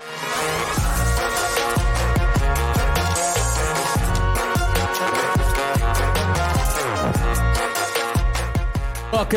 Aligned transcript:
Welcome 0.00 0.14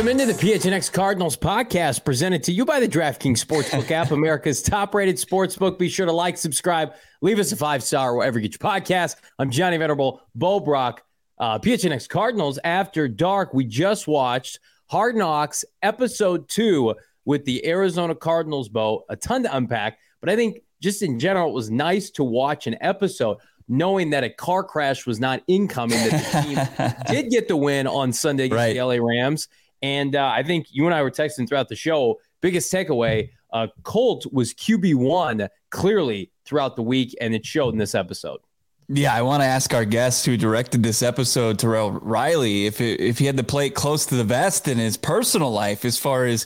into 0.08 0.28
the 0.28 0.34
PHNX 0.34 0.94
Cardinals 0.94 1.36
podcast 1.36 2.06
presented 2.06 2.44
to 2.44 2.52
you 2.52 2.64
by 2.64 2.80
the 2.80 2.88
DraftKings 2.88 3.44
Sportsbook 3.44 3.90
app, 3.90 4.12
America's 4.12 4.62
top 4.62 4.94
rated 4.94 5.16
sportsbook. 5.16 5.80
Be 5.80 5.90
sure 5.90 6.06
to 6.06 6.12
like, 6.12 6.38
subscribe, 6.38 6.94
leave 7.22 7.40
us 7.40 7.52
a 7.52 7.56
five 7.56 7.82
star 7.82 8.16
wherever 8.16 8.38
you 8.38 8.48
get 8.48 8.62
your 8.62 8.72
podcast. 8.72 9.16
I'm 9.40 9.50
Johnny 9.50 9.78
Venerable, 9.78 10.22
Bo 10.36 10.60
Brock, 10.60 11.02
uh, 11.40 11.58
PHNX 11.58 12.08
Cardinals 12.08 12.60
After 12.64 13.08
Dark. 13.08 13.56
We 13.56 13.66
just 13.66 14.08
watched 14.08 14.60
Hard 14.92 15.16
Knocks 15.16 15.66
episode 15.82 16.48
two 16.50 16.94
with 17.26 17.46
the 17.46 17.66
Arizona 17.66 18.14
Cardinals, 18.14 18.70
Bo. 18.70 19.06
A 19.10 19.16
ton 19.16 19.42
to 19.44 19.56
unpack, 19.56 19.98
but 20.22 20.30
I 20.30 20.36
think 20.38 20.62
just 20.82 21.02
in 21.02 21.20
general, 21.20 21.50
it 21.50 21.54
was 21.54 21.70
nice 21.70 22.10
to 22.12 22.24
watch 22.24 22.66
an 22.68 22.78
episode 22.82 23.38
knowing 23.68 24.10
that 24.12 24.24
a 24.24 24.30
car 24.30 24.64
crash 24.64 25.06
was 25.06 25.20
not 25.20 25.42
incoming, 25.48 25.98
that 25.98 26.12
the 26.34 26.86
team 26.88 26.94
did 27.16 27.30
get 27.32 27.48
the 27.48 27.56
win 27.56 27.88
on 27.88 28.12
Sunday 28.14 28.46
against 28.46 28.58
Right. 28.58 28.74
the 28.74 28.82
LA 28.84 28.96
Rams. 29.06 29.48
And 29.82 30.16
uh, 30.16 30.26
I 30.34 30.44
think 30.44 30.68
you 30.72 30.86
and 30.86 30.94
I 30.94 31.02
were 31.04 31.12
texting 31.12 31.48
throughout 31.48 31.70
the 31.70 31.76
show. 31.76 32.20
Biggest 32.42 32.72
takeaway: 32.74 33.30
uh, 33.54 33.68
Colt 33.84 34.26
was 34.32 34.54
QB 34.54 34.96
one 34.96 35.48
clearly 35.70 36.32
throughout 36.46 36.76
the 36.76 36.84
week, 36.84 37.16
and 37.22 37.34
it 37.34 37.46
showed 37.46 37.74
in 37.74 37.78
this 37.78 37.96
episode. 37.96 38.40
Yeah, 38.90 39.14
I 39.16 39.22
want 39.22 39.42
to 39.42 39.48
ask 39.48 39.74
our 39.74 39.86
guest 39.86 40.26
who 40.26 40.36
directed 40.36 40.84
this 40.84 41.02
episode, 41.02 41.58
Terrell 41.60 41.92
Riley, 41.92 42.66
if 42.66 42.82
it, 42.82 43.00
if 43.00 43.20
he 43.20 43.26
had 43.26 43.38
to 43.38 43.44
play 43.44 43.68
it 43.68 43.70
close 43.76 44.06
to 44.08 44.16
the 44.16 44.24
vest 44.26 44.68
in 44.68 44.78
his 44.78 44.98
personal 44.98 45.50
life, 45.52 45.86
as 45.86 45.98
far 45.98 46.26
as 46.26 46.46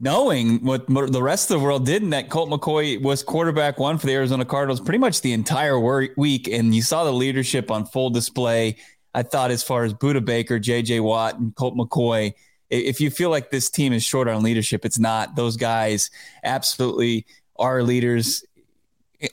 knowing 0.00 0.64
what 0.64 0.86
the 0.86 1.22
rest 1.22 1.50
of 1.50 1.60
the 1.60 1.64
world 1.64 1.84
didn't 1.84 2.10
that 2.10 2.30
Colt 2.30 2.48
McCoy 2.48 3.00
was 3.02 3.22
quarterback 3.22 3.78
one 3.78 3.98
for 3.98 4.06
the 4.06 4.14
Arizona 4.14 4.46
Cardinals 4.46 4.80
pretty 4.80 4.98
much 4.98 5.20
the 5.20 5.32
entire 5.32 5.78
week, 5.78 6.48
and 6.48 6.74
you 6.74 6.80
saw 6.80 7.04
the 7.04 7.12
leadership 7.12 7.70
on 7.70 7.84
full 7.84 8.08
display. 8.08 8.76
I 9.14 9.22
thought, 9.22 9.50
as 9.50 9.62
far 9.62 9.84
as 9.84 9.92
Budda 9.92 10.24
Baker, 10.24 10.58
J.J. 10.58 11.00
Watt, 11.00 11.38
and 11.38 11.54
Colt 11.54 11.74
McCoy, 11.76 12.32
if 12.70 13.00
you 13.00 13.10
feel 13.10 13.28
like 13.28 13.50
this 13.50 13.68
team 13.68 13.92
is 13.92 14.04
short 14.04 14.28
on 14.28 14.42
leadership, 14.42 14.84
it's 14.84 14.98
not. 14.98 15.36
Those 15.36 15.56
guys 15.56 16.10
absolutely 16.44 17.26
are 17.56 17.82
leaders 17.82 18.44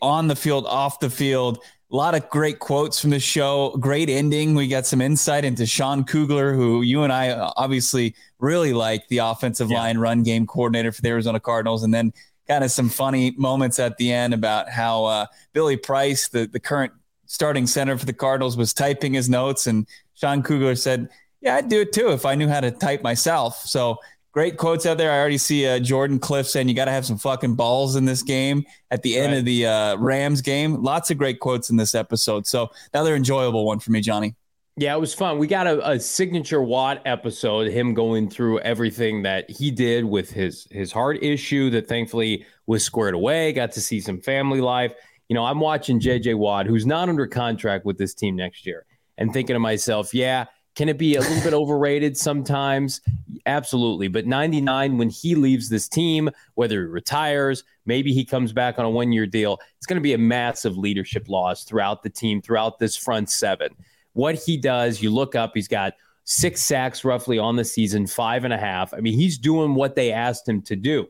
on 0.02 0.28
the 0.28 0.36
field, 0.36 0.66
off 0.66 1.00
the 1.00 1.10
field. 1.10 1.60
A 1.90 1.96
lot 1.96 2.16
of 2.16 2.30
great 2.30 2.60
quotes 2.60 3.00
from 3.00 3.12
the 3.12 3.20
show. 3.20 3.70
Great 3.80 4.10
ending. 4.10 4.56
We 4.56 4.68
got 4.68 4.86
some 4.86 5.00
insight 5.00 5.46
into 5.46 5.66
Sean 5.66 6.04
Kugler, 6.04 6.54
who 6.54 6.82
you 6.82 7.04
and 7.04 7.14
I 7.14 7.30
uh, 7.30 7.52
obviously 7.56 8.14
really 8.40 8.74
like, 8.74 9.08
the 9.08 9.20
offensive 9.20 9.72
Yeah. 9.72 9.80
line 9.80 9.98
run 9.98 10.22
game 10.24 10.46
coordinator 10.46 10.92
for 10.92 11.02
the 11.02 11.08
Arizona 11.08 11.40
Cardinals. 11.40 11.84
And 11.84 11.94
then 11.94 12.12
kind 12.46 12.66
of 12.66 12.72
some 12.72 12.90
funny 12.90 13.34
moments 13.38 13.80
at 13.80 13.98
the 13.98 14.12
end 14.12 14.34
about 14.34 14.70
how 14.70 15.06
uh, 15.06 15.26
Billy 15.54 15.78
Price, 15.78 16.28
the, 16.28 16.46
the 16.46 16.60
current 16.60 16.92
starting 17.26 17.66
center 17.66 17.98
for 17.98 18.06
the 18.06 18.14
Cardinals, 18.14 18.58
was 18.58 18.74
typing 18.74 19.14
his 19.14 19.30
notes. 19.30 19.66
And 19.66 19.88
Sean 20.14 20.44
Kugler 20.44 20.76
said, 20.76 21.08
Yeah, 21.40 21.56
I'd 21.56 21.70
do 21.70 21.80
it 21.82 21.94
too 21.94 22.10
if 22.12 22.26
I 22.26 22.36
knew 22.36 22.50
how 22.50 22.60
to 22.60 22.72
type 22.72 23.02
myself. 23.02 23.62
So 23.64 23.98
great 24.38 24.56
quotes 24.56 24.86
out 24.86 25.00
there. 25.00 25.12
I 25.12 25.18
already 25.18 25.40
see 25.40 25.66
uh, 25.66 25.80
Jordan 25.80 26.20
Cliff 26.20 26.48
saying 26.48 26.70
you 26.70 26.76
got 26.76 26.86
to 26.86 26.92
have 26.92 27.08
some 27.08 27.18
fucking 27.18 27.56
balls 27.56 27.96
in 27.96 28.06
this 28.06 28.22
game 28.22 28.68
at 28.92 29.02
the 29.02 29.18
end 29.18 29.32
Right. 29.32 29.40
of 29.40 29.46
the 29.46 29.66
uh, 29.66 29.98
Rams 29.98 30.44
game. 30.44 30.84
Lots 30.84 31.10
of 31.10 31.18
great 31.18 31.40
quotes 31.40 31.72
in 31.72 31.76
this 31.76 31.96
episode. 31.96 32.46
So 32.46 32.70
another 32.94 33.16
enjoyable 33.16 33.66
one 33.66 33.80
for 33.80 33.90
me, 33.90 34.00
Johnny. 34.00 34.36
Yeah, 34.76 34.94
it 34.96 35.00
was 35.00 35.12
fun. 35.12 35.40
We 35.40 35.48
got 35.48 35.66
a, 35.66 35.90
a 35.90 36.00
signature 36.00 36.62
Watt 36.62 37.02
episode, 37.04 37.72
him 37.72 37.96
going 37.96 38.30
through 38.30 38.60
everything 38.60 39.24
that 39.24 39.50
he 39.50 39.72
did 39.72 40.06
with 40.06 40.30
his 40.30 40.68
his 40.70 40.92
heart 40.92 41.18
issue 41.24 41.72
that 41.72 41.88
thankfully 41.88 42.46
was 42.68 42.84
squared 42.84 43.16
away. 43.16 43.54
Got 43.54 43.72
to 43.72 43.82
see 43.82 44.00
some 44.00 44.22
family 44.22 44.62
life. 44.62 44.94
You 45.30 45.34
know, 45.34 45.46
I'm 45.46 45.60
watching 45.60 46.00
JJ 46.00 46.36
Watt, 46.36 46.68
who's 46.68 46.86
not 46.86 47.10
under 47.10 47.26
contract 47.26 47.86
with 47.86 47.98
this 47.98 48.14
team 48.14 48.36
next 48.36 48.68
year, 48.68 48.86
and 49.18 49.34
thinking 49.34 49.56
to 49.56 49.60
myself, 49.60 50.14
yeah, 50.14 50.46
can 50.76 50.90
it 50.90 51.00
be 51.00 51.16
a 51.16 51.22
little 51.22 51.42
bit 51.42 51.54
overrated 51.56 52.16
sometimes? 52.16 53.02
Absolutely. 53.48 54.08
But 54.08 54.28
99, 54.28 54.98
when 54.98 55.10
he 55.10 55.34
leaves 55.34 55.70
this 55.70 55.88
team, 55.88 56.30
whether 56.54 56.82
he 56.82 56.88
retires, 56.88 57.64
maybe 57.86 58.14
he 58.14 58.24
comes 58.24 58.54
back 58.54 58.78
on 58.78 58.86
a 58.86 58.90
one 58.90 59.12
year 59.12 59.26
deal, 59.26 59.60
it's 59.78 59.88
going 59.88 59.96
to 59.98 60.02
be 60.02 60.14
a 60.14 60.18
massive 60.20 60.78
leadership 60.78 61.30
loss 61.30 61.64
throughout 61.64 62.04
the 62.04 62.10
team, 62.10 62.42
throughout 62.42 62.78
this 62.78 62.96
front 62.96 63.30
seven 63.30 63.70
what 64.18 64.34
he 64.34 64.58
does, 64.58 65.00
you 65.00 65.12
look 65.12 65.36
up, 65.36 65.52
he's 65.54 65.68
got 65.68 65.94
six 66.24 66.60
sacks 66.64 67.06
roughly 67.06 67.38
on 67.38 67.56
the 67.56 67.64
season, 67.64 68.08
five 68.08 68.46
and 68.46 68.54
a 68.54 68.58
half. 68.58 68.92
I 68.92 68.98
mean, 68.98 69.14
he's 69.14 69.38
doing 69.38 69.76
what 69.76 69.94
they 69.94 70.12
asked 70.12 70.50
him 70.50 70.64
to 70.64 70.76
do. 70.76 71.08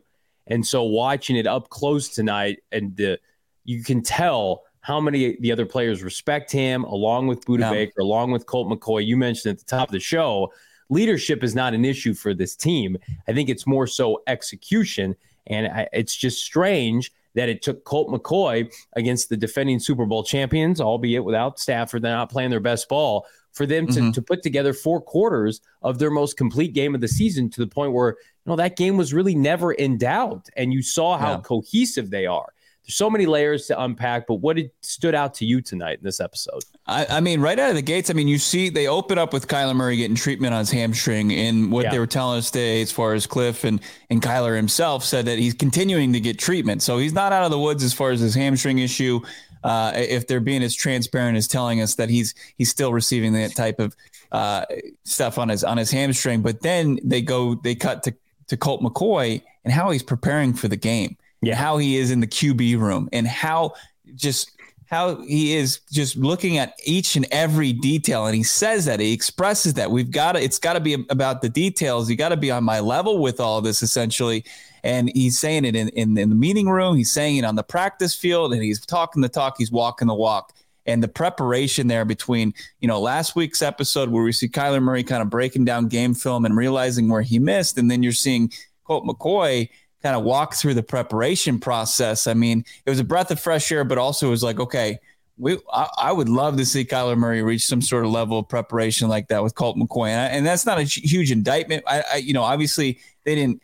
And 0.47 0.67
so 0.67 0.83
watching 0.83 1.37
it 1.37 1.47
up 1.47 1.69
close 1.69 2.09
tonight, 2.09 2.59
and 2.73 2.93
the, 2.97 3.17
you 3.63 3.81
can 3.81 4.03
tell 4.03 4.63
how 4.81 4.99
many 4.99 5.37
the 5.39 5.53
other 5.53 5.65
players 5.65 6.03
respect 6.03 6.51
him, 6.51 6.83
along 6.83 7.27
with 7.27 7.45
Budda 7.45 7.59
Yeah. 7.61 7.71
Baker, 7.71 8.01
along 8.01 8.31
with 8.31 8.45
Colt 8.45 8.67
McCoy. 8.67 9.05
You 9.05 9.15
mentioned 9.15 9.53
at 9.53 9.59
the 9.59 9.65
top 9.65 9.87
of 9.87 9.93
the 9.93 10.01
show, 10.01 10.51
leadership 10.89 11.43
is 11.43 11.55
not 11.55 11.73
an 11.73 11.85
issue 11.85 12.13
for 12.13 12.33
this 12.33 12.55
team. 12.55 12.97
I 13.27 13.33
think 13.33 13.49
it's 13.49 13.67
more 13.67 13.87
so 13.87 14.21
execution. 14.27 15.15
And 15.47 15.67
I, 15.67 15.87
it's 15.93 16.15
just 16.15 16.43
strange 16.43 17.11
that 17.35 17.49
it 17.49 17.61
took 17.61 17.83
Colt 17.83 18.09
McCoy 18.09 18.71
against 18.93 19.29
the 19.29 19.37
defending 19.37 19.79
Super 19.79 20.05
Bowl 20.05 20.23
champions, 20.23 20.81
albeit 20.81 21.23
without 21.23 21.59
Stafford, 21.59 22.01
they're 22.01 22.11
not 22.15 22.31
playing 22.31 22.49
their 22.49 22.59
best 22.59 22.89
ball, 22.89 23.25
for 23.53 23.65
them 23.65 23.87
to, 23.87 23.99
Mhm. 23.99 24.13
to 24.13 24.21
put 24.21 24.43
together 24.43 24.73
four 24.73 25.01
quarters 25.01 25.61
of 25.81 25.97
their 25.99 26.11
most 26.11 26.37
complete 26.37 26.73
game 26.73 26.93
of 26.95 27.01
the 27.01 27.07
season 27.07 27.49
to 27.51 27.59
the 27.59 27.67
point 27.67 27.91
where, 27.93 28.09
you 28.09 28.15
know, 28.51 28.55
that 28.55 28.75
game 28.75 28.97
was 28.97 29.13
really 29.13 29.35
never 29.35 29.71
in 29.71 29.97
doubt. 29.97 30.47
And 30.55 30.71
you 30.73 30.81
saw 30.83 31.17
how 31.17 31.31
Yeah. 31.33 31.41
cohesive 31.41 32.09
they 32.09 32.25
are. 32.25 32.53
There's 32.87 32.95
so 32.95 33.09
many 33.09 33.25
layers 33.25 33.67
to 33.67 33.81
unpack, 33.83 34.27
but 34.27 34.35
what 34.35 34.55
did 34.55 34.71
stood 34.81 35.13
out 35.13 35.33
to 35.35 35.45
you 35.45 35.59
tonight 35.59 35.97
in 35.97 36.05
this 36.05 36.21
episode? 36.21 36.63
I, 36.85 37.05
I 37.09 37.19
mean, 37.19 37.41
right 37.41 37.59
out 37.59 37.69
of 37.69 37.75
the 37.75 37.81
gates, 37.81 38.09
I 38.09 38.13
mean, 38.13 38.29
you 38.29 38.37
see, 38.37 38.69
they 38.69 38.87
open 38.87 39.17
up 39.17 39.33
with 39.33 39.49
Kyler 39.49 39.75
Murray 39.75 39.97
getting 39.97 40.15
treatment 40.15 40.53
on 40.53 40.59
his 40.59 40.71
hamstring, 40.71 41.33
and 41.33 41.69
what 41.69 41.83
Yeah. 41.83 41.91
they 41.91 41.99
were 41.99 42.07
telling 42.07 42.37
us 42.37 42.49
today, 42.49 42.81
as 42.81 42.89
far 42.91 43.13
as 43.13 43.27
Cliff 43.27 43.65
and 43.65 43.81
and 44.09 44.21
Kyler 44.21 44.55
himself, 44.55 45.03
said 45.03 45.25
that 45.25 45.37
he's 45.37 45.53
continuing 45.53 46.13
to 46.13 46.21
get 46.21 46.39
treatment, 46.39 46.81
so 46.81 46.97
he's 46.97 47.11
not 47.13 47.33
out 47.33 47.43
of 47.43 47.51
the 47.51 47.59
woods 47.59 47.83
as 47.83 47.93
far 47.93 48.11
as 48.11 48.21
his 48.21 48.33
hamstring 48.35 48.79
issue. 48.79 49.19
Uh, 49.65 49.91
if 49.95 50.27
they're 50.27 50.39
being 50.39 50.63
as 50.63 50.73
transparent 50.73 51.35
as 51.37 51.45
telling 51.45 51.81
us 51.81 51.95
that 51.95 52.09
he's 52.09 52.35
he's 52.57 52.69
still 52.69 52.93
receiving 52.93 53.33
that 53.33 53.53
type 53.53 53.79
of 53.81 53.97
uh, 54.31 54.63
stuff 55.03 55.37
on 55.37 55.49
his 55.49 55.61
on 55.65 55.75
his 55.75 55.91
hamstring, 55.91 56.41
but 56.41 56.61
then 56.61 56.99
they 57.03 57.21
go 57.21 57.55
they 57.55 57.75
cut 57.75 58.01
to 58.03 58.13
to 58.47 58.55
Colt 58.55 58.81
McCoy 58.81 59.41
and 59.65 59.73
how 59.73 59.89
he's 59.89 60.03
preparing 60.03 60.53
for 60.53 60.69
the 60.69 60.77
game, 60.77 61.17
Yeah. 61.41 61.55
how 61.55 61.77
he 61.77 61.97
is 61.97 62.11
in 62.11 62.19
the 62.19 62.27
QB 62.27 62.79
room, 62.79 63.09
and 63.13 63.27
how 63.27 63.73
just 64.15 64.51
how 64.87 65.21
he 65.21 65.53
is 65.53 65.79
just 65.91 66.15
looking 66.15 66.57
at 66.57 66.73
each 66.85 67.15
and 67.15 67.27
every 67.31 67.73
detail. 67.73 68.25
And 68.25 68.35
he 68.35 68.43
says 68.43 68.85
that 68.85 68.99
he 68.99 69.11
expresses 69.11 69.73
that. 69.75 69.91
We've 69.91 70.09
got 70.09 70.33
to 70.33 70.41
it's 70.41 70.59
got 70.59 70.73
to 70.73 70.79
be 70.79 70.93
about 71.09 71.41
the 71.41 71.49
details. 71.49 72.09
You 72.09 72.15
got 72.15 72.29
to 72.29 72.37
be 72.37 72.51
on 72.51 72.63
my 72.63 72.79
level 72.79 73.19
with 73.19 73.39
all 73.39 73.61
this 73.61 73.83
essentially. 73.83 74.45
And 74.83 75.11
he's 75.13 75.37
saying 75.37 75.65
it 75.65 75.75
in, 75.75 75.89
in, 75.89 76.17
in 76.17 76.29
the 76.29 76.35
meeting 76.35 76.69
room. 76.69 76.95
He's 76.95 77.11
saying 77.11 77.37
it 77.37 77.43
on 77.43 77.55
the 77.55 77.63
practice 77.63 78.15
field 78.15 78.53
and 78.53 78.63
he's 78.63 78.83
talking 78.85 79.21
the 79.21 79.29
talk. 79.29 79.55
He's 79.57 79.71
walking 79.71 80.07
the 80.07 80.15
walk. 80.15 80.53
And 80.85 81.03
the 81.03 81.09
preparation 81.09 81.87
there 81.87 82.05
between 82.05 82.53
you 82.79 82.87
know 82.87 83.01
last 83.01 83.35
week's 83.35 83.61
episode 83.61 84.07
where 84.07 84.23
we 84.23 84.31
see 84.31 84.47
Kyler 84.47 84.81
Murray 84.81 85.03
kind 85.03 85.21
of 85.21 85.29
breaking 85.29 85.65
down 85.65 85.89
game 85.89 86.13
film 86.13 86.45
and 86.45 86.55
realizing 86.55 87.09
where 87.09 87.21
he 87.21 87.39
missed. 87.39 87.77
And 87.77 87.91
then 87.91 88.03
you're 88.03 88.13
seeing 88.13 88.53
Colt 88.85 89.03
McCoy 89.03 89.67
kind 90.03 90.15
of 90.15 90.23
walk 90.23 90.55
through 90.55 90.73
the 90.73 90.83
preparation 90.83 91.59
process. 91.59 92.27
I 92.27 92.33
mean, 92.33 92.63
it 92.85 92.89
was 92.89 92.99
a 92.99 93.03
breath 93.03 93.31
of 93.31 93.39
fresh 93.39 93.71
air, 93.71 93.83
but 93.83 93.97
also 93.97 94.27
it 94.27 94.31
was 94.31 94.43
like, 94.43 94.59
okay, 94.59 94.99
we 95.37 95.57
I, 95.71 95.87
I, 95.97 96.11
would 96.11 96.29
love 96.29 96.57
to 96.57 96.65
see 96.65 96.83
Kyler 96.83 97.17
Murray 97.17 97.43
reach 97.43 97.65
some 97.65 97.81
sort 97.81 98.05
of 98.05 98.11
level 98.11 98.39
of 98.39 98.49
preparation 98.49 99.07
like 99.07 99.27
that 99.27 99.43
with 99.43 99.55
Colt 99.55 99.77
McCoy, 99.77 100.09
and, 100.09 100.19
I, 100.19 100.25
and 100.35 100.45
that's 100.45 100.65
not 100.65 100.79
a 100.79 100.83
huge 100.83 101.31
indictment. 101.31 101.83
I, 101.87 102.03
I, 102.13 102.15
you 102.17 102.33
know, 102.33 102.43
obviously 102.43 102.99
they 103.23 103.35
didn't. 103.35 103.61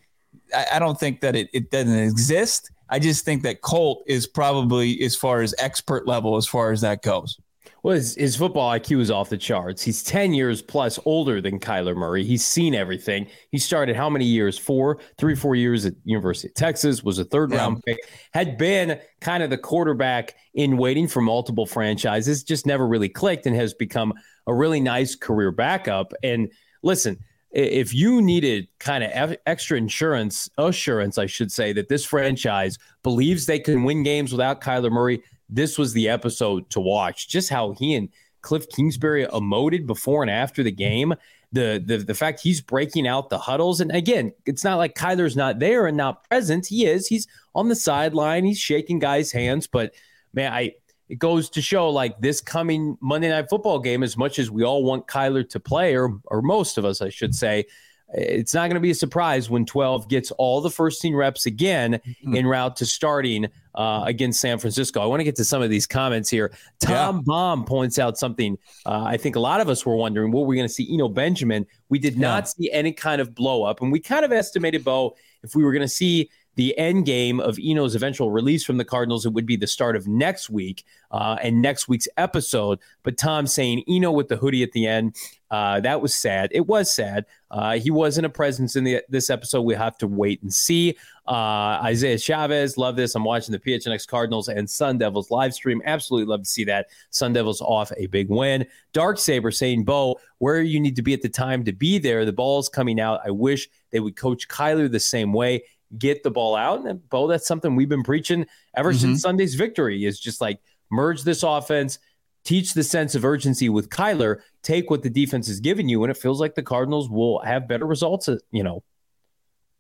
I, 0.72 0.78
don't 0.78 1.00
think 1.00 1.22
that 1.22 1.36
it, 1.36 1.50
it 1.52 1.72
doesn't 1.72 1.98
exist. 1.98 2.70
I 2.90 3.00
just 3.00 3.26
think 3.26 3.42
that 3.42 3.62
Colt 3.62 4.04
is 4.06 4.28
probably 4.28 5.02
as 5.02 5.16
far 5.16 5.42
as 5.42 5.56
expert 5.58 6.08
level 6.08 6.38
as 6.38 6.46
far 6.46 6.72
as 6.72 6.82
that 6.82 7.02
goes. 7.02 7.40
Well, 7.84 7.96
his, 7.96 8.16
his 8.16 8.38
football 8.38 8.72
IQ 8.72 9.02
is 9.02 9.12
off 9.12 9.30
the 9.30 9.38
charts. 9.38 9.84
He's 9.84 10.04
10 10.04 10.34
years 10.34 10.62
plus 10.62 10.98
older 11.04 11.42
than 11.42 11.60
Kyler 11.60 11.96
Murray. 11.96 12.24
He's 12.24 12.46
seen 12.46 12.74
everything. 12.74 13.28
He 13.52 13.58
started 13.58 13.98
how 13.98 14.10
many 14.10 14.24
years? 14.24 14.58
Four, 14.58 15.00
three, 15.18 15.36
four 15.36 15.54
years 15.56 15.86
at 15.86 15.94
University 16.06 16.48
of 16.48 16.54
Texas, 16.54 17.04
was 17.04 17.20
a 17.20 17.26
third 17.26 17.52
yeah. 17.52 17.58
round 17.58 17.84
pick, 17.84 17.98
had 18.34 18.58
been 18.58 19.00
kind 19.20 19.44
of 19.44 19.50
the 19.50 19.58
quarterback 19.58 20.36
in 20.54 20.78
waiting 20.78 21.10
for 21.10 21.20
multiple 21.20 21.66
franchises, 21.66 22.42
just 22.42 22.66
never 22.66 22.88
really 22.88 23.10
clicked 23.10 23.46
and 23.46 23.56
has 23.56 23.74
become 23.74 24.14
a 24.48 24.54
really 24.54 24.80
nice 24.80 25.14
career 25.14 25.52
backup. 25.52 26.14
And 26.24 26.50
listen, 26.84 27.20
if 27.52 27.94
you 27.94 28.22
needed 28.22 28.68
kind 28.80 29.04
of 29.04 29.36
extra 29.46 29.78
insurance, 29.78 30.50
assurance, 30.58 31.18
I 31.18 31.26
should 31.26 31.52
say, 31.52 31.74
that 31.74 31.90
this 31.90 32.06
franchise 32.06 32.80
believes 33.04 33.46
they 33.46 33.60
can 33.60 33.84
win 33.84 34.04
games 34.04 34.32
without 34.32 34.62
Kyler 34.62 34.92
Murray, 34.92 35.22
this 35.54 35.78
was 35.78 35.94
the 35.94 36.10
episode 36.10 36.70
to 36.72 36.80
watch. 36.80 37.28
Just 37.30 37.50
how 37.50 37.74
he 37.74 37.96
and 37.96 38.10
Cliff 38.42 38.68
Kingsbury 38.70 39.26
emoted 39.26 39.86
before 39.86 40.24
and 40.24 40.32
after 40.32 40.64
the 40.64 40.72
game. 40.72 41.14
The, 41.52 41.82
the 41.86 41.98
the 41.98 42.16
fact 42.16 42.42
he's 42.42 42.62
breaking 42.62 43.08
out 43.08 43.30
the 43.30 43.38
huddles. 43.38 43.80
And 43.80 43.92
again, 43.92 44.34
it's 44.48 44.64
not 44.64 44.78
like 44.78 44.96
Kyler's 44.96 45.38
not 45.38 45.60
there 45.60 45.86
and 45.86 45.96
not 45.96 46.28
present. 46.28 46.66
He 46.66 46.86
is. 46.88 47.08
He's 47.08 47.28
on 47.54 47.70
the 47.70 47.76
sideline. 47.76 48.44
He's 48.44 48.58
shaking 48.58 48.98
guys' 48.98 49.32
hands. 49.32 49.68
But 49.68 49.94
man, 50.34 50.52
I 50.52 50.74
it 51.10 51.20
goes 51.20 51.52
to 51.52 51.62
show 51.62 51.92
like 51.92 52.20
this 52.20 52.42
coming 52.42 52.98
Monday 53.02 53.30
night 53.30 53.50
football 53.50 53.78
game, 53.78 54.02
as 54.02 54.18
much 54.18 54.40
as 54.40 54.50
we 54.50 54.64
all 54.64 54.84
want 54.84 55.06
Kyler 55.06 55.48
to 55.50 55.60
play, 55.60 55.96
or 55.96 56.20
or 56.26 56.42
most 56.42 56.80
of 56.80 56.86
us, 56.86 57.02
I 57.02 57.10
should 57.10 57.36
say, 57.36 57.66
it's 58.14 58.54
not 58.54 58.68
going 58.68 58.76
to 58.76 58.80
be 58.80 58.92
a 58.92 58.96
surprise 58.96 59.50
when 59.50 59.66
12 59.66 60.08
gets 60.08 60.32
all 60.32 60.62
the 60.62 60.70
first 60.70 61.02
team 61.02 61.16
reps 61.16 61.46
again 61.46 61.94
mm-hmm. 61.94 62.36
en 62.36 62.46
route 62.46 62.76
to 62.78 62.86
starting 62.86 63.48
uh, 63.76 64.04
against 64.06 64.40
San 64.40 64.60
Francisco. 64.60 65.02
I 65.02 65.06
want 65.06 65.20
to 65.20 65.24
get 65.24 65.36
to 65.38 65.46
some 65.46 65.62
of 65.62 65.70
these 65.70 65.88
comments 65.88 66.30
here. 66.30 66.54
Tom 66.80 67.18
yeah. 67.18 67.22
Baum 67.26 67.66
points 67.66 67.98
out 67.98 68.18
something 68.18 68.58
uh, 68.86 69.04
I 69.04 69.18
think 69.18 69.36
a 69.36 69.40
lot 69.40 69.62
of 69.62 69.70
us 69.70 69.86
were 69.86 69.96
wondering 69.96 70.32
what 70.32 70.46
we're 70.46 70.56
going 70.56 70.68
to 70.68 70.74
see 70.74 70.94
Eno 70.94 71.10
Benjamin. 71.10 71.66
We 71.90 72.00
did 72.00 72.18
not 72.18 72.50
see 72.50 72.72
any 72.72 72.92
kind 72.92 73.22
of 73.22 73.34
blow 73.34 73.64
up, 73.64 73.82
and 73.82 73.92
we 73.92 74.00
kind 74.00 74.26
of 74.26 74.32
estimated, 74.32 74.84
Bo, 74.84 75.16
if 75.44 75.56
we 75.56 75.64
were 75.64 75.72
going 75.72 75.82
to 75.82 75.88
see 75.88 76.30
the 76.56 76.78
end 76.78 77.06
game 77.06 77.40
of 77.40 77.58
Eno's 77.60 77.96
eventual 77.96 78.32
release 78.32 78.64
from 78.64 78.78
the 78.78 78.86
Cardinals, 78.86 79.26
it 79.26 79.34
would 79.34 79.46
be 79.46 79.56
the 79.56 79.68
start 79.68 79.96
of 79.96 80.08
next 80.08 80.50
week 80.50 80.84
uh, 81.12 81.38
and 81.42 81.62
next 81.62 81.88
week's 81.88 82.08
episode. 82.18 82.80
But 83.04 83.18
Tom 83.18 83.48
saying 83.48 83.84
Eno 83.88 84.12
with 84.12 84.28
the 84.28 84.38
hoodie 84.38 84.64
at 84.64 84.72
the 84.72 84.86
end, 84.86 85.16
uh, 85.54 85.80
that 85.82 86.02
was 86.02 86.16
sad. 86.16 86.50
It 86.52 86.66
was 86.66 86.92
sad. 86.92 87.26
Uh, 87.52 87.78
he 87.78 87.92
wasn't 87.92 88.26
a 88.26 88.30
presence 88.30 88.76
in 88.76 88.84
the, 88.84 89.04
this 89.10 89.30
episode. 89.30 89.62
We 89.62 89.76
have 89.76 89.98
to 90.00 90.08
wait 90.08 90.42
and 90.42 90.52
see. 90.52 90.98
Uh, 91.28 91.80
Isaiah 91.84 92.18
Chavez, 92.18 92.76
love 92.76 92.96
this. 92.96 93.14
I'm 93.14 93.24
watching 93.24 93.52
the 93.52 93.60
PHNX 93.60 94.08
Cardinals 94.08 94.50
and 94.50 94.68
Sun 94.68 94.98
Devils 94.98 95.30
live 95.30 95.54
stream. 95.54 95.82
Absolutely 95.86 96.26
love 96.26 96.42
to 96.42 96.50
see 96.50 96.64
that. 96.66 96.88
Sun 97.12 97.34
Devils 97.34 97.62
off 97.62 97.92
a 97.98 98.08
big 98.08 98.30
win. 98.30 98.66
Dark 98.94 99.20
Saber 99.20 99.52
saying, 99.52 99.84
Bo, 99.84 100.20
where 100.40 100.62
you 100.62 100.80
need 100.80 100.96
to 100.96 101.04
be 101.04 101.14
at 101.14 101.22
the 101.22 101.30
time 101.30 101.64
to 101.66 101.72
be 101.72 102.00
there. 102.00 102.26
The 102.26 102.34
ball's 102.34 102.68
coming 102.68 103.00
out. 103.00 103.22
I 103.24 103.30
wish 103.30 103.70
they 103.92 104.00
would 104.00 104.16
coach 104.16 104.48
Kyler 104.48 104.92
the 104.92 105.00
same 105.00 105.34
way 105.34 105.64
get 105.98 106.24
the 106.24 106.32
ball 106.32 106.56
out. 106.56 106.86
And 106.86 107.08
Bo, 107.10 107.28
that's 107.28 107.48
something 107.48 107.76
we've 107.76 107.90
been 107.90 108.04
preaching 108.04 108.46
ever 108.76 108.92
mm-hmm. 108.92 109.00
since 109.00 109.22
Sunday's 109.22 109.56
victory 109.56 110.06
is 110.06 110.20
just 110.20 110.42
like 110.42 110.60
merge 110.90 111.24
this 111.24 111.44
offense, 111.44 112.00
teach 112.44 112.74
the 112.74 112.84
sense 112.84 113.16
of 113.16 113.26
urgency 113.26 113.70
with 113.70 113.90
Kyler, 113.90 114.42
take 114.62 114.90
what 114.90 115.04
the 115.04 115.10
defense 115.10 115.48
is 115.50 115.60
giving 115.60 115.90
you, 115.90 116.04
and 116.04 116.12
it 116.12 116.18
feels 116.18 116.40
like 116.40 116.56
the 116.56 116.64
Cardinals 116.64 117.10
will 117.10 117.40
have 117.40 117.68
better 117.68 117.86
results, 117.86 118.28
uh, 118.30 118.38
you 118.52 118.64
know, 118.64 118.84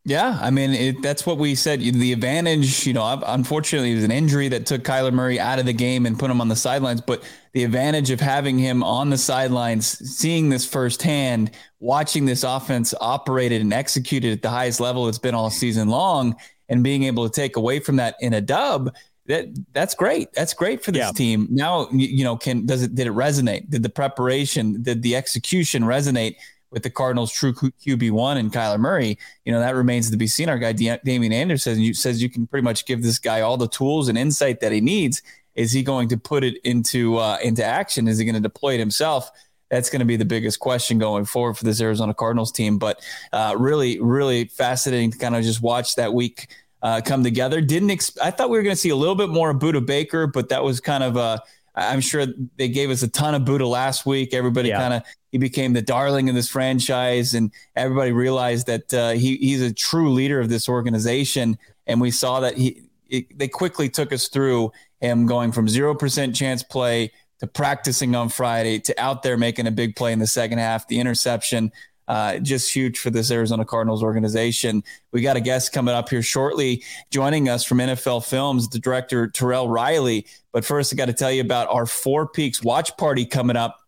yeah, 0.05 0.37
I 0.41 0.49
mean 0.49 0.71
it, 0.71 1.01
that's 1.01 1.25
what 1.25 1.37
we 1.37 1.55
said. 1.55 1.79
The 1.79 2.11
advantage, 2.11 2.85
you 2.85 2.91
know, 2.91 3.21
unfortunately, 3.25 3.93
it 3.93 3.95
was 3.95 4.03
an 4.03 4.11
injury 4.11 4.49
that 4.49 4.65
took 4.65 4.83
Kyler 4.83 5.13
Murray 5.13 5.39
out 5.39 5.59
of 5.59 5.65
the 5.65 5.73
game 5.73 6.05
and 6.05 6.19
put 6.19 6.29
him 6.29 6.41
on 6.41 6.49
the 6.49 6.57
sidelines. 6.57 6.99
But 6.99 7.23
the 7.53 7.63
advantage 7.63 8.11
of 8.11 8.19
having 8.19 8.57
him 8.57 8.83
on 8.83 9.09
the 9.09 9.17
sidelines, 9.17 9.87
seeing 9.87 10.49
this 10.49 10.65
firsthand, 10.65 11.51
watching 11.79 12.25
this 12.25 12.43
offense 12.43 12.93
operated 12.99 13.61
and 13.61 13.73
executed 13.73 14.33
at 14.33 14.41
the 14.41 14.49
highest 14.49 14.81
level 14.81 15.07
it's 15.07 15.17
been 15.17 15.35
all 15.35 15.49
season 15.49 15.87
long, 15.87 16.35
and 16.67 16.83
being 16.83 17.03
able 17.03 17.29
to 17.29 17.33
take 17.33 17.55
away 17.55 17.79
from 17.79 17.95
that 17.95 18.15
in 18.19 18.33
a 18.33 18.41
dub, 18.41 18.93
that 19.27 19.47
that's 19.71 19.95
great. 19.95 20.33
That's 20.33 20.53
great 20.53 20.83
for 20.83 20.91
this 20.91 20.99
yeah. 20.99 21.11
team. 21.11 21.47
Now, 21.49 21.87
you 21.91 22.25
know, 22.25 22.35
can 22.35 22.65
does 22.65 22.83
it 22.83 22.93
did 22.93 23.07
it 23.07 23.13
resonate? 23.13 23.69
Did 23.69 23.83
the 23.83 23.89
preparation, 23.89 24.81
did 24.83 25.01
the 25.01 25.15
execution 25.15 25.83
resonate? 25.83 26.35
With 26.73 26.83
the 26.83 26.89
Cardinals' 26.89 27.31
true 27.31 27.53
QB 27.53 28.11
one 28.11 28.37
and 28.37 28.51
Kyler 28.51 28.79
Murray, 28.79 29.17
you 29.45 29.53
know 29.53 29.59
that 29.59 29.75
remains 29.75 30.09
to 30.09 30.17
be 30.17 30.27
seen. 30.27 30.49
Our 30.49 30.57
guy 30.57 30.73
Damian 30.73 31.31
Anderson 31.31 31.93
says 31.93 32.21
you 32.21 32.29
can 32.29 32.47
pretty 32.47 32.63
much 32.63 32.85
give 32.85 33.03
this 33.03 33.19
guy 33.19 33.41
all 33.41 33.55
the 33.55 33.69
tools 33.69 34.09
and 34.09 34.17
insight 34.17 34.59
that 34.59 34.71
he 34.71 34.81
needs. 34.81 35.21
Is 35.55 35.71
he 35.71 35.83
going 35.83 36.09
to 36.09 36.17
put 36.17 36.43
it 36.43 36.57
into 36.63 37.17
uh, 37.17 37.37
into 37.43 37.63
action? 37.63 38.07
Is 38.07 38.17
he 38.17 38.25
going 38.25 38.35
to 38.35 38.41
deploy 38.41 38.73
it 38.73 38.79
himself? 38.79 39.29
That's 39.69 39.89
going 39.89 40.01
to 40.01 40.05
be 40.05 40.17
the 40.17 40.25
biggest 40.25 40.59
question 40.59 40.97
going 40.97 41.25
forward 41.25 41.55
for 41.55 41.63
this 41.63 41.79
Arizona 41.79 42.13
Cardinals 42.13 42.51
team. 42.51 42.77
But 42.77 43.01
uh, 43.31 43.55
really, 43.57 43.99
really 44.01 44.45
fascinating 44.45 45.11
to 45.11 45.17
kind 45.17 45.35
of 45.35 45.43
just 45.43 45.61
watch 45.61 45.95
that 45.95 46.13
week 46.13 46.47
uh, 46.81 47.01
come 47.03 47.23
together. 47.23 47.61
Didn't 47.61 47.91
ex- 47.91 48.17
I 48.21 48.31
thought 48.31 48.49
we 48.49 48.57
were 48.57 48.63
going 48.63 48.75
to 48.75 48.81
see 48.81 48.89
a 48.89 48.95
little 48.95 49.15
bit 49.15 49.29
more 49.29 49.51
of 49.51 49.57
Budda 49.57 49.85
Baker, 49.85 50.27
but 50.27 50.49
that 50.49 50.63
was 50.63 50.79
kind 50.79 51.03
of 51.03 51.17
a 51.17 51.41
I'm 51.75 52.01
sure 52.01 52.25
they 52.57 52.67
gave 52.67 52.89
us 52.89 53.01
a 53.01 53.07
ton 53.07 53.33
of 53.35 53.43
Budda 53.43 53.67
last 53.67 54.05
week. 54.05 54.33
Everybody 54.33 54.69
yeah. 54.69 54.77
kind 54.77 54.93
of 54.93 55.03
he 55.31 55.37
became 55.39 55.73
the 55.73 55.81
darling 55.81 56.29
of 56.29 56.35
this 56.35 56.47
franchise, 56.47 57.33
and 57.33 57.51
everybody 57.75 58.11
realized 58.11 58.67
that 58.67 58.93
uh, 58.93 59.11
he 59.11 59.37
he's 59.37 59.61
a 59.61 59.73
true 59.73 60.11
leader 60.11 60.39
of 60.39 60.49
this 60.49 60.69
organization. 60.69 61.57
And 61.87 61.99
we 61.99 62.11
saw 62.11 62.39
that 62.41 62.57
he 62.57 62.83
it, 63.09 63.37
they 63.37 63.47
quickly 63.47 63.89
took 63.89 64.13
us 64.13 64.27
through 64.27 64.71
him 65.01 65.25
going 65.25 65.51
from 65.51 65.67
zero 65.67 65.95
percent 65.95 66.35
chance 66.35 66.61
play 66.61 67.11
to 67.39 67.47
practicing 67.47 68.15
on 68.15 68.29
Friday 68.29 68.79
to 68.79 68.99
out 69.01 69.23
there 69.23 69.37
making 69.37 69.67
a 69.67 69.71
big 69.71 69.95
play 69.95 70.13
in 70.13 70.19
the 70.19 70.27
second 70.27 70.59
half, 70.59 70.87
the 70.87 70.99
interception. 70.99 71.71
Uh, 72.07 72.39
just 72.39 72.73
huge 72.73 72.99
for 72.99 73.09
this 73.09 73.31
Arizona 73.31 73.65
Cardinals 73.65 74.03
organization. 74.03 74.83
We 75.11 75.21
got 75.21 75.37
a 75.37 75.41
guest 75.41 75.71
coming 75.71 75.95
up 75.95 76.09
here 76.09 76.21
shortly, 76.21 76.83
joining 77.11 77.49
us 77.49 77.63
from 77.63 77.77
NFL 77.77 78.25
Films, 78.25 78.67
the 78.69 78.79
director 78.79 79.27
Terrell 79.27 79.69
Riley. 79.69 80.25
But 80.51 80.65
first, 80.65 80.93
I 80.93 80.95
got 80.95 81.05
to 81.05 81.13
tell 81.13 81.31
you 81.31 81.41
about 81.41 81.69
our 81.69 81.85
Four 81.85 82.27
Peaks 82.27 82.61
watch 82.61 82.95
party 82.97 83.25
coming 83.25 83.55
up 83.55 83.79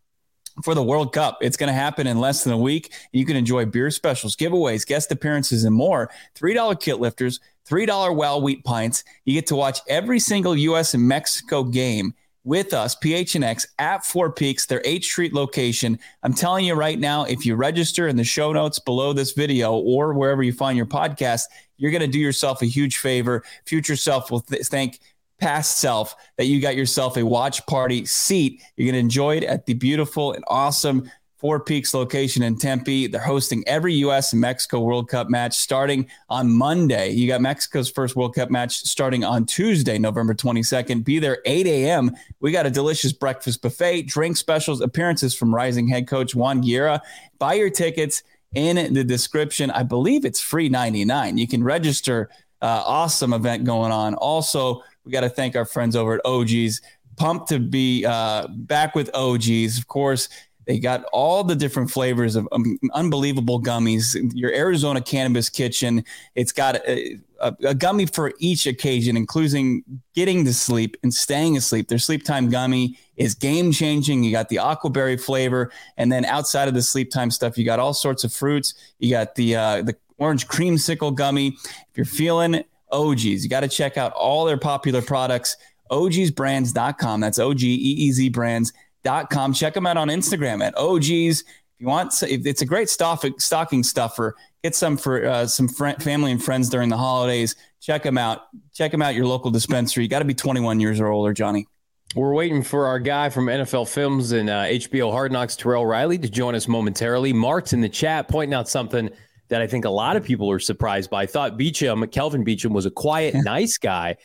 for 0.64 0.74
the 0.74 0.84
World 0.84 1.14
Cup. 1.14 1.40
It's 1.42 1.58
going 1.58 1.68
to 1.68 1.74
happen 1.74 2.08
in 2.08 2.20
less 2.20 2.44
than 2.44 2.54
a 2.54 2.58
week. 2.58 2.94
You 3.12 3.26
can 3.26 3.36
enjoy 3.36 3.66
beer 3.66 3.92
specials, 3.92 4.36
giveaways, 4.36 4.86
guest 4.86 5.12
appearances, 5.12 5.66
and 5.66 5.76
more. 5.76 6.10
$3 6.36 6.80
Kilt 6.80 7.02
Lifters, 7.02 7.40
$3 7.68 8.16
well 8.16 8.42
wheat 8.42 8.64
pints. 8.64 9.04
You 9.26 9.34
get 9.34 9.48
to 9.48 9.56
watch 9.56 9.80
every 9.90 10.20
single 10.20 10.56
U.S. 10.56 10.94
and 10.94 11.08
Mexico 11.08 11.64
game 11.64 12.14
with 12.46 12.74
us, 12.74 12.96
PHNX 12.96 13.68
at 13.80 14.06
Four 14.06 14.32
Peaks, 14.32 14.66
their 14.66 14.82
8th 14.82 15.04
Street 15.04 15.34
location. 15.34 16.00
I'm 16.24 16.34
telling 16.34 16.66
you 16.66 16.76
right 16.76 16.98
now, 16.98 17.26
if 17.26 17.46
you 17.46 17.56
register 17.56 18.08
in 18.08 18.16
the 18.16 18.24
show 18.24 18.54
notes 18.54 18.80
below 18.80 19.12
this 19.12 19.34
video 19.34 19.74
or 19.74 20.14
wherever 20.14 20.44
you 20.44 20.54
find 20.54 20.78
your 20.78 20.86
podcast, 20.86 21.44
you're 21.78 21.92
going 21.92 22.02
to 22.02 22.08
do 22.08 22.20
yourself 22.20 22.62
a 22.62 22.68
huge 22.68 22.98
favor. 22.98 23.44
Future 23.66 23.96
self 23.96 24.32
will 24.32 24.42
th- 24.42 24.68
thank 24.68 25.00
past 25.40 25.80
self 25.80 26.16
that 26.38 26.46
you 26.46 26.62
got 26.62 26.76
yourself 26.76 27.18
a 27.18 27.26
watch 27.26 27.66
party 27.66 28.06
seat. 28.06 28.62
You're 28.78 28.86
going 28.86 28.94
to 28.94 29.00
enjoy 29.00 29.38
it 29.38 29.44
at 29.44 29.66
the 29.66 29.74
beautiful 29.74 30.34
and 30.34 30.44
awesome 30.48 31.10
Four 31.38 31.60
Peaks 31.60 31.94
location 31.94 32.44
in 32.44 32.58
Tempe. 32.58 33.08
They're 33.08 33.22
hosting 33.22 33.64
every 33.68 33.94
U.S. 33.96 34.32
and 34.32 34.42
Mexico 34.42 34.80
World 34.80 35.10
Cup 35.10 35.30
match 35.30 35.54
starting 35.54 36.08
on 36.30 36.50
Monday. 36.52 37.12
You 37.12 37.28
got 37.28 37.42
Mexico's 37.42 37.90
first 37.90 38.16
World 38.16 38.36
Cup 38.36 38.50
match 38.50 38.78
starting 38.78 39.26
on 39.26 39.46
Tuesday, 39.46 39.98
November 39.98 40.34
22nd. 40.34 41.04
Be 41.04 41.20
there 41.20 41.40
8 41.46 41.68
a.m. 41.68 42.12
We 42.40 42.52
got 42.52 42.66
a 42.66 42.72
delicious 42.72 43.12
breakfast 43.12 43.62
buffet, 43.62 44.04
drink 44.04 44.38
specials, 44.38 44.80
appearances 44.80 45.36
from 45.36 45.54
rising 45.54 45.90
head 45.90 46.08
coach 46.08 46.36
Juan 46.36 46.62
Guerra. 46.62 47.02
Buy 47.38 47.56
your 47.56 47.70
tickets 47.70 48.24
in 48.54 48.94
the 48.94 49.04
description. 49.04 49.70
I 49.72 49.84
believe 49.84 50.24
it's 50.24 50.40
free 50.42 50.70
99. 50.70 51.38
You 51.38 51.48
can 51.48 51.64
register. 51.64 52.30
Uh, 52.62 52.82
awesome 52.86 53.34
event 53.34 53.66
going 53.66 53.92
on. 53.92 54.16
Also, 54.16 54.82
we 55.04 55.12
got 55.12 55.22
to 55.22 55.30
thank 55.30 55.56
our 55.56 55.66
friends 55.66 55.96
over 55.96 56.16
at 56.16 56.24
OGeez. 56.24 56.82
Pumped 57.18 57.50
to 57.50 57.60
be 57.60 58.06
uh, 58.06 58.48
back 58.48 58.96
with 58.96 59.12
OGeez. 59.12 59.78
Of 59.78 59.88
course, 59.88 60.30
they 60.66 60.80
got 60.80 61.04
all 61.14 61.44
the 61.44 61.56
different 61.56 61.92
flavors 61.92 62.36
of 62.36 62.48
um, 62.52 62.80
unbelievable 62.94 63.62
gummies. 63.62 64.16
Your 64.34 64.52
Arizona 64.52 65.02
Cannabis 65.02 65.50
Kitchen. 65.50 66.04
It's 66.34 66.52
got 66.52 66.78
a, 66.88 67.20
a, 67.40 67.56
a, 67.66 67.76
gummy 67.76 68.08
for 68.08 68.34
each 68.40 68.66
occasion, 68.66 69.16
including 69.16 69.84
getting 70.16 70.44
to 70.46 70.54
sleep 70.54 70.98
and 71.04 71.14
staying 71.14 71.56
asleep. 71.56 71.88
Their 71.88 72.00
sleep 72.00 72.24
time 72.24 72.50
gummy 72.50 72.98
is 73.16 73.36
game 73.36 73.72
changing. 73.72 74.24
You 74.24 74.32
got 74.32 74.50
the 74.50 74.58
aquaberry 74.58 75.22
flavor, 75.22 75.72
and 75.98 76.12
then 76.12 76.26
outside 76.26 76.68
of 76.68 76.74
the 76.74 76.82
sleep 76.82 77.12
time 77.12 77.30
stuff, 77.30 77.58
you 77.58 77.66
got 77.66 77.80
all 77.80 77.94
sorts 77.94 78.24
of 78.24 78.34
fruits. 78.34 78.74
You 79.00 79.12
got 79.12 79.36
the 79.36 79.56
uh, 79.56 79.82
the 79.84 79.96
orange 80.18 80.48
creamsicle 80.48 81.14
gummy. 81.14 81.48
If 81.48 81.96
you're 81.96 82.06
feeling 82.06 82.64
OGeez, 82.92 83.44
you 83.44 83.50
got 83.50 83.62
to 83.62 83.68
check 83.70 83.98
out 83.98 84.14
all 84.14 84.46
their 84.46 84.58
popular 84.58 85.02
products. 85.02 85.58
OGeezBrands.com. 85.92 87.20
That's 87.20 87.38
O 87.38 87.54
G 87.54 87.68
E 87.68 88.08
E 88.08 88.12
Z 88.12 88.30
brands.com. 88.30 88.85
Check 89.06 89.74
them 89.74 89.86
out 89.86 89.98
on 89.98 90.10
Instagram 90.10 90.64
at 90.64 90.76
OGeez. 90.76 91.42
If 91.42 91.82
you 91.82 91.88
want, 91.88 92.14
it's 92.24 92.62
a 92.62 92.66
great 92.66 92.90
stocking 92.90 93.84
stuffer. 93.84 94.36
Get 94.64 94.76
some 94.76 94.98
for 94.98 95.26
uh, 95.26 95.48
some 95.48 95.68
fr- 95.68 96.00
family 96.00 96.32
and 96.32 96.44
friends 96.44 96.70
during 96.70 96.90
the 96.90 96.98
holidays. 96.98 97.56
Check 97.82 98.04
them 98.04 98.18
out. 98.18 98.44
Check 98.74 98.92
them 98.92 99.02
out 99.02 99.14
your 99.14 99.28
local 99.28 99.52
dispensary. 99.52 100.04
You 100.04 100.10
got 100.10 100.20
to 100.20 100.26
be 100.26 100.34
21 100.34 100.80
years 100.80 101.00
or 101.00 101.08
older, 101.08 101.34
Johnny. 101.34 101.68
We're 102.16 102.34
waiting 102.34 102.64
for 102.64 102.88
our 102.88 102.98
guy 102.98 103.30
from 103.30 103.48
NFL 103.48 103.90
Films 103.90 104.32
and 104.32 104.50
uh, 104.50 104.64
HBO 104.64 105.12
Hard 105.12 105.34
Knocks, 105.34 105.58
Terrell 105.58 105.86
Riley, 105.86 106.18
to 106.18 106.30
join 106.30 106.56
us 106.56 106.66
momentarily. 106.68 107.34
Mark's 107.34 107.74
in 107.74 107.82
the 107.82 107.90
chat 107.90 108.30
pointing 108.30 108.54
out 108.54 108.70
something 108.70 109.10
that 109.50 109.62
I 109.62 109.68
think 109.68 109.84
a 109.84 109.90
lot 109.90 110.16
of 110.16 110.24
people 110.24 110.50
are 110.50 110.60
surprised 110.60 111.10
by. 111.10 111.24
I 111.24 111.26
thought 111.26 111.58
Beachum, 111.58 112.10
Kelvin 112.12 112.46
Beachum, 112.46 112.72
was 112.72 112.86
a 112.86 112.92
quiet, 112.92 113.36
nice 113.44 113.78
guy, 113.78 114.16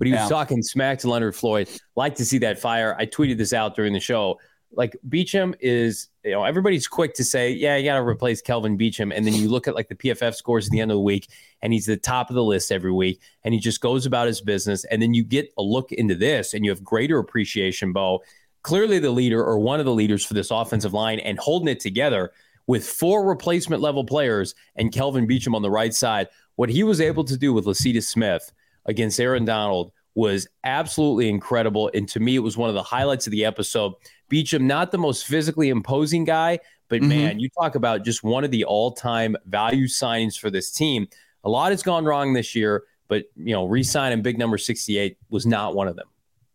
but 0.00 0.08
he 0.08 0.14
was 0.14 0.22
yeah. 0.22 0.28
talking 0.28 0.62
smack 0.62 0.98
to 1.00 1.10
Leonard 1.10 1.36
Floyd. 1.36 1.68
Like 1.94 2.14
to 2.16 2.24
see 2.24 2.38
that 2.38 2.58
fire. 2.58 2.96
I 2.98 3.06
tweeted 3.06 3.36
this 3.36 3.52
out 3.52 3.76
during 3.76 3.92
the 3.92 4.00
show 4.00 4.40
like 4.72 4.96
Beachum 5.08 5.54
is, 5.60 6.08
you 6.24 6.30
know, 6.30 6.44
everybody's 6.44 6.86
quick 6.86 7.14
to 7.14 7.24
say, 7.24 7.50
yeah, 7.50 7.76
you 7.76 7.84
got 7.84 7.96
to 7.96 8.06
replace 8.06 8.40
Kelvin 8.40 8.78
Beachum. 8.78 9.12
And 9.14 9.26
then 9.26 9.34
you 9.34 9.48
look 9.48 9.66
at 9.66 9.74
like 9.74 9.88
the 9.88 9.94
PFF 9.94 10.34
scores 10.34 10.66
at 10.66 10.70
the 10.70 10.80
end 10.80 10.90
of 10.90 10.96
the 10.96 11.02
week, 11.02 11.28
and 11.62 11.72
he's 11.72 11.86
the 11.86 11.96
top 11.96 12.30
of 12.30 12.36
the 12.36 12.44
list 12.44 12.70
every 12.70 12.92
week, 12.92 13.20
and 13.42 13.52
he 13.52 13.60
just 13.60 13.80
goes 13.80 14.06
about 14.06 14.26
his 14.26 14.40
business. 14.40 14.84
And 14.84 15.02
then 15.02 15.12
you 15.12 15.24
get 15.24 15.52
a 15.58 15.62
look 15.62 15.92
into 15.92 16.14
this, 16.14 16.54
and 16.54 16.64
you 16.64 16.70
have 16.70 16.84
greater 16.84 17.18
appreciation, 17.18 17.92
Bo. 17.92 18.22
Clearly, 18.62 18.98
the 18.98 19.10
leader 19.10 19.42
or 19.42 19.58
one 19.58 19.80
of 19.80 19.86
the 19.86 19.94
leaders 19.94 20.24
for 20.24 20.34
this 20.34 20.50
offensive 20.50 20.92
line 20.92 21.18
and 21.20 21.38
holding 21.38 21.68
it 21.68 21.80
together 21.80 22.30
with 22.66 22.86
four 22.86 23.26
replacement 23.26 23.82
level 23.82 24.04
players 24.04 24.54
and 24.76 24.92
Kelvin 24.92 25.26
Beachum 25.26 25.54
on 25.54 25.62
the 25.62 25.70
right 25.70 25.94
side. 25.94 26.28
What 26.56 26.68
he 26.68 26.82
was 26.82 27.00
able 27.00 27.24
to 27.24 27.38
do 27.38 27.54
with 27.54 27.64
Lecitus 27.64 28.04
Smith 28.04 28.52
against 28.86 29.20
Aaron 29.20 29.44
Donald 29.44 29.92
was 30.14 30.48
absolutely 30.64 31.28
incredible. 31.28 31.90
And 31.94 32.08
to 32.10 32.20
me, 32.20 32.36
it 32.36 32.40
was 32.40 32.56
one 32.56 32.68
of 32.68 32.74
the 32.74 32.82
highlights 32.82 33.26
of 33.26 33.30
the 33.30 33.44
episode. 33.44 33.94
Beachum, 34.30 34.62
not 34.62 34.90
the 34.92 34.98
most 34.98 35.26
physically 35.26 35.68
imposing 35.68 36.24
guy, 36.24 36.58
but 36.88 37.00
mm-hmm. 37.00 37.08
man, 37.08 37.38
you 37.38 37.48
talk 37.50 37.74
about 37.74 38.04
just 38.04 38.22
one 38.22 38.44
of 38.44 38.50
the 38.50 38.64
all-time 38.64 39.36
value 39.46 39.86
signings 39.86 40.38
for 40.38 40.50
this 40.50 40.70
team. 40.70 41.06
A 41.44 41.48
lot 41.48 41.70
has 41.70 41.82
gone 41.82 42.04
wrong 42.04 42.32
this 42.32 42.54
year, 42.54 42.84
but 43.08 43.24
you 43.36 43.52
know, 43.54 43.64
re-signing 43.64 44.22
big 44.22 44.38
number 44.38 44.58
68 44.58 45.16
was 45.30 45.46
not 45.46 45.74
one 45.74 45.88
of 45.88 45.96
them. 45.96 46.08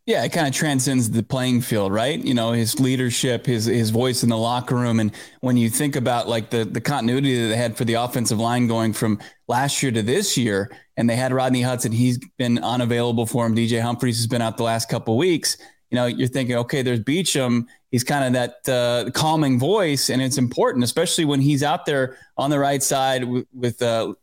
Yeah, 0.06 0.22
it 0.22 0.28
kind 0.28 0.46
of 0.46 0.54
transcends 0.54 1.10
the 1.10 1.24
playing 1.24 1.62
field, 1.62 1.92
right? 1.92 2.16
You 2.24 2.32
know, 2.32 2.52
his 2.52 2.78
leadership, 2.78 3.44
his 3.44 3.64
his 3.64 3.90
voice 3.90 4.22
in 4.22 4.28
the 4.28 4.38
locker 4.38 4.76
room, 4.76 5.00
and 5.00 5.10
when 5.40 5.56
you 5.56 5.68
think 5.68 5.96
about 5.96 6.28
like 6.28 6.50
the 6.50 6.64
the 6.64 6.80
continuity 6.80 7.42
that 7.42 7.48
they 7.48 7.56
had 7.56 7.76
for 7.76 7.84
the 7.84 7.94
offensive 7.94 8.38
line 8.38 8.68
going 8.68 8.92
from 8.92 9.18
last 9.48 9.82
year 9.82 9.90
to 9.90 10.02
this 10.02 10.36
year, 10.36 10.70
and 10.96 11.10
they 11.10 11.16
had 11.16 11.32
Rodney 11.32 11.60
Hudson, 11.60 11.90
he's 11.90 12.18
been 12.38 12.58
unavailable 12.58 13.26
for 13.26 13.44
him. 13.44 13.56
DJ 13.56 13.82
Humphries 13.82 14.16
has 14.18 14.28
been 14.28 14.40
out 14.40 14.56
the 14.56 14.62
last 14.62 14.88
couple 14.88 15.16
weeks. 15.18 15.56
You 15.90 15.96
know, 15.96 16.06
you're 16.06 16.28
thinking, 16.28 16.54
okay, 16.54 16.82
there's 16.82 17.00
Beachum. 17.00 17.66
He's 17.90 18.04
kind 18.04 18.24
of 18.24 18.32
that 18.34 18.72
uh, 18.72 19.10
calming 19.10 19.58
voice, 19.58 20.08
and 20.08 20.22
it's 20.22 20.38
important, 20.38 20.84
especially 20.84 21.24
when 21.24 21.40
he's 21.40 21.64
out 21.64 21.84
there 21.84 22.16
on 22.36 22.50
the 22.50 22.60
right 22.60 22.82
side 22.82 23.24
with, 23.24 23.46
with 23.52 23.82
uh, 23.82 24.14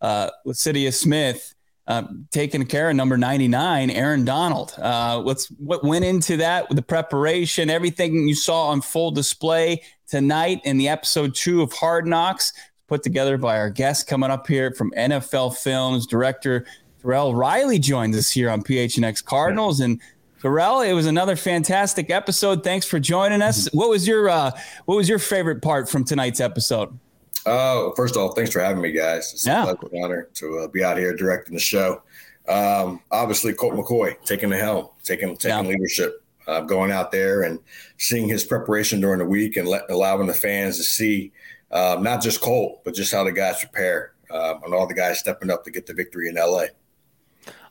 uh, 0.00 0.30
Smith 0.52 1.54
um, 1.88 2.28
taking 2.30 2.64
care 2.66 2.90
of 2.90 2.96
number 2.96 3.16
99, 3.16 3.90
Aaron 3.90 4.24
Donald. 4.24 4.74
Uh, 4.78 5.22
what's 5.22 5.46
what 5.46 5.82
went 5.82 6.04
into 6.04 6.36
that 6.36 6.68
with 6.68 6.76
the 6.76 6.82
preparation, 6.82 7.70
everything 7.70 8.28
you 8.28 8.34
saw 8.34 8.68
on 8.68 8.82
full 8.82 9.10
display 9.10 9.82
tonight 10.06 10.60
in 10.64 10.76
the 10.76 10.86
episode 10.86 11.34
two 11.34 11.62
of 11.62 11.72
Hard 11.72 12.06
Knocks, 12.06 12.52
put 12.88 13.02
together 13.02 13.38
by 13.38 13.58
our 13.58 13.70
guest 13.70 14.06
coming 14.06 14.30
up 14.30 14.46
here 14.46 14.70
from 14.72 14.92
NFL 14.92 15.56
Films 15.56 16.06
director 16.06 16.66
Terrell 17.00 17.34
Riley 17.34 17.78
joins 17.78 18.16
us 18.16 18.30
here 18.30 18.50
on 18.50 18.62
PHNX 18.62 19.24
Cardinals 19.24 19.80
and. 19.80 20.00
Terrell, 20.40 20.82
it 20.82 20.92
was 20.92 21.06
another 21.06 21.34
fantastic 21.34 22.10
episode. 22.10 22.62
Thanks 22.62 22.86
for 22.86 23.00
joining 23.00 23.42
us. 23.42 23.66
What 23.72 23.88
was 23.88 24.06
your 24.06 24.28
uh, 24.28 24.52
what 24.84 24.94
was 24.94 25.08
your 25.08 25.18
favorite 25.18 25.62
part 25.62 25.88
from 25.88 26.04
tonight's 26.04 26.38
episode? 26.38 26.96
Oh, 27.48 27.94
first 27.96 28.14
of 28.14 28.22
all, 28.22 28.32
thanks 28.32 28.52
for 28.52 28.60
having 28.60 28.82
me, 28.82 28.92
guys. 28.92 29.32
It's 29.32 29.46
yeah. 29.46 29.62
a 29.62 29.74
pleasure 29.74 30.04
honor 30.04 30.28
to 30.34 30.58
uh, 30.58 30.68
be 30.68 30.84
out 30.84 30.98
here 30.98 31.16
directing 31.16 31.54
the 31.54 31.60
show. 31.60 32.02
Um, 32.46 33.00
obviously, 33.10 33.54
Colt 33.54 33.74
McCoy 33.74 34.22
taking 34.24 34.50
the 34.50 34.58
helm, 34.58 34.88
taking 35.02 35.36
taking 35.36 35.64
yeah. 35.64 35.70
leadership, 35.70 36.22
uh, 36.46 36.60
going 36.60 36.90
out 36.90 37.10
there 37.10 37.42
and 37.42 37.58
seeing 37.96 38.28
his 38.28 38.44
preparation 38.44 39.00
during 39.00 39.18
the 39.18 39.24
week 39.24 39.56
and 39.56 39.66
let, 39.66 39.90
allowing 39.90 40.26
the 40.26 40.34
fans 40.34 40.76
to 40.76 40.82
see 40.82 41.32
um, 41.70 42.02
not 42.02 42.22
just 42.22 42.40
Colt, 42.42 42.84
but 42.84 42.94
just 42.94 43.12
how 43.12 43.24
the 43.24 43.32
guys 43.32 43.60
prepare 43.60 44.12
um, 44.30 44.62
and 44.64 44.74
all 44.74 44.86
the 44.86 44.94
guys 44.94 45.18
stepping 45.18 45.50
up 45.50 45.64
to 45.64 45.70
get 45.70 45.86
the 45.86 45.94
victory 45.94 46.28
in 46.28 46.34
LA. 46.34 46.64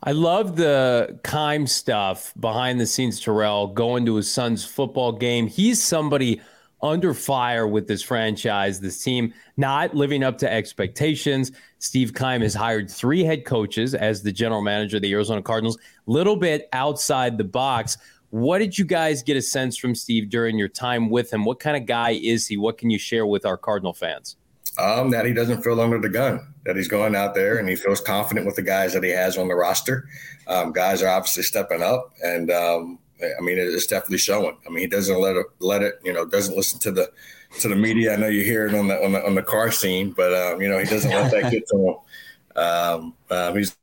I 0.04 0.12
love 0.12 0.56
the 0.56 1.20
Keim 1.24 1.68
stuff 1.68 2.34
behind 2.40 2.80
the 2.80 2.86
scenes, 2.88 3.20
Terrell, 3.20 3.68
going 3.68 4.06
to 4.08 4.16
his 4.16 4.32
son's 4.32 4.66
football 4.66 5.12
game. 5.12 5.46
He's 5.46 5.84
somebody– 5.84 6.42
under 6.82 7.14
fire 7.14 7.68
with 7.68 7.88
this 7.88 8.04
franchise, 8.04 8.80
this 8.80 9.04
team 9.04 9.34
not 9.58 9.96
living 9.96 10.24
up 10.24 10.38
to 10.40 10.52
expectations. 10.52 11.52
Steve 11.80 12.14
Keim 12.14 12.42
has 12.42 12.54
hired 12.54 12.90
three 12.90 13.24
head 13.24 13.46
coaches 13.46 13.96
as 13.96 14.24
the 14.24 14.32
general 14.32 14.62
manager 14.62 14.98
of 14.98 15.02
the 15.02 15.12
Arizona 15.12 15.42
Cardinals, 15.42 15.78
little 16.06 16.36
bit 16.36 16.70
outside 16.74 17.38
the 17.38 17.44
box. 17.44 17.98
What 18.30 18.60
did 18.60 18.78
you 18.78 18.86
guys 18.86 19.24
get 19.24 19.38
a 19.38 19.42
sense 19.42 19.78
from 19.78 19.96
Steve 19.96 20.30
during 20.30 20.58
your 20.58 20.68
time 20.68 21.10
with 21.10 21.32
him? 21.32 21.46
What 21.46 21.60
kind 21.60 21.78
of 21.78 21.86
guy 21.86 22.12
is 22.12 22.48
he? 22.48 22.58
What 22.58 22.78
can 22.78 22.90
you 22.90 23.00
share 23.00 23.26
with 23.26 23.46
our 23.46 23.58
Cardinal 23.58 23.94
fans? 23.94 24.36
Um, 24.78 25.10
that 25.10 25.26
he 25.26 25.34
doesn't 25.34 25.64
feel 25.64 25.82
under 25.82 26.00
the 26.00 26.10
gun, 26.10 26.54
that 26.66 26.76
he's 26.76 26.88
going 26.88 27.16
out 27.16 27.34
there 27.34 27.58
and 27.58 27.68
he 27.68 27.76
feels 27.76 28.00
confident 28.00 28.46
with 28.46 28.56
the 28.56 28.62
guys 28.62 28.94
that 28.94 29.04
he 29.04 29.10
has 29.10 29.36
on 29.36 29.48
the 29.48 29.56
roster. 29.56 30.08
Um, 30.46 30.72
guys 30.72 31.02
are 31.02 31.10
obviously 31.10 31.44
stepping 31.44 31.82
up, 31.82 32.14
and 32.24 32.52
um, 32.52 33.00
I 33.22 33.42
mean, 33.42 33.58
it's 33.58 33.88
definitely 33.88 34.20
showing. 34.20 34.58
I 34.66 34.70
mean, 34.70 34.80
he 34.80 34.88
doesn't 34.88 35.20
let 35.20 35.36
it 35.36 35.46
let 35.60 35.82
it, 35.82 36.00
you 36.04 36.14
know, 36.14 36.26
doesn't 36.26 36.56
listen 36.56 36.80
to 36.82 36.92
the 36.92 37.12
to 37.60 37.68
the 37.68 37.76
media. 37.76 38.14
I 38.14 38.16
know 38.18 38.28
you 38.28 38.44
hear 38.44 38.68
it 38.68 38.76
on 38.76 38.88
the 38.88 39.04
on 39.04 39.14
the, 39.14 39.26
on 39.26 39.36
the 39.36 39.44
car 39.44 39.72
scene, 39.72 40.12
but 40.12 40.34
um, 40.34 40.62
you 40.62 40.70
know, 40.70 40.78
he 40.78 40.86
doesn't 40.86 41.12
let 41.12 41.32
that 41.32 41.52
get 41.52 41.68
to 41.70 41.78
him. 41.78 41.96
Um, 42.56 43.14
um, 43.30 43.58
he's 43.58 43.76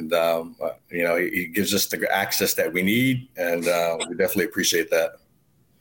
and 0.00 0.12
um, 0.14 0.56
uh, 0.62 0.70
you 0.90 1.04
know, 1.04 1.16
he, 1.16 1.30
he, 1.30 1.46
gives 1.46 1.74
us 1.74 1.86
the 1.86 2.08
access 2.14 2.54
that 2.54 2.72
we 2.72 2.82
need, 2.82 3.28
and 3.36 3.66
uh, 3.68 3.98
we 4.08 4.16
definitely 4.16 4.46
appreciate 4.46 4.90
that. 4.90 5.12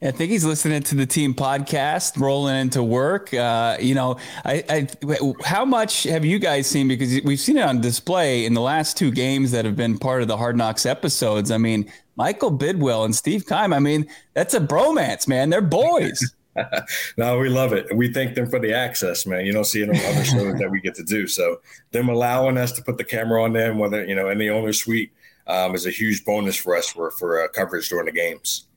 I 0.02 0.12
think 0.12 0.32
he's 0.32 0.46
listening 0.46 0.82
to 0.84 0.96
the 0.96 1.06
team 1.06 1.34
podcast, 1.34 2.18
rolling 2.18 2.56
into 2.56 2.82
work. 2.82 3.34
Uh, 3.34 3.76
you 3.82 3.96
know, 3.96 4.18
I, 4.46 4.64
I, 4.70 4.88
how 5.44 5.66
much 5.66 6.04
have 6.04 6.24
you 6.24 6.40
guys 6.40 6.68
seen? 6.68 6.88
Because 6.88 7.22
we've 7.24 7.40
seen 7.40 7.58
it 7.58 7.64
on 7.64 7.82
display 7.82 8.46
in 8.46 8.54
the 8.54 8.62
last 8.62 8.96
two 8.96 9.12
games 9.12 9.52
that 9.52 9.66
have 9.66 9.76
been 9.76 9.98
part 9.98 10.22
of 10.22 10.30
the 10.30 10.38
Hard 10.38 10.56
Knocks 10.56 10.86
episodes. 10.86 11.52
I 11.52 11.58
mean, 11.58 11.92
Michael 12.20 12.52
Bidwill 12.52 13.06
and 13.06 13.16
Steve 13.16 13.48
Keim. 13.48 13.72
I 13.72 13.80
mean, 13.80 14.06
that's 14.34 14.54
a 14.54 14.60
bromance, 14.60 15.26
man. 15.26 15.50
They're 15.50 15.62
boys. 15.62 16.36
no, 17.18 17.40
we 17.40 17.48
love 17.48 17.72
it. 17.72 17.96
We 17.96 18.12
thank 18.12 18.36
them 18.36 18.50
for 18.50 18.60
the 18.60 18.74
access, 18.74 19.26
man. 19.26 19.46
You 19.46 19.54
don't 19.54 19.64
see 19.64 19.84
it 19.84 19.90
on 19.90 19.96
other 19.96 20.26
shows 20.26 20.60
that 20.60 20.70
we 20.70 20.82
get 20.82 20.96
to 20.96 21.04
do. 21.04 21.28
So 21.28 21.62
them 21.92 22.10
allowing 22.10 22.58
us 22.58 22.74
to 22.74 22.84
put 22.84 22.98
the 22.98 23.06
camera 23.06 23.42
on 23.42 23.54
them, 23.54 23.80
whether 23.80 24.04
you 24.04 24.16
know 24.16 24.28
in 24.28 24.38
the 24.38 24.50
owner 24.50 24.74
suite, 24.74 25.14
um, 25.48 25.74
is 25.74 25.86
a 25.86 25.92
huge 25.92 26.26
bonus 26.26 26.58
for 26.58 26.76
us 26.76 26.90
for 26.90 27.10
for 27.12 27.42
uh, 27.42 27.48
coverage 27.48 27.88
during 27.88 28.08
the 28.08 28.12
games. 28.12 28.68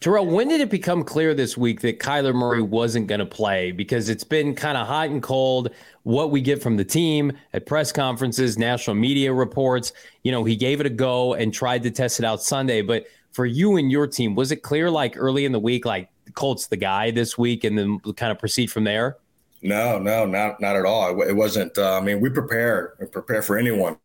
Terrell, 0.00 0.26
when 0.26 0.46
did 0.46 0.60
it 0.60 0.70
become 0.70 1.02
clear 1.02 1.34
this 1.34 1.56
week 1.56 1.80
that 1.80 1.98
Kyler 1.98 2.32
Murray 2.32 2.62
wasn't 2.62 3.08
going 3.08 3.18
to 3.18 3.26
play? 3.26 3.72
Because 3.72 4.08
it's 4.08 4.22
been 4.22 4.54
kind 4.54 4.78
of 4.78 4.86
hot 4.86 5.10
and 5.10 5.20
cold. 5.20 5.70
What 6.04 6.30
we 6.30 6.40
get 6.40 6.62
from 6.62 6.76
the 6.76 6.84
team 6.84 7.32
at 7.52 7.66
press 7.66 7.90
conferences, 7.90 8.56
national 8.56 8.94
media 8.94 9.32
reports. 9.32 9.92
You 10.22 10.30
know, 10.30 10.44
he 10.44 10.54
gave 10.54 10.78
it 10.78 10.86
a 10.86 10.90
go 10.90 11.34
and 11.34 11.52
tried 11.52 11.82
to 11.82 11.90
test 11.90 12.20
it 12.20 12.24
out 12.24 12.40
Sunday. 12.40 12.80
But 12.80 13.06
for 13.32 13.44
you 13.44 13.76
and 13.76 13.90
your 13.90 14.06
team, 14.06 14.36
was 14.36 14.52
it 14.52 14.62
clear 14.62 14.88
like 14.88 15.14
early 15.16 15.44
in 15.44 15.50
the 15.50 15.58
week, 15.58 15.84
like 15.84 16.08
Colt's 16.34 16.68
the 16.68 16.76
guy 16.76 17.10
this 17.10 17.36
week, 17.36 17.64
and 17.64 17.76
then 17.76 17.98
kind 18.14 18.30
of 18.30 18.38
proceed 18.38 18.70
from 18.70 18.84
there? 18.84 19.16
No, 19.62 19.98
no, 19.98 20.24
not 20.24 20.60
not 20.60 20.76
at 20.76 20.84
all. 20.84 21.20
It 21.22 21.34
wasn't. 21.34 21.76
Uh, 21.76 21.98
I 21.98 22.00
mean, 22.00 22.20
we 22.20 22.30
prepare 22.30 22.94
we 23.00 23.06
prepare 23.06 23.42
for 23.42 23.58
anyone. 23.58 23.98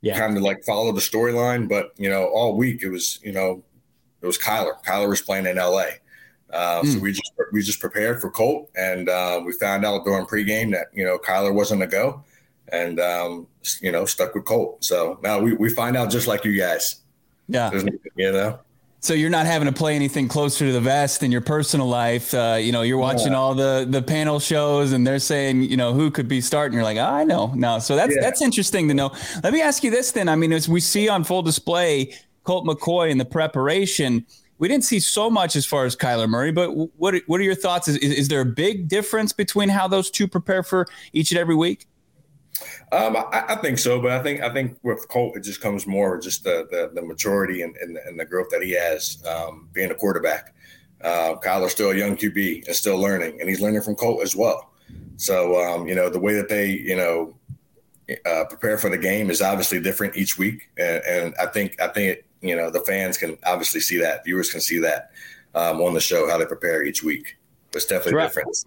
Yeah, 0.00 0.18
kind 0.18 0.36
of 0.36 0.42
like 0.42 0.64
follow 0.64 0.90
the 0.90 1.00
storyline, 1.00 1.68
but 1.68 1.92
you 1.96 2.10
know, 2.10 2.24
all 2.24 2.56
week 2.56 2.82
it 2.82 2.88
was 2.88 3.20
you 3.22 3.32
know 3.32 3.62
it 4.24 4.26
was 4.26 4.38
Kyler. 4.38 4.82
Kyler 4.84 5.08
was 5.08 5.20
playing 5.20 5.46
in 5.46 5.56
LA. 5.56 5.84
Uh, 6.50 6.80
mm. 6.80 6.86
So 6.86 6.98
hmm. 6.98 7.04
we 7.04 7.12
just 7.12 7.32
we 7.52 7.62
just 7.62 7.78
prepared 7.78 8.20
for 8.20 8.30
Colt, 8.30 8.70
and 8.74 9.08
uh, 9.08 9.42
we 9.44 9.52
found 9.52 9.84
out 9.84 10.04
during 10.04 10.24
pregame 10.24 10.72
that 10.72 10.86
you 10.94 11.04
know 11.04 11.18
Kyler 11.18 11.52
wasn't 11.52 11.82
a 11.82 11.86
go, 11.86 12.24
and 12.68 12.98
um, 13.00 13.46
you 13.82 13.92
know 13.92 14.06
stuck 14.06 14.34
with 14.34 14.46
Colt. 14.46 14.82
So 14.82 15.18
now 15.22 15.40
we, 15.40 15.52
we 15.52 15.68
find 15.68 15.96
out 15.96 16.10
just 16.10 16.26
like 16.26 16.44
you 16.44 16.56
guys. 16.56 17.02
Yeah, 17.48 17.70
you 18.16 18.32
know. 18.32 18.60
So 19.00 19.12
you're 19.12 19.28
not 19.28 19.44
having 19.44 19.66
to 19.66 19.74
play 19.74 19.96
anything 19.96 20.28
closer 20.28 20.64
to 20.64 20.72
the 20.72 20.80
vest 20.80 21.22
in 21.22 21.30
your 21.30 21.42
personal 21.42 21.86
life. 21.86 22.32
Uh, 22.32 22.56
you 22.58 22.72
know, 22.72 22.80
you're 22.80 22.96
watching 22.96 23.32
yeah. 23.32 23.38
all 23.38 23.54
the 23.54 23.86
the 23.86 24.00
panel 24.00 24.40
shows, 24.40 24.92
and 24.92 25.06
they're 25.06 25.18
saying, 25.18 25.64
you 25.64 25.76
know, 25.76 25.92
who 25.92 26.10
could 26.10 26.28
be 26.28 26.40
starting. 26.40 26.74
You're 26.74 26.84
like, 26.84 26.96
oh, 26.96 27.04
I 27.04 27.24
know. 27.24 27.52
No, 27.54 27.80
so 27.80 27.96
that's 27.96 28.14
yeah. 28.14 28.22
that's 28.22 28.40
interesting 28.40 28.88
to 28.88 28.94
know. 28.94 29.12
Let 29.42 29.52
me 29.52 29.60
ask 29.60 29.84
you 29.84 29.90
this 29.90 30.12
then. 30.12 30.28
I 30.28 30.36
mean, 30.36 30.52
as 30.52 30.70
we 30.70 30.80
see 30.80 31.10
on 31.10 31.24
full 31.24 31.42
display, 31.42 32.14
Colt 32.44 32.66
McCoy 32.66 33.10
in 33.10 33.18
the 33.18 33.24
preparation. 33.24 34.24
we 34.58 34.68
didn't 34.68 34.84
see 34.84 35.00
so 35.00 35.28
much 35.28 35.56
as 35.56 35.66
far 35.66 35.84
as 35.84 35.96
Kyler 35.96 36.28
Murray. 36.28 36.52
But 36.52 36.70
what 36.98 37.14
what 37.26 37.40
are 37.40 37.44
your 37.44 37.54
thoughts? 37.54 37.88
Is, 37.88 37.96
is 37.96 38.28
there 38.28 38.40
a 38.40 38.46
big 38.46 38.88
difference 38.88 39.32
between 39.32 39.68
how 39.68 39.88
those 39.88 40.10
two 40.10 40.28
prepare 40.28 40.62
for 40.62 40.86
each 41.12 41.32
and 41.32 41.38
every 41.38 41.56
week? 41.56 41.86
Um, 42.92 43.16
I, 43.16 43.44
I, 43.48 43.56
think 43.56 43.78
so, 43.78 44.00
but 44.00 44.12
I 44.12 44.22
think 44.22 44.40
I 44.40 44.52
think 44.52 44.78
with 44.82 45.08
Colt, 45.08 45.36
it 45.36 45.40
just 45.40 45.60
comes 45.60 45.86
more 45.86 46.20
just 46.20 46.44
the 46.44 46.68
the, 46.70 46.90
the 46.94 47.04
maturity 47.04 47.62
and, 47.62 47.76
and, 47.78 47.96
and, 47.96 48.18
the 48.18 48.24
growth 48.24 48.48
that 48.50 48.62
he 48.62 48.72
has 48.72 49.22
um, 49.26 49.68
being 49.72 49.90
a 49.90 49.94
quarterback. 49.94 50.54
Uh, 51.02 51.34
Kyler's 51.42 51.72
still 51.72 51.90
a 51.90 51.96
young 51.96 52.16
QB 52.16 52.66
and 52.66 52.76
still 52.76 52.96
learning, 52.98 53.40
and 53.40 53.48
he's 53.48 53.60
learning 53.60 53.82
from 53.82 53.96
Colt 53.96 54.22
as 54.22 54.36
well. 54.36 54.70
So 55.16 55.60
um, 55.60 55.88
you 55.88 55.94
know 55.96 56.08
the 56.08 56.20
way 56.20 56.34
that 56.34 56.48
they 56.48 56.70
you 56.70 56.96
know 56.96 57.36
uh, 58.24 58.44
prepare 58.48 58.78
for 58.78 58.90
the 58.90 58.98
game 58.98 59.30
is 59.30 59.42
obviously 59.42 59.80
different 59.80 60.16
each 60.16 60.38
week, 60.38 60.70
and, 60.76 61.02
and 61.04 61.34
I 61.40 61.46
think 61.46 61.80
I 61.80 61.88
think 61.88 62.18
it, 62.18 62.26
you 62.44 62.56
know 62.56 62.70
the 62.70 62.80
fans 62.80 63.18
can 63.18 63.38
obviously 63.44 63.80
see 63.80 63.98
that, 63.98 64.24
viewers 64.24 64.50
can 64.50 64.60
see 64.60 64.78
that 64.80 65.10
um, 65.54 65.80
on 65.80 65.94
the 65.94 66.00
show 66.00 66.28
how 66.28 66.38
they 66.38 66.46
prepare 66.46 66.82
each 66.82 67.02
week. 67.02 67.36
It's 67.74 67.86
definitely 67.86 68.14
right. 68.14 68.26
different. 68.26 68.64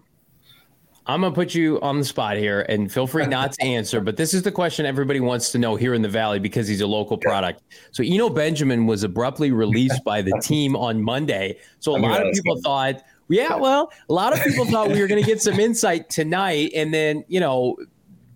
I'm 1.08 1.22
gonna 1.22 1.34
put 1.34 1.54
you 1.54 1.80
on 1.80 1.98
the 1.98 2.04
spot 2.04 2.36
here, 2.36 2.66
and 2.68 2.92
feel 2.92 3.06
free 3.06 3.26
not 3.28 3.52
to 3.52 3.64
answer. 3.64 4.00
But 4.00 4.18
this 4.18 4.34
is 4.34 4.42
the 4.42 4.52
question 4.52 4.84
everybody 4.84 5.20
wants 5.20 5.50
to 5.52 5.58
know 5.58 5.74
here 5.74 5.94
in 5.94 6.02
the 6.02 6.08
Valley 6.08 6.38
because 6.38 6.68
he's 6.68 6.82
a 6.82 6.86
local 6.86 7.16
product. 7.16 7.62
So 7.92 8.02
Eno 8.04 8.28
Benjamin 8.28 8.86
was 8.86 9.04
abruptly 9.04 9.50
released 9.50 10.04
by 10.04 10.20
the 10.20 10.38
team 10.42 10.76
on 10.76 11.02
Monday. 11.02 11.58
So 11.80 11.96
a 11.96 11.98
lot 11.98 12.24
of 12.24 12.32
people 12.34 12.60
thought, 12.60 13.02
yeah, 13.28 13.56
well, 13.56 13.90
a 14.10 14.12
lot 14.12 14.34
of 14.34 14.44
people 14.44 14.66
thought 14.66 14.90
we 14.90 15.00
were 15.00 15.08
gonna 15.08 15.22
get 15.22 15.40
some 15.40 15.58
insight 15.60 16.10
tonight, 16.10 16.72
and 16.74 16.92
then 16.92 17.24
you 17.26 17.40
know, 17.40 17.76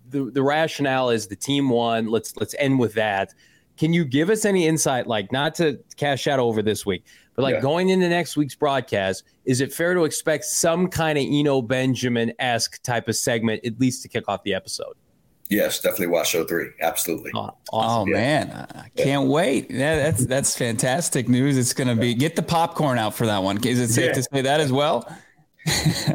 the 0.09 0.31
the 0.31 0.41
rationale 0.41 1.11
is 1.11 1.27
the 1.27 1.35
team 1.35 1.69
won. 1.69 2.07
Let's 2.07 2.35
let's 2.37 2.55
end 2.57 2.79
with 2.79 2.95
that. 2.95 3.35
Can 3.77 3.93
you 3.93 4.05
give 4.05 4.29
us 4.29 4.45
any 4.45 4.67
insight, 4.67 5.07
like 5.07 5.31
not 5.31 5.55
to 5.55 5.79
cash 5.97 6.27
out 6.27 6.39
over 6.39 6.61
this 6.61 6.85
week, 6.85 7.05
but 7.35 7.41
like 7.41 7.55
yeah. 7.55 7.61
going 7.61 7.89
into 7.89 8.07
next 8.07 8.37
week's 8.37 8.55
broadcast, 8.55 9.23
is 9.45 9.61
it 9.61 9.73
fair 9.73 9.93
to 9.93 10.03
expect 10.03 10.45
some 10.45 10.87
kind 10.87 11.17
of 11.17 11.25
Eno 11.27 11.61
Benjamin 11.61 12.33
esque 12.39 12.81
type 12.83 13.07
of 13.07 13.15
segment, 13.15 13.65
at 13.65 13.79
least 13.79 14.03
to 14.03 14.07
kick 14.07 14.25
off 14.27 14.43
the 14.43 14.53
episode? 14.53 14.93
Yes, 15.49 15.79
definitely 15.79 16.07
watch 16.07 16.29
show 16.29 16.45
three. 16.45 16.69
Absolutely. 16.81 17.31
Oh, 17.35 17.51
oh 17.71 17.77
awesome. 17.77 18.01
oh 18.01 18.05
yeah. 18.07 18.13
man, 18.13 18.67
I 18.75 18.89
can't 18.95 19.23
yeah. 19.25 19.33
wait. 19.33 19.69
Yeah, 19.69 19.97
that's 19.97 20.25
that's 20.25 20.57
fantastic 20.57 21.27
news. 21.27 21.57
It's 21.57 21.73
going 21.73 21.89
to 21.89 21.95
be 21.95 22.13
get 22.13 22.35
the 22.35 22.41
popcorn 22.41 22.97
out 22.97 23.13
for 23.13 23.25
that 23.27 23.43
one. 23.43 23.63
Is 23.65 23.79
it 23.79 23.89
safe 23.89 24.07
yeah. 24.07 24.13
to 24.13 24.23
say 24.23 24.41
that 24.41 24.59
as 24.59 24.71
well? 24.71 25.07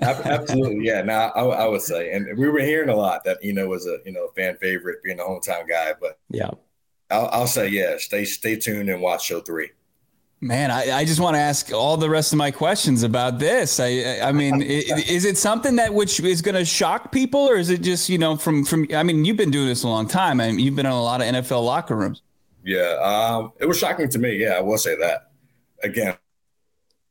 Absolutely, 0.02 0.84
yeah. 0.84 1.02
Now 1.02 1.28
I, 1.34 1.42
I, 1.42 1.66
would 1.66 1.80
say, 1.80 2.12
and 2.12 2.36
we 2.36 2.48
were 2.48 2.60
hearing 2.60 2.90
a 2.90 2.96
lot 2.96 3.24
that 3.24 3.42
you 3.42 3.52
know 3.52 3.68
was 3.68 3.86
a 3.86 3.98
you 4.04 4.12
know 4.12 4.28
fan 4.36 4.56
favorite, 4.56 5.02
being 5.02 5.20
a 5.20 5.22
hometown 5.22 5.68
guy. 5.68 5.94
But 5.98 6.18
yeah, 6.30 6.50
I'll, 7.10 7.28
I'll 7.32 7.46
say 7.46 7.68
yeah. 7.68 7.96
Stay 7.98 8.24
stay 8.24 8.56
tuned 8.56 8.88
and 8.90 9.00
watch 9.00 9.26
show 9.26 9.40
three. 9.40 9.70
Man, 10.40 10.70
I, 10.70 10.98
I 10.98 11.04
just 11.04 11.18
want 11.18 11.34
to 11.34 11.40
ask 11.40 11.72
all 11.72 11.96
the 11.96 12.08
rest 12.08 12.32
of 12.32 12.38
my 12.38 12.52
questions 12.52 13.02
about 13.02 13.40
this. 13.40 13.80
I 13.80 14.20
I 14.22 14.30
mean, 14.30 14.62
is 14.62 15.24
it 15.24 15.36
something 15.36 15.76
that 15.76 15.92
which 15.92 16.20
is 16.20 16.42
going 16.42 16.54
to 16.54 16.64
shock 16.64 17.10
people, 17.10 17.40
or 17.40 17.56
is 17.56 17.70
it 17.70 17.82
just 17.82 18.08
you 18.08 18.18
know 18.18 18.36
from 18.36 18.64
from? 18.64 18.86
I 18.94 19.02
mean, 19.02 19.24
you've 19.24 19.36
been 19.36 19.50
doing 19.50 19.66
this 19.66 19.82
a 19.82 19.88
long 19.88 20.06
time, 20.06 20.40
and 20.40 20.60
you've 20.60 20.76
been 20.76 20.86
in 20.86 20.92
a 20.92 21.02
lot 21.02 21.20
of 21.20 21.26
NFL 21.26 21.64
locker 21.64 21.96
rooms. 21.96 22.22
Yeah, 22.64 22.98
um, 23.02 23.52
it 23.58 23.66
was 23.66 23.78
shocking 23.78 24.08
to 24.10 24.18
me. 24.18 24.36
Yeah, 24.36 24.50
I 24.50 24.60
will 24.60 24.78
say 24.78 24.96
that. 24.96 25.30
Again, 25.82 26.16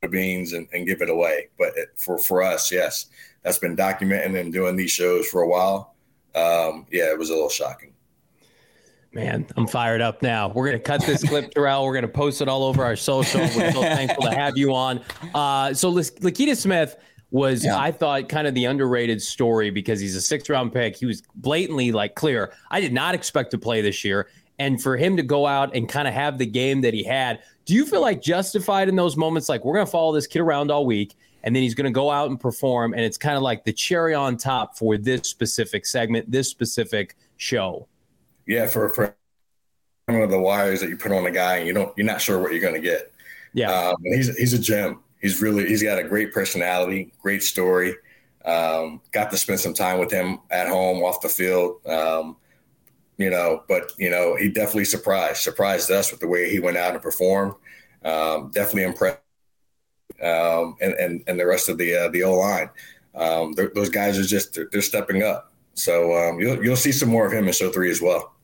the 0.02 0.08
beans 0.08 0.52
and, 0.52 0.68
and 0.72 0.86
give 0.86 1.02
it 1.02 1.10
away, 1.10 1.48
but 1.58 1.76
it, 1.76 1.88
for 1.96 2.18
for 2.18 2.42
us, 2.42 2.72
yes, 2.72 3.06
that's 3.42 3.58
been 3.58 3.76
documenting 3.76 4.38
and 4.40 4.52
doing 4.52 4.76
these 4.76 4.90
shows 4.90 5.26
for 5.28 5.42
a 5.42 5.48
while. 5.48 5.94
Um, 6.34 6.86
yeah, 6.90 7.10
it 7.10 7.18
was 7.18 7.30
a 7.30 7.34
little 7.34 7.48
shocking. 7.48 7.87
Man, 9.12 9.46
I'm 9.56 9.66
fired 9.66 10.00
up 10.02 10.22
now. 10.22 10.48
We're 10.48 10.66
gonna 10.66 10.78
cut 10.78 11.04
this 11.04 11.26
clip, 11.26 11.50
Terrell. 11.54 11.84
We're 11.84 11.94
gonna 11.94 12.08
post 12.08 12.42
it 12.42 12.48
all 12.48 12.62
over 12.62 12.84
our 12.84 12.96
social. 12.96 13.40
We're 13.40 13.72
so 13.72 13.80
thankful 13.80 14.24
to 14.24 14.34
have 14.34 14.58
you 14.58 14.74
on. 14.74 15.00
Uh, 15.34 15.72
so 15.72 15.90
Lecitus 15.92 16.58
Smith 16.58 16.96
was, 17.30 17.64
yeah. 17.64 17.78
I 17.78 17.90
thought, 17.90 18.28
kind 18.28 18.46
of 18.46 18.54
the 18.54 18.66
underrated 18.66 19.20
story 19.22 19.70
because 19.70 19.98
he's 19.98 20.14
a 20.14 20.20
sixth 20.20 20.50
round 20.50 20.72
pick. 20.72 20.96
He 20.96 21.06
was 21.06 21.22
blatantly 21.36 21.90
like 21.90 22.16
clear. 22.16 22.52
I 22.70 22.80
did 22.80 22.92
not 22.92 23.14
expect 23.14 23.50
to 23.52 23.58
play 23.58 23.80
this 23.80 24.04
year, 24.04 24.28
and 24.58 24.82
for 24.82 24.96
him 24.96 25.16
to 25.16 25.22
go 25.22 25.46
out 25.46 25.74
and 25.74 25.88
kind 25.88 26.06
of 26.06 26.12
have 26.12 26.36
the 26.36 26.46
game 26.46 26.82
that 26.82 26.92
he 26.92 27.02
had, 27.02 27.40
do 27.64 27.74
you 27.74 27.86
feel 27.86 28.02
like 28.02 28.20
justified 28.20 28.90
in 28.90 28.96
those 28.96 29.16
moments? 29.16 29.48
Like 29.48 29.64
we're 29.64 29.74
gonna 29.74 29.86
follow 29.86 30.12
this 30.12 30.26
kid 30.26 30.40
around 30.40 30.70
all 30.70 30.84
week, 30.84 31.14
and 31.44 31.56
then 31.56 31.62
he's 31.62 31.74
gonna 31.74 31.90
go 31.90 32.10
out 32.10 32.28
and 32.28 32.38
perform, 32.38 32.92
and 32.92 33.02
it's 33.02 33.16
kind 33.16 33.38
of 33.38 33.42
like 33.42 33.64
the 33.64 33.72
cherry 33.72 34.12
on 34.12 34.36
top 34.36 34.76
for 34.76 34.98
this 34.98 35.28
specific 35.28 35.86
segment, 35.86 36.30
this 36.30 36.50
specific 36.50 37.16
show 37.38 37.88
yeah, 38.48 38.66
for 38.66 38.92
for 38.92 39.14
one 40.06 40.22
of 40.22 40.30
the 40.30 40.40
wires 40.40 40.80
that 40.80 40.88
you 40.88 40.96
put 40.96 41.12
on 41.12 41.26
a 41.26 41.30
guy, 41.30 41.58
and 41.58 41.66
you 41.66 41.74
don't, 41.74 41.96
you're 41.96 42.06
not 42.06 42.20
sure 42.20 42.40
what 42.40 42.50
you're 42.50 42.62
going 42.62 42.74
to 42.74 42.80
get. 42.80 43.12
Yeah, 43.52 43.70
um, 43.70 43.96
he's 44.02 44.36
he's 44.36 44.54
a 44.54 44.58
gem. 44.58 45.00
He's 45.20 45.40
really 45.40 45.68
he's 45.68 45.82
got 45.82 45.98
a 45.98 46.04
great 46.04 46.32
personality, 46.32 47.12
great 47.20 47.42
story. 47.42 47.94
Um, 48.44 49.02
got 49.12 49.30
to 49.30 49.36
spend 49.36 49.60
some 49.60 49.74
time 49.74 49.98
with 49.98 50.10
him 50.10 50.38
at 50.50 50.66
home, 50.66 51.02
off 51.02 51.20
the 51.20 51.28
field. 51.28 51.86
Um, 51.86 52.36
you 53.18 53.28
know, 53.28 53.64
but 53.68 53.92
you 53.98 54.08
know, 54.08 54.36
he 54.36 54.48
definitely 54.48 54.86
surprised 54.86 55.38
surprised 55.38 55.90
us 55.90 56.10
with 56.10 56.20
the 56.20 56.28
way 56.28 56.50
he 56.50 56.58
went 56.58 56.78
out 56.78 56.94
and 56.94 57.02
performed. 57.02 57.52
Um, 58.02 58.50
definitely 58.54 58.84
impressed, 58.84 59.20
um, 60.22 60.76
and 60.80 60.94
and 60.94 61.22
and 61.26 61.38
the 61.38 61.46
rest 61.46 61.68
of 61.68 61.76
the 61.76 61.94
uh, 61.94 62.08
the 62.08 62.22
O 62.22 62.34
line. 62.34 62.70
Um, 63.14 63.52
those 63.74 63.90
guys 63.90 64.18
are 64.18 64.22
just 64.22 64.54
they're, 64.54 64.68
they're 64.72 64.80
stepping 64.80 65.22
up. 65.22 65.52
So 65.74 66.16
um, 66.16 66.40
you'll 66.40 66.64
you'll 66.64 66.76
see 66.76 66.92
some 66.92 67.08
more 67.10 67.26
of 67.26 67.32
him 67.32 67.46
in 67.46 67.52
show 67.52 67.70
three 67.70 67.90
as 67.90 68.00
well. 68.00 68.34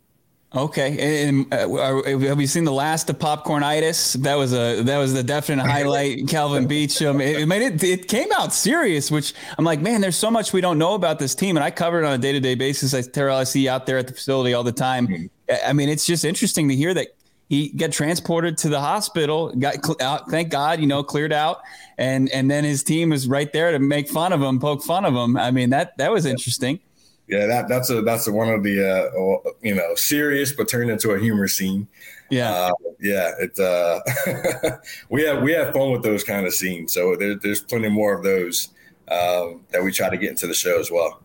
Okay, 0.55 1.27
and 1.27 1.53
uh, 1.53 2.03
have 2.05 2.39
we 2.39 2.47
seen 2.47 2.63
the 2.63 2.73
last 2.73 3.11
of 3.11 3.19
Popcornitis? 3.19 4.15
That 4.23 4.37
was 4.37 4.53
a 4.53 4.83
that 4.83 4.99
was 4.99 5.13
the 5.13 5.23
definite 5.25 5.67
highlight. 5.67 6.29
Kelvin 6.29 6.69
Beachum. 6.69 7.21
It, 7.21 7.43
I 7.43 7.45
mean, 7.45 7.61
it, 7.61 7.83
it 7.83 8.09
came 8.09 8.29
out 8.37 8.53
serious, 8.53 9.11
which 9.11 9.35
I'm 9.59 9.65
like, 9.65 9.81
man, 9.81 10.01
there's 10.01 10.17
so 10.17 10.31
much 10.31 10.53
we 10.53 10.61
don't 10.61 10.79
know 10.79 10.95
about 10.95 11.19
this 11.19 11.35
team, 11.35 11.57
and 11.57 11.65
I 11.65 11.73
cover 11.73 12.01
it 12.01 12.07
on 12.07 12.13
a 12.13 12.19
day 12.19 12.31
to 12.31 12.39
day 12.39 12.55
basis. 12.55 12.95
I 12.95 13.03
Terrell, 13.03 13.37
I 13.37 13.45
see 13.45 13.69
out 13.69 13.87
there 13.87 13.99
at 13.99 14.07
the 14.07 14.13
facility 14.13 14.55
all 14.55 14.63
the 14.63 14.73
time. 14.73 15.09
Mm-hmm. 15.09 15.55
I 15.67 15.73
mean, 15.73 15.89
it's 15.89 16.07
just 16.07 16.25
interesting 16.25 16.69
to 16.69 16.77
hear 16.77 16.95
that 16.95 17.09
he 17.49 17.71
got 17.71 17.91
transported 17.91 18.57
to 18.59 18.69
the 18.69 18.81
hospital, 18.81 19.53
got 19.57 20.01
out, 20.01 20.31
thank 20.31 20.51
God, 20.51 20.81
you 20.81 20.87
know, 20.87 21.03
cleared 21.03 21.33
out, 21.33 21.63
and 21.99 22.31
and 22.31 22.49
then 22.49 22.63
his 22.63 22.85
team 22.85 23.11
was 23.11 23.27
right 23.27 23.53
there 23.53 23.73
to 23.73 23.81
make 23.81 24.09
fun 24.09 24.33
of 24.33 24.41
him, 24.41 24.61
poke 24.61 24.85
fun 24.85 25.05
of 25.05 25.15
him. 25.15 25.37
I 25.37 25.51
mean, 25.51 25.71
that 25.71 25.99
that 25.99 26.13
was 26.13 26.27
interesting. 26.27 26.79
Yeah, 27.27 27.47
that 27.47 27.69
that's 27.69 27.89
a 27.91 28.03
that's 28.03 28.27
a, 28.27 28.33
one 28.33 28.49
of 28.49 28.63
the 28.63 28.87
uh, 28.87 29.51
you 29.63 29.75
know 29.75 29.95
serious 29.95 30.53
but 30.53 30.69
turned 30.69 30.91
into 30.91 31.13
a 31.13 31.19
humor 31.19 31.49
scene. 31.49 31.89
Yeah, 32.31 32.51
uh, 32.51 32.73
yeah. 33.01 33.33
It 33.39 33.59
uh, 33.59 34.77
we 35.09 35.23
have 35.23 35.43
we 35.43 35.53
have 35.53 35.73
fun 35.73 35.91
with 35.91 36.03
those 36.03 36.23
kind 36.23 36.47
of 36.47 36.53
scenes. 36.53 36.93
So 36.93 37.17
there, 37.17 37.35
there's 37.35 37.63
plenty 37.63 37.89
more 37.89 38.15
of 38.15 38.23
those 38.23 38.69
um, 39.09 39.63
that 39.71 39.83
we 39.83 39.91
try 39.91 40.11
to 40.11 40.19
get 40.19 40.31
into 40.31 40.47
the 40.47 40.55
show 40.55 40.79
as 40.79 40.91
well. 40.91 41.21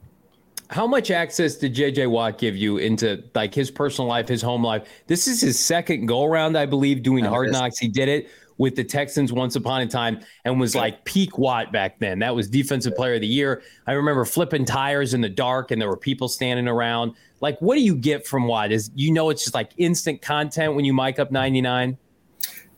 How 0.69 0.85
much 0.85 1.09
access 1.09 1.55
did 1.55 1.75
JJ 1.75 2.09
Watt 2.09 2.37
give 2.37 2.55
you 2.55 2.77
into 2.77 3.23
like 3.33 3.53
his 3.53 3.71
personal 3.71 4.07
life, 4.07 4.27
his 4.27 4.41
home 4.41 4.63
life? 4.63 4.87
This 5.07 5.27
is 5.27 5.41
his 5.41 5.59
second 5.59 6.05
go 6.05 6.23
around, 6.23 6.57
I 6.57 6.65
believe, 6.67 7.01
doing 7.01 7.25
Hard 7.25 7.51
Knocks. 7.51 7.79
He 7.79 7.87
did 7.87 8.07
it 8.07 8.29
with 8.59 8.75
the 8.75 8.83
Texans 8.83 9.33
once 9.33 9.55
upon 9.55 9.81
a 9.81 9.87
time 9.87 10.19
and 10.45 10.59
was 10.59 10.75
like 10.75 11.03
peak 11.05 11.39
Watt 11.39 11.71
back 11.71 11.97
then. 11.97 12.19
That 12.19 12.35
was 12.35 12.47
defensive 12.47 12.95
player 12.95 13.15
of 13.15 13.21
the 13.21 13.27
year. 13.27 13.63
I 13.87 13.93
remember 13.93 14.25
flipping 14.25 14.65
tires 14.65 15.15
in 15.15 15.21
the 15.21 15.29
dark 15.29 15.71
and 15.71 15.81
there 15.81 15.89
were 15.89 15.97
people 15.97 16.27
standing 16.27 16.67
around. 16.67 17.13
Like, 17.41 17.59
what 17.61 17.75
do 17.75 17.81
you 17.81 17.95
get 17.95 18.27
from 18.27 18.47
Watt? 18.47 18.71
Is 18.71 18.91
you 18.93 19.11
know 19.11 19.31
it's 19.31 19.43
just 19.43 19.55
like 19.55 19.71
instant 19.77 20.21
content 20.21 20.75
when 20.75 20.85
you 20.85 20.93
mic 20.93 21.17
up 21.17 21.31
99? 21.31 21.97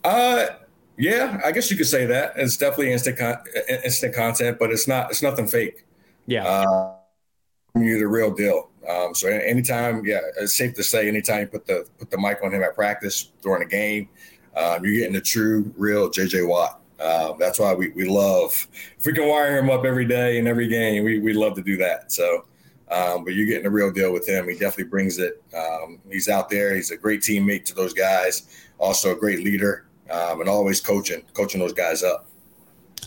Uh 0.05 0.45
yeah, 0.97 1.41
I 1.43 1.51
guess 1.51 1.71
you 1.71 1.77
could 1.77 1.87
say 1.87 2.05
that. 2.05 2.33
It's 2.35 2.57
definitely 2.57 2.93
instant 2.93 3.17
con- 3.17 3.43
instant 3.83 4.13
content, 4.13 4.59
but 4.59 4.69
it's 4.69 4.87
not 4.87 5.09
it's 5.09 5.23
nothing 5.23 5.47
fake. 5.47 5.83
Yeah. 6.27 6.45
Uh, 6.45 6.93
you're 7.75 7.97
the 7.97 8.07
real 8.07 8.31
deal. 8.31 8.69
Um, 8.87 9.15
so 9.15 9.27
anytime, 9.27 10.05
yeah, 10.05 10.19
it's 10.39 10.55
safe 10.55 10.75
to 10.75 10.83
say 10.83 11.07
anytime 11.07 11.41
you 11.41 11.47
put 11.47 11.65
the 11.65 11.87
put 11.97 12.11
the 12.11 12.19
mic 12.19 12.43
on 12.43 12.53
him 12.53 12.61
at 12.61 12.75
practice 12.75 13.31
during 13.41 13.63
a 13.63 13.65
game, 13.65 14.09
um, 14.55 14.83
you're 14.83 14.95
getting 14.95 15.13
the 15.13 15.21
true, 15.21 15.73
real 15.77 16.09
JJ 16.09 16.47
Watt. 16.47 16.81
Uh, 16.99 17.33
that's 17.39 17.59
why 17.59 17.73
we, 17.73 17.89
we 17.89 18.07
love 18.07 18.67
if 18.97 19.05
we 19.05 19.13
can 19.13 19.27
wire 19.27 19.57
him 19.57 19.69
up 19.71 19.85
every 19.85 20.05
day 20.05 20.37
in 20.37 20.45
every 20.45 20.67
game. 20.67 21.03
We 21.03 21.19
we 21.19 21.33
love 21.33 21.55
to 21.55 21.63
do 21.63 21.75
that. 21.77 22.11
So, 22.11 22.45
um, 22.91 23.23
but 23.23 23.33
you're 23.33 23.47
getting 23.47 23.65
a 23.65 23.71
real 23.71 23.91
deal 23.91 24.13
with 24.13 24.27
him. 24.27 24.47
He 24.47 24.53
definitely 24.53 24.89
brings 24.89 25.17
it. 25.17 25.41
Um, 25.57 25.99
he's 26.11 26.29
out 26.29 26.49
there. 26.49 26.75
He's 26.75 26.91
a 26.91 26.97
great 26.97 27.21
teammate 27.21 27.65
to 27.65 27.73
those 27.73 27.93
guys. 27.93 28.47
Also 28.77 29.15
a 29.15 29.15
great 29.15 29.43
leader, 29.43 29.85
um, 30.11 30.41
and 30.41 30.49
always 30.49 30.79
coaching 30.79 31.23
coaching 31.33 31.59
those 31.59 31.73
guys 31.73 32.03
up. 32.03 32.27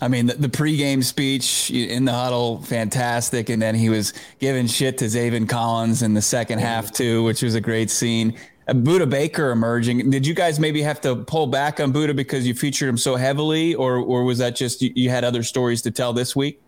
I 0.01 0.09
mean, 0.09 0.25
the, 0.25 0.33
the, 0.33 0.49
pregame 0.49 1.01
speech 1.01 1.71
in 1.71 2.03
the 2.03 2.11
huddle, 2.11 2.61
fantastic. 2.63 3.47
And 3.47 3.61
then 3.61 3.75
he 3.75 3.89
was 3.89 4.11
giving 4.39 4.67
shit 4.67 4.97
to 4.97 5.05
Zaven 5.05 5.47
Collins 5.47 6.01
in 6.01 6.13
the 6.13 6.21
second 6.21 6.59
half, 6.59 6.91
too, 6.91 7.23
which 7.23 7.41
was 7.41 7.55
a 7.55 7.61
great 7.61 7.89
scene. 7.89 8.37
Budda 8.67 9.09
Baker 9.09 9.51
emerging. 9.51 10.09
Did 10.09 10.25
you 10.25 10.33
guys 10.33 10.59
maybe 10.59 10.81
have 10.81 10.99
to 11.01 11.15
pull 11.15 11.47
back 11.47 11.79
on 11.79 11.93
Budda 11.93 12.15
because 12.15 12.47
you 12.47 12.55
featured 12.55 12.89
him 12.89 12.97
so 12.97 13.15
heavily, 13.15 13.75
or 13.75 13.97
or 13.97 14.23
was 14.23 14.39
that 14.39 14.55
just 14.55 14.81
you, 14.81 14.91
you 14.95 15.09
had 15.09 15.23
other 15.23 15.43
stories 15.43 15.81
to 15.83 15.91
tell 15.91 16.13
this 16.13 16.35
week? 16.35 16.61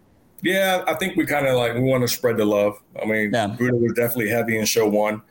Yeah, 0.43 0.83
I 0.87 0.93
think 0.93 1.15
we 1.15 1.25
kind 1.25 1.47
of 1.47 1.55
like 1.55 1.73
we 1.73 1.81
want 1.81 2.03
to 2.03 2.07
spread 2.07 2.37
the 2.37 2.45
love. 2.45 2.79
I 3.01 3.05
mean, 3.05 3.31
yeah. 3.33 3.47
Budda 3.47 3.81
was 3.81 3.93
definitely 3.93 4.29
heavy 4.29 4.57
in 4.57 4.65
show 4.65 4.87
one. 4.87 5.21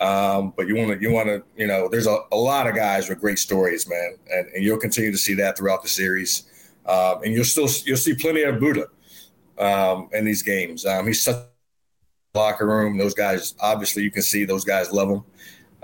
Um, 0.00 0.52
but 0.56 0.66
you 0.66 0.74
want 0.74 0.90
to, 0.90 1.00
you 1.00 1.12
want 1.12 1.28
to, 1.28 1.44
you 1.56 1.68
know, 1.68 1.88
there's 1.88 2.08
a, 2.08 2.18
a 2.32 2.36
lot 2.36 2.66
of 2.66 2.74
guys 2.74 3.08
with 3.08 3.20
great 3.20 3.38
stories, 3.38 3.88
man, 3.88 4.16
and, 4.28 4.48
and 4.48 4.64
you'll 4.64 4.78
continue 4.78 5.12
to 5.12 5.18
see 5.18 5.34
that 5.34 5.56
throughout 5.56 5.82
the 5.82 5.88
series. 5.88 6.44
Um, 6.86 7.22
and 7.22 7.32
you'll 7.32 7.44
still 7.44 7.68
you'll 7.84 7.96
see 7.96 8.14
plenty 8.14 8.42
of 8.42 8.56
Budda 8.56 8.86
um, 9.58 10.08
in 10.12 10.24
these 10.24 10.42
games. 10.42 10.84
Um, 10.84 11.06
he's 11.06 11.22
such 11.22 11.36
a 11.36 12.38
locker 12.38 12.66
room. 12.66 12.98
Those 12.98 13.14
guys, 13.14 13.54
obviously, 13.60 14.02
you 14.02 14.10
can 14.10 14.22
see 14.22 14.44
those 14.44 14.64
guys 14.64 14.90
love 14.90 15.10
him. 15.10 15.22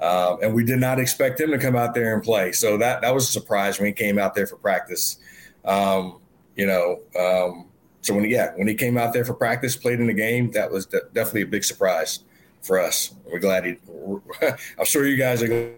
Um, 0.00 0.38
and 0.42 0.54
we 0.54 0.64
did 0.64 0.80
not 0.80 0.98
expect 0.98 1.40
him 1.40 1.50
to 1.50 1.58
come 1.58 1.76
out 1.76 1.94
there 1.94 2.14
and 2.14 2.22
play. 2.22 2.52
So 2.52 2.78
that 2.78 3.02
that 3.02 3.14
was 3.14 3.28
a 3.28 3.32
surprise 3.32 3.78
when 3.78 3.86
he 3.86 3.92
came 3.92 4.18
out 4.18 4.34
there 4.34 4.46
for 4.46 4.56
practice. 4.56 5.18
Um, 5.64 6.20
you 6.56 6.66
know, 6.66 7.00
um, 7.18 7.66
so 8.00 8.14
when 8.14 8.24
yeah, 8.24 8.52
when 8.56 8.66
he 8.66 8.74
came 8.74 8.96
out 8.96 9.12
there 9.12 9.24
for 9.24 9.34
practice, 9.34 9.76
played 9.76 10.00
in 10.00 10.06
the 10.06 10.14
game, 10.14 10.50
that 10.52 10.70
was 10.70 10.86
de- 10.86 11.02
definitely 11.12 11.42
a 11.42 11.46
big 11.46 11.64
surprise 11.64 12.20
for 12.62 12.80
us. 12.80 13.14
We're 13.30 13.40
glad 13.40 13.66
he. 13.66 13.76
I'm 14.78 14.84
sure 14.84 15.06
you 15.06 15.16
guys 15.16 15.42
are. 15.42 15.74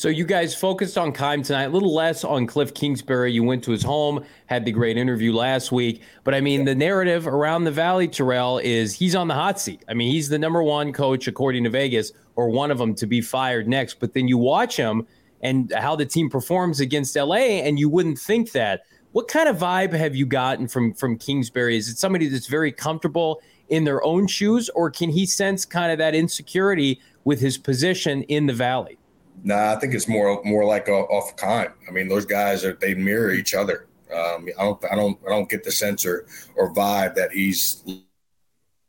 So 0.00 0.08
you 0.08 0.24
guys 0.24 0.54
focused 0.54 0.96
on 0.96 1.12
Keim 1.12 1.42
tonight, 1.42 1.64
a 1.64 1.68
little 1.68 1.94
less 1.94 2.24
on 2.24 2.46
Cliff 2.46 2.72
Kingsbury. 2.72 3.34
You 3.34 3.44
went 3.44 3.62
to 3.64 3.70
his 3.70 3.82
home, 3.82 4.24
had 4.46 4.64
the 4.64 4.72
great 4.72 4.96
interview 4.96 5.30
last 5.30 5.72
week. 5.72 6.00
But 6.24 6.32
I 6.32 6.40
mean, 6.40 6.64
the 6.64 6.74
narrative 6.74 7.26
around 7.26 7.64
the 7.64 7.70
Valley, 7.70 8.08
Terrell, 8.08 8.56
is 8.60 8.94
he's 8.94 9.14
on 9.14 9.28
the 9.28 9.34
hot 9.34 9.60
seat. 9.60 9.84
I 9.88 9.92
mean, 9.92 10.10
he's 10.10 10.30
the 10.30 10.38
number 10.38 10.62
one 10.62 10.94
coach 10.94 11.28
according 11.28 11.64
to 11.64 11.70
Vegas, 11.70 12.12
or 12.34 12.48
one 12.48 12.70
of 12.70 12.78
them 12.78 12.94
to 12.94 13.06
be 13.06 13.20
fired 13.20 13.68
next. 13.68 14.00
But 14.00 14.14
then 14.14 14.26
you 14.26 14.38
watch 14.38 14.74
him 14.74 15.06
and 15.42 15.70
how 15.76 15.96
the 15.96 16.06
team 16.06 16.30
performs 16.30 16.80
against 16.80 17.14
LA, 17.14 17.60
and 17.60 17.78
you 17.78 17.90
wouldn't 17.90 18.18
think 18.18 18.52
that. 18.52 18.84
What 19.12 19.28
kind 19.28 19.50
of 19.50 19.58
vibe 19.58 19.92
have 19.92 20.16
you 20.16 20.24
gotten 20.24 20.66
from 20.66 20.94
from 20.94 21.18
Kingsbury? 21.18 21.76
Is 21.76 21.90
it 21.90 21.98
somebody 21.98 22.28
that's 22.28 22.46
very 22.46 22.72
comfortable 22.72 23.42
in 23.68 23.84
their 23.84 24.02
own 24.02 24.28
shoes, 24.28 24.70
or 24.70 24.90
can 24.90 25.10
he 25.10 25.26
sense 25.26 25.66
kind 25.66 25.92
of 25.92 25.98
that 25.98 26.14
insecurity 26.14 27.02
with 27.24 27.38
his 27.38 27.58
position 27.58 28.22
in 28.22 28.46
the 28.46 28.54
Valley? 28.54 28.96
Nah, 29.42 29.72
I 29.72 29.76
think 29.76 29.94
it's 29.94 30.08
more 30.08 30.42
more 30.44 30.64
like 30.64 30.88
off 30.88 31.36
time. 31.36 31.72
I 31.88 31.92
mean, 31.92 32.08
those 32.08 32.26
guys 32.26 32.64
are 32.64 32.74
they 32.74 32.94
mirror 32.94 33.32
each 33.32 33.54
other. 33.54 33.86
Um, 34.14 34.48
I 34.58 34.62
don't 34.62 34.84
I 34.92 34.94
don't 34.94 35.18
I 35.26 35.30
don't 35.30 35.48
get 35.48 35.64
the 35.64 35.72
sense 35.72 36.04
or 36.04 36.26
or 36.56 36.72
vibe 36.74 37.14
that 37.14 37.32
he's 37.32 37.84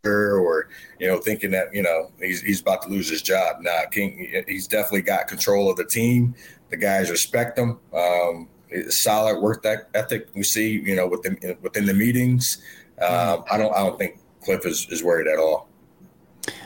or 0.03 0.69
you 0.99 1.07
know 1.07 1.17
thinking 1.19 1.51
that 1.51 1.73
you 1.73 1.83
know 1.83 2.11
he's 2.19 2.41
he's 2.41 2.61
about 2.61 2.81
to 2.83 2.89
lose 2.89 3.09
his 3.09 3.21
job. 3.21 3.57
Nah, 3.61 3.85
King 3.91 4.43
he's 4.47 4.67
definitely 4.67 5.03
got 5.03 5.27
control 5.27 5.69
of 5.69 5.77
the 5.77 5.85
team. 5.85 6.35
The 6.69 6.77
guys 6.77 7.09
respect 7.09 7.57
him. 7.57 7.79
Um, 7.93 8.49
solid 8.89 9.39
work 9.41 9.65
ethic 9.93 10.29
we 10.33 10.43
see 10.43 10.71
you 10.71 10.95
know 10.95 11.07
within 11.07 11.37
within 11.61 11.85
the 11.85 11.93
meetings. 11.93 12.61
Um, 13.01 13.43
I 13.51 13.57
don't 13.57 13.73
I 13.73 13.79
don't 13.79 13.97
think 13.97 14.19
Cliff 14.43 14.65
is, 14.65 14.87
is 14.89 15.03
worried 15.03 15.27
at 15.27 15.39
all. 15.39 15.67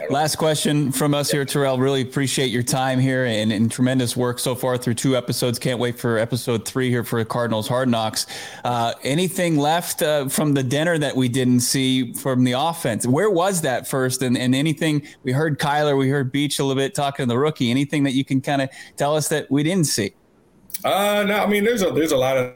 Last 0.09 0.37
question 0.37 0.91
from 0.91 1.13
us 1.13 1.31
here, 1.31 1.43
Terrell. 1.45 1.77
Really 1.77 2.01
appreciate 2.01 2.47
your 2.47 2.63
time 2.63 2.99
here 2.99 3.25
and, 3.25 3.51
and, 3.51 3.71
tremendous 3.71 4.15
work 4.15 4.39
so 4.39 4.55
far 4.55 4.77
through 4.77 4.93
two 4.93 5.17
episodes. 5.17 5.59
Can't 5.59 5.79
wait 5.79 5.99
for 5.99 6.17
episode 6.17 6.65
three 6.65 6.89
here 6.89 7.03
for 7.03 7.23
Cardinals 7.25 7.67
Hard 7.67 7.89
Knocks. 7.89 8.25
Uh, 8.63 8.93
anything 9.03 9.57
left 9.57 10.01
uh, 10.01 10.29
from 10.29 10.53
the 10.53 10.63
dinner 10.63 10.97
that 10.97 11.15
we 11.15 11.27
didn't 11.27 11.61
see 11.61 12.13
from 12.13 12.43
the 12.43 12.53
offense? 12.53 13.05
Where 13.05 13.29
was 13.29 13.61
that 13.61 13.87
first? 13.87 14.21
And, 14.21 14.37
and 14.37 14.55
anything 14.55 15.05
we 15.23 15.31
heard 15.31 15.59
Kyler, 15.59 15.97
we 15.97 16.09
heard 16.09 16.31
Beach 16.31 16.59
a 16.59 16.63
little 16.63 16.81
bit 16.81 16.93
talking 16.93 17.25
to 17.25 17.27
the 17.27 17.37
rookie. 17.37 17.71
Anything 17.71 18.03
that 18.03 18.13
you 18.13 18.23
can 18.23 18.41
kind 18.41 18.61
of 18.61 18.69
tell 18.95 19.15
us 19.15 19.27
that 19.29 19.49
we 19.51 19.63
didn't 19.63 19.87
see? 19.87 20.13
Uh, 20.83 21.25
no, 21.27 21.39
I 21.39 21.47
mean, 21.47 21.63
there's 21.63 21.81
a, 21.81 21.91
there's 21.91 22.11
a 22.11 22.17
lot 22.17 22.37
of 22.37 22.53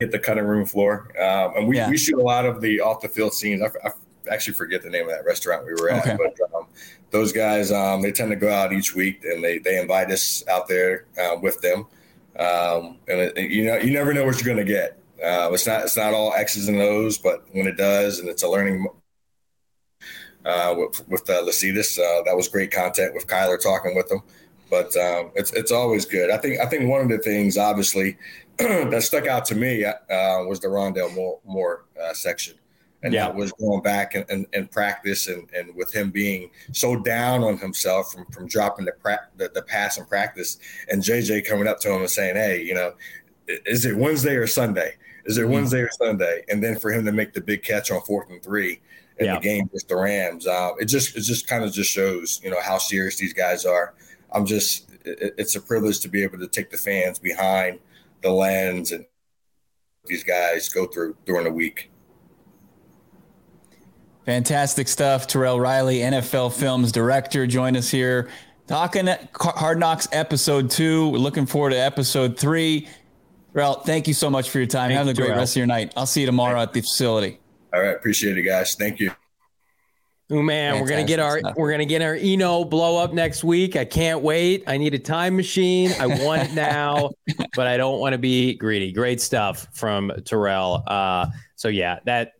at 0.00 0.10
the 0.10 0.18
cutting 0.18 0.44
room 0.44 0.66
floor. 0.66 1.10
Um, 1.20 1.56
and 1.56 1.68
we, 1.68 1.76
yeah. 1.76 1.90
we 1.90 1.96
shoot 1.96 2.18
a 2.18 2.22
lot 2.22 2.46
of 2.46 2.60
the 2.60 2.80
off 2.80 3.00
the 3.00 3.08
field 3.08 3.34
scenes. 3.34 3.62
I, 3.62 3.88
I 3.88 3.92
actually 4.30 4.54
forget 4.54 4.82
the 4.82 4.90
name 4.90 5.04
of 5.04 5.10
that 5.10 5.24
restaurant 5.24 5.66
we 5.66 5.72
were 5.74 5.90
at, 5.90 6.06
okay. 6.06 6.16
but 6.16 6.54
um, 6.54 6.66
those 7.10 7.32
guys 7.32 7.72
um, 7.72 8.02
they 8.02 8.12
tend 8.12 8.30
to 8.30 8.36
go 8.36 8.50
out 8.50 8.72
each 8.72 8.94
week 8.94 9.24
and 9.24 9.42
they 9.42 9.58
they 9.58 9.80
invite 9.80 10.10
us 10.10 10.44
out 10.48 10.68
there 10.68 11.06
uh, 11.20 11.36
with 11.40 11.60
them. 11.60 11.86
Um, 12.38 12.98
and 13.08 13.20
it, 13.20 13.50
you 13.50 13.64
know 13.66 13.76
you 13.76 13.92
never 13.92 14.12
know 14.12 14.24
what 14.24 14.40
you're 14.40 14.54
going 14.54 14.64
to 14.64 14.72
get. 14.72 14.98
Uh, 15.24 15.50
it's 15.52 15.66
not 15.66 15.82
it's 15.82 15.96
not 15.96 16.14
all 16.14 16.32
X's 16.34 16.68
and 16.68 16.78
O's, 16.78 17.18
but 17.18 17.44
when 17.52 17.66
it 17.66 17.76
does, 17.76 18.18
and 18.18 18.28
it's 18.28 18.42
a 18.42 18.48
learning. 18.48 18.86
Uh, 20.42 20.74
with 20.74 21.06
with 21.06 21.28
uh, 21.28 21.42
Lecitus, 21.42 21.98
uh, 21.98 22.22
that 22.22 22.34
was 22.34 22.48
great 22.48 22.70
content 22.70 23.12
with 23.12 23.26
Kyler 23.26 23.60
talking 23.60 23.94
with 23.94 24.08
them, 24.08 24.22
but 24.70 24.96
um, 24.96 25.30
it's 25.34 25.52
it's 25.52 25.70
always 25.70 26.06
good. 26.06 26.30
I 26.30 26.38
think 26.38 26.58
I 26.60 26.64
think 26.64 26.88
one 26.88 27.02
of 27.02 27.10
the 27.10 27.18
things 27.18 27.58
obviously 27.58 28.16
that 28.56 29.02
stuck 29.02 29.26
out 29.26 29.44
to 29.46 29.54
me 29.54 29.84
uh, 29.84 29.94
was 30.08 30.58
the 30.60 30.68
Rondale 30.68 31.14
Moore, 31.14 31.40
Moore 31.44 31.84
uh, 32.02 32.14
section 32.14 32.54
and 33.02 33.14
yeah. 33.14 33.26
that 33.26 33.34
was 33.34 33.52
going 33.52 33.82
back 33.82 34.14
and, 34.14 34.24
and, 34.28 34.46
and, 34.52 34.70
practice 34.70 35.28
and, 35.28 35.48
and 35.56 35.74
with 35.74 35.94
him 35.94 36.10
being 36.10 36.50
so 36.72 36.96
down 36.96 37.42
on 37.42 37.56
himself 37.56 38.12
from, 38.12 38.26
from 38.26 38.46
dropping 38.46 38.84
the, 38.84 38.92
pra- 38.92 39.28
the, 39.36 39.50
the 39.54 39.62
pass 39.62 39.98
in 39.98 40.04
practice 40.04 40.58
and 40.90 41.02
JJ 41.02 41.46
coming 41.46 41.66
up 41.66 41.80
to 41.80 41.92
him 41.92 42.00
and 42.00 42.10
saying, 42.10 42.36
Hey, 42.36 42.62
you 42.62 42.74
know, 42.74 42.94
is 43.48 43.86
it 43.86 43.96
Wednesday 43.96 44.36
or 44.36 44.46
Sunday? 44.46 44.96
Is 45.24 45.38
it 45.38 45.42
mm-hmm. 45.42 45.52
Wednesday 45.52 45.80
or 45.80 45.90
Sunday? 45.90 46.44
And 46.48 46.62
then 46.62 46.78
for 46.78 46.90
him 46.90 47.04
to 47.04 47.12
make 47.12 47.32
the 47.32 47.40
big 47.40 47.62
catch 47.62 47.90
on 47.90 48.00
fourth 48.02 48.30
and 48.30 48.42
three 48.42 48.80
in 49.18 49.26
yeah. 49.26 49.34
the 49.34 49.40
game 49.40 49.68
with 49.72 49.86
the 49.88 49.96
Rams, 49.96 50.46
uh, 50.46 50.70
it 50.78 50.86
just 50.86 51.16
it 51.16 51.22
just 51.22 51.46
kind 51.46 51.64
of 51.64 51.72
just 51.72 51.90
shows 51.90 52.40
you 52.42 52.50
know 52.50 52.60
how 52.60 52.78
serious 52.78 53.16
these 53.16 53.34
guys 53.34 53.66
are. 53.66 53.94
I'm 54.32 54.46
just 54.46 54.90
it, 55.04 55.34
it's 55.36 55.56
a 55.56 55.60
privilege 55.60 56.00
to 56.00 56.08
be 56.08 56.22
able 56.22 56.38
to 56.38 56.48
take 56.48 56.70
the 56.70 56.78
fans 56.78 57.18
behind 57.18 57.80
the 58.22 58.30
lens 58.30 58.92
and 58.92 59.04
these 60.06 60.24
guys 60.24 60.68
go 60.68 60.86
through 60.86 61.16
during 61.26 61.44
the 61.44 61.52
week. 61.52 61.89
Fantastic 64.26 64.88
stuff. 64.88 65.26
Terrell 65.26 65.58
Riley, 65.58 65.98
NFL 65.98 66.52
Films 66.52 66.92
director, 66.92 67.46
join 67.46 67.76
us 67.76 67.90
here 67.90 68.28
talking 68.70 69.08
Hard 69.34 69.80
Knocks 69.80 70.06
episode 70.12 70.70
two. 70.70 71.08
We're 71.08 71.18
looking 71.18 71.44
forward 71.44 71.70
to 71.70 71.76
episode 71.76 72.38
three. 72.38 72.86
Terrell, 73.52 73.74
thank 73.74 74.06
you 74.06 74.14
so 74.14 74.30
much 74.30 74.48
for 74.48 74.58
your 74.58 74.68
time. 74.68 74.92
Have 74.92 75.08
a 75.08 75.12
great 75.14 75.26
Terrell. 75.26 75.38
rest 75.40 75.54
of 75.54 75.56
your 75.56 75.66
night. 75.66 75.92
I'll 75.96 76.06
see 76.06 76.20
you 76.20 76.26
tomorrow 76.26 76.60
at 76.60 76.72
the 76.72 76.80
facility. 76.80 77.40
All 77.74 77.82
right, 77.82 77.96
appreciate 77.96 78.38
it, 78.38 78.42
guys. 78.42 78.76
Thank 78.76 79.00
you. 79.00 79.10
Oh 80.30 80.40
man, 80.40 80.74
Fantastic 80.74 80.82
we're 80.82 80.88
gonna 80.88 81.08
get 81.08 81.18
our 81.18 81.38
stuff. 81.40 81.54
we're 81.56 81.70
gonna 81.72 81.84
get 81.84 82.00
our 82.00 82.14
Eno 82.14 82.62
blow 82.64 83.02
up 83.02 83.12
next 83.12 83.42
week. 83.42 83.74
I 83.74 83.84
can't 83.84 84.20
wait. 84.22 84.62
I 84.68 84.76
need 84.76 84.94
a 84.94 85.00
time 85.00 85.34
machine. 85.34 85.90
I 85.98 86.06
want 86.06 86.42
it 86.42 86.54
now, 86.54 87.10
but 87.56 87.66
I 87.66 87.76
don't 87.76 87.98
want 87.98 88.12
to 88.12 88.18
be 88.18 88.54
greedy. 88.54 88.92
Great 88.92 89.20
stuff 89.20 89.66
from 89.72 90.12
Terrell. 90.24 90.84
Uh, 90.86 91.26
so 91.56 91.66
yeah, 91.66 91.98
that 92.04 92.34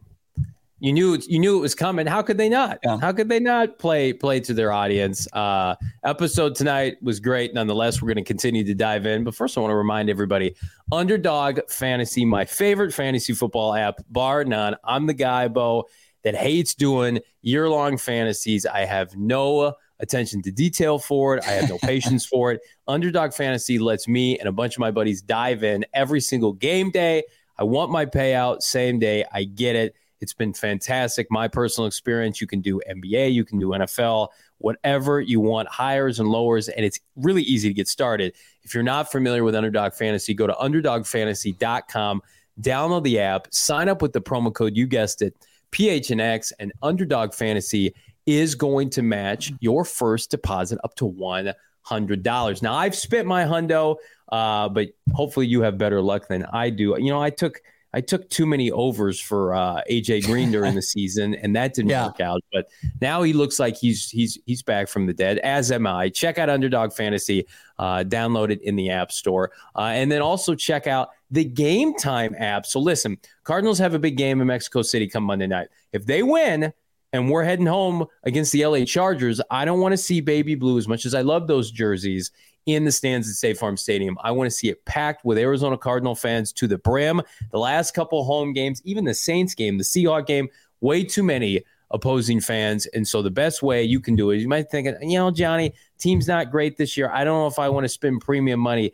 you 0.81 0.93
knew 0.93 1.19
you 1.29 1.39
knew 1.39 1.59
it 1.59 1.61
was 1.61 1.75
coming. 1.75 2.07
How 2.07 2.23
could 2.23 2.39
they 2.39 2.49
not? 2.49 2.79
Yeah. 2.83 2.99
How 2.99 3.13
could 3.13 3.29
they 3.29 3.39
not 3.39 3.79
play 3.79 4.13
play 4.13 4.41
to 4.41 4.55
their 4.55 4.73
audience? 4.73 5.29
Uh, 5.33 5.77
episode 6.05 6.55
tonight 6.55 6.97
was 7.03 7.21
great. 7.21 7.53
Nonetheless, 7.53 8.01
we're 8.01 8.09
going 8.09 8.25
to 8.25 8.29
continue 8.29 8.65
to 8.65 8.75
dive 8.75 9.05
in. 9.05 9.23
But 9.23 9.35
first, 9.35 9.57
I 9.57 9.61
want 9.61 9.71
to 9.73 9.77
remind 9.77 10.09
everybody: 10.09 10.57
Underdog 10.91 11.61
Fantasy, 11.69 12.25
my 12.25 12.47
favorite 12.47 12.95
fantasy 12.95 13.35
football 13.35 13.75
app, 13.75 14.01
bar 14.09 14.45
none. 14.45 14.75
I'm 14.83 15.07
the 15.07 15.15
guy, 15.15 15.49
Bo, 15.49 15.87
that 16.25 16.35
hates 16.35 16.75
doing 16.75 17.21
year 17.43 17.69
long 17.69 17.99
fantasies. 17.99 18.65
I 18.65 18.87
have 18.87 19.15
no 19.17 19.75
attention 20.01 20.41
to 20.43 20.51
detail 20.51 20.99
for 20.99 21.37
it. 21.37 21.45
I 21.47 21.51
have 21.53 21.69
no 21.69 21.79
patience 21.79 22.25
for 22.33 22.53
it. 22.53 22.63
Underdog 22.89 23.35
Fantasy 23.35 23.79
lets 23.79 24.09
me 24.09 24.39
and 24.39 24.49
a 24.49 24.53
bunch 24.53 24.77
of 24.77 24.81
my 24.81 24.91
buddies 24.91 25.21
dive 25.21 25.63
in 25.63 25.85
every 25.93 26.23
single 26.23 26.55
game 26.55 26.91
day. 26.91 27.25
I 27.59 27.65
want 27.65 27.91
my 27.91 28.07
payout 28.07 28.63
same 28.63 28.99
day. 28.99 29.25
I 29.31 29.45
get 29.45 29.77
it. 29.77 29.95
It's 30.21 30.35
been 30.35 30.53
fantastic. 30.53 31.29
My 31.31 31.49
personal 31.49 31.87
experience, 31.87 32.41
you 32.41 32.47
can 32.47 32.61
do 32.61 32.81
NBA, 32.89 33.33
you 33.33 33.45
can 33.45 33.59
do 33.59 33.69
NFL, 33.69 34.29
whatever 34.59 35.21
you 35.21 35.41
want, 35.41 35.69
hires 35.69 36.21
and 36.21 36.29
lowers, 36.29 36.69
and 36.69 36.85
it's 36.85 37.01
really 37.17 37.43
easy 37.43 37.69
to 37.69 37.75
get 37.75 37.89
started. 37.89 38.35
If 38.63 38.75
you're 38.75 38.83
not 38.83 39.11
familiar 39.11 39.45
with 39.45 39.55
Underdog 39.55 39.95
Fantasy, 39.95 40.35
go 40.35 40.47
to 40.47 40.53
underdogfantasy.com, 40.53 42.23
download 42.61 43.03
the 43.05 43.19
app, 43.19 43.49
sign 43.51 43.89
up 43.89 44.03
with 44.03 44.13
the 44.13 44.21
promo 44.21 44.53
code, 44.53 44.77
you 44.77 44.87
guessed 44.87 45.23
it, 45.23 45.35
PHNX, 45.73 46.53
and 46.59 46.73
Underdog 46.83 47.33
Fantasy 47.33 47.95
is 48.27 48.55
going 48.55 48.91
to 48.91 49.03
match 49.03 49.53
your 49.61 49.85
first 49.85 50.31
deposit 50.31 50.79
up 50.85 50.95
to 50.97 51.11
$100. 51.11 52.63
Now, 52.63 52.75
I've 52.75 52.95
spent 52.95 53.27
my 53.27 53.45
hundo, 53.45 53.97
uh, 54.31 54.69
but 54.69 54.89
hopefully 55.15 55.47
you 55.47 55.63
have 55.63 55.79
better 55.79 56.03
luck 56.03 56.29
than 56.29 56.45
I 56.53 56.69
do. 56.69 56.95
You 56.99 57.11
know, 57.11 57.23
I 57.23 57.31
took– 57.31 57.63
I 57.93 58.01
took 58.01 58.29
too 58.31 58.47
many 58.47 58.71
overs 58.71 59.21
for 59.21 59.55
uh, 59.55 59.83
AJ 59.91 60.27
Green 60.27 60.51
during 60.51 60.75
the 60.75 60.83
season, 60.97 61.35
and 61.35 61.55
that 61.57 61.75
didn't 61.75 61.91
yeah. 61.91 62.07
work 62.07 62.21
out. 62.21 62.43
But 62.53 62.71
now 63.01 63.23
he 63.23 63.33
looks 63.33 63.59
like 63.59 63.77
he's 63.77 64.09
he's 64.11 64.39
he's 64.47 64.63
back 64.63 64.89
from 64.89 65.07
the 65.07 65.15
dead. 65.15 65.39
As 65.39 65.73
am 65.73 65.87
I. 65.87 66.09
Check 66.09 66.39
out 66.39 66.49
Underdog 66.49 66.93
Fantasy. 66.93 67.47
Uh, 67.79 68.05
download 68.07 68.51
it 68.51 68.61
in 68.63 68.77
the 68.77 68.91
App 68.91 69.11
Store, 69.11 69.53
uh, 69.75 69.93
and 69.93 70.13
then 70.13 70.23
also 70.23 70.55
check 70.55 70.87
out 70.87 71.11
the 71.31 71.45
Game 71.45 71.95
Time 71.95 72.35
app. 72.39 72.67
So 72.67 72.79
listen, 72.79 73.19
Cardinals 73.45 73.79
have 73.79 73.95
a 73.95 73.99
big 73.99 74.17
game 74.17 74.41
in 74.41 74.47
Mexico 74.47 74.83
City 74.83 75.09
come 75.09 75.25
Monday 75.25 75.47
night. 75.47 75.69
If 75.93 76.07
they 76.07 76.23
win, 76.23 76.73
and 77.13 77.29
we're 77.29 77.43
heading 77.43 77.67
home 77.67 78.07
against 78.23 78.53
the 78.53 78.65
LA 78.65 78.85
Chargers. 78.85 79.41
I 79.51 79.65
don't 79.65 79.81
want 79.81 79.93
to 79.93 79.97
see 79.97 80.21
baby 80.21 80.55
blue 80.55 80.79
as 80.79 80.87
much 80.87 81.07
as 81.07 81.15
I 81.15 81.23
love 81.23 81.49
those 81.49 81.71
jerseys 81.71 82.31
in 82.67 82.85
the 82.85 82.93
stands 82.93 83.29
at 83.29 83.35
State 83.35 83.59
Farm 83.59 83.77
Stadium. 83.77 84.17
I 84.23 84.31
want 84.31 84.47
to 84.47 84.51
see 84.51 84.69
it 84.69 84.85
packed 84.85 85.25
with 85.25 85.39
Arizona 85.39 85.77
Cardinal 85.77 86.15
fans 86.15 86.53
to 86.55 86.67
the 86.67 86.79
brim. 86.79 87.23
The 87.51 87.59
last 87.59 87.95
couple 87.95 88.23
home 88.25 88.53
games, 88.53 88.83
even 88.85 89.05
the 89.05 89.15
Saints 89.15 89.55
game, 89.55 89.79
the 89.79 89.85
Seahawk 89.85 90.27
game, 90.27 90.49
way 90.81 91.05
too 91.05 91.23
many 91.23 91.63
opposing 91.91 92.41
fans. 92.41 92.87
And 92.87 93.07
so 93.07 93.23
the 93.23 93.31
best 93.31 93.63
way 93.63 93.83
you 93.83 94.01
can 94.01 94.15
do 94.15 94.31
it, 94.31 94.39
you 94.39 94.49
might 94.49 94.71
think, 94.71 94.89
you 95.03 95.19
know, 95.19 95.31
Johnny, 95.31 95.73
team's 95.99 96.29
not 96.29 96.51
great 96.51 96.77
this 96.77 96.97
year. 96.97 97.11
I 97.13 97.25
don't 97.25 97.39
know 97.39 97.47
if 97.47 97.59
I 97.59 97.69
want 97.69 97.85
to 97.85 97.89
spend 97.89 98.21
premium 98.21 98.61
money. 98.61 98.93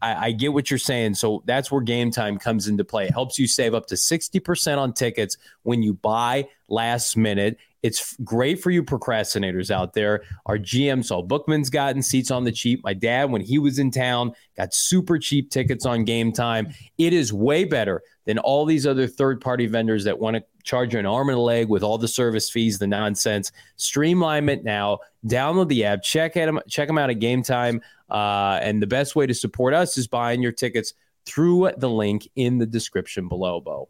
I, 0.00 0.26
I, 0.26 0.32
get 0.32 0.52
what 0.52 0.70
you're 0.70 0.78
saying. 0.78 1.14
So 1.14 1.42
that's 1.46 1.70
where 1.70 1.80
game 1.80 2.10
time 2.10 2.38
comes 2.38 2.68
into 2.68 2.84
play. 2.84 3.06
It 3.06 3.12
helps 3.12 3.38
you 3.38 3.46
save 3.46 3.74
up 3.74 3.86
to 3.86 3.94
60% 3.94 4.78
on 4.78 4.92
tickets 4.92 5.36
when 5.62 5.82
you 5.82 5.94
buy 5.94 6.48
last 6.68 7.16
minute. 7.16 7.58
It's 7.82 8.16
great 8.24 8.62
for 8.62 8.70
you 8.70 8.82
procrastinators 8.82 9.70
out 9.70 9.92
there. 9.92 10.22
Our 10.46 10.56
GM 10.56 11.04
Saul 11.04 11.22
Bookman's 11.22 11.68
gotten 11.68 12.02
seats 12.02 12.30
on 12.30 12.44
the 12.44 12.52
cheap. 12.52 12.82
My 12.82 12.94
dad, 12.94 13.30
when 13.30 13.42
he 13.42 13.58
was 13.58 13.78
in 13.78 13.90
town, 13.90 14.32
got 14.56 14.72
super 14.72 15.18
cheap 15.18 15.50
tickets 15.50 15.84
on 15.84 16.04
game 16.04 16.32
time. 16.32 16.72
It 16.96 17.12
is 17.12 17.30
way 17.30 17.64
better 17.64 18.02
than 18.24 18.38
all 18.38 18.64
these 18.64 18.86
other 18.86 19.06
third 19.06 19.38
party 19.40 19.66
vendors 19.66 20.04
that 20.04 20.18
want 20.18 20.36
to 20.36 20.44
charge 20.62 20.94
you 20.94 20.98
an 20.98 21.04
arm 21.04 21.28
and 21.28 21.36
a 21.36 21.40
leg 21.40 21.68
with 21.68 21.82
all 21.82 21.98
the 21.98 22.08
service 22.08 22.48
fees, 22.48 22.78
the 22.78 22.86
nonsense. 22.86 23.52
Streamline 23.76 24.48
it 24.48 24.64
now. 24.64 25.00
Download 25.26 25.68
the 25.68 25.84
app. 25.84 26.02
Check 26.02 26.32
them. 26.32 26.60
Check 26.66 26.88
them 26.88 26.96
out 26.96 27.10
at 27.10 27.18
Game 27.18 27.42
Time. 27.42 27.82
Uh, 28.14 28.60
and 28.62 28.80
the 28.80 28.86
best 28.86 29.16
way 29.16 29.26
to 29.26 29.34
support 29.34 29.74
us 29.74 29.98
is 29.98 30.06
buying 30.06 30.40
your 30.40 30.52
tickets 30.52 30.94
through 31.26 31.72
the 31.78 31.90
link 31.90 32.28
in 32.36 32.58
the 32.58 32.66
description 32.66 33.26
below, 33.26 33.60
Bo. 33.60 33.88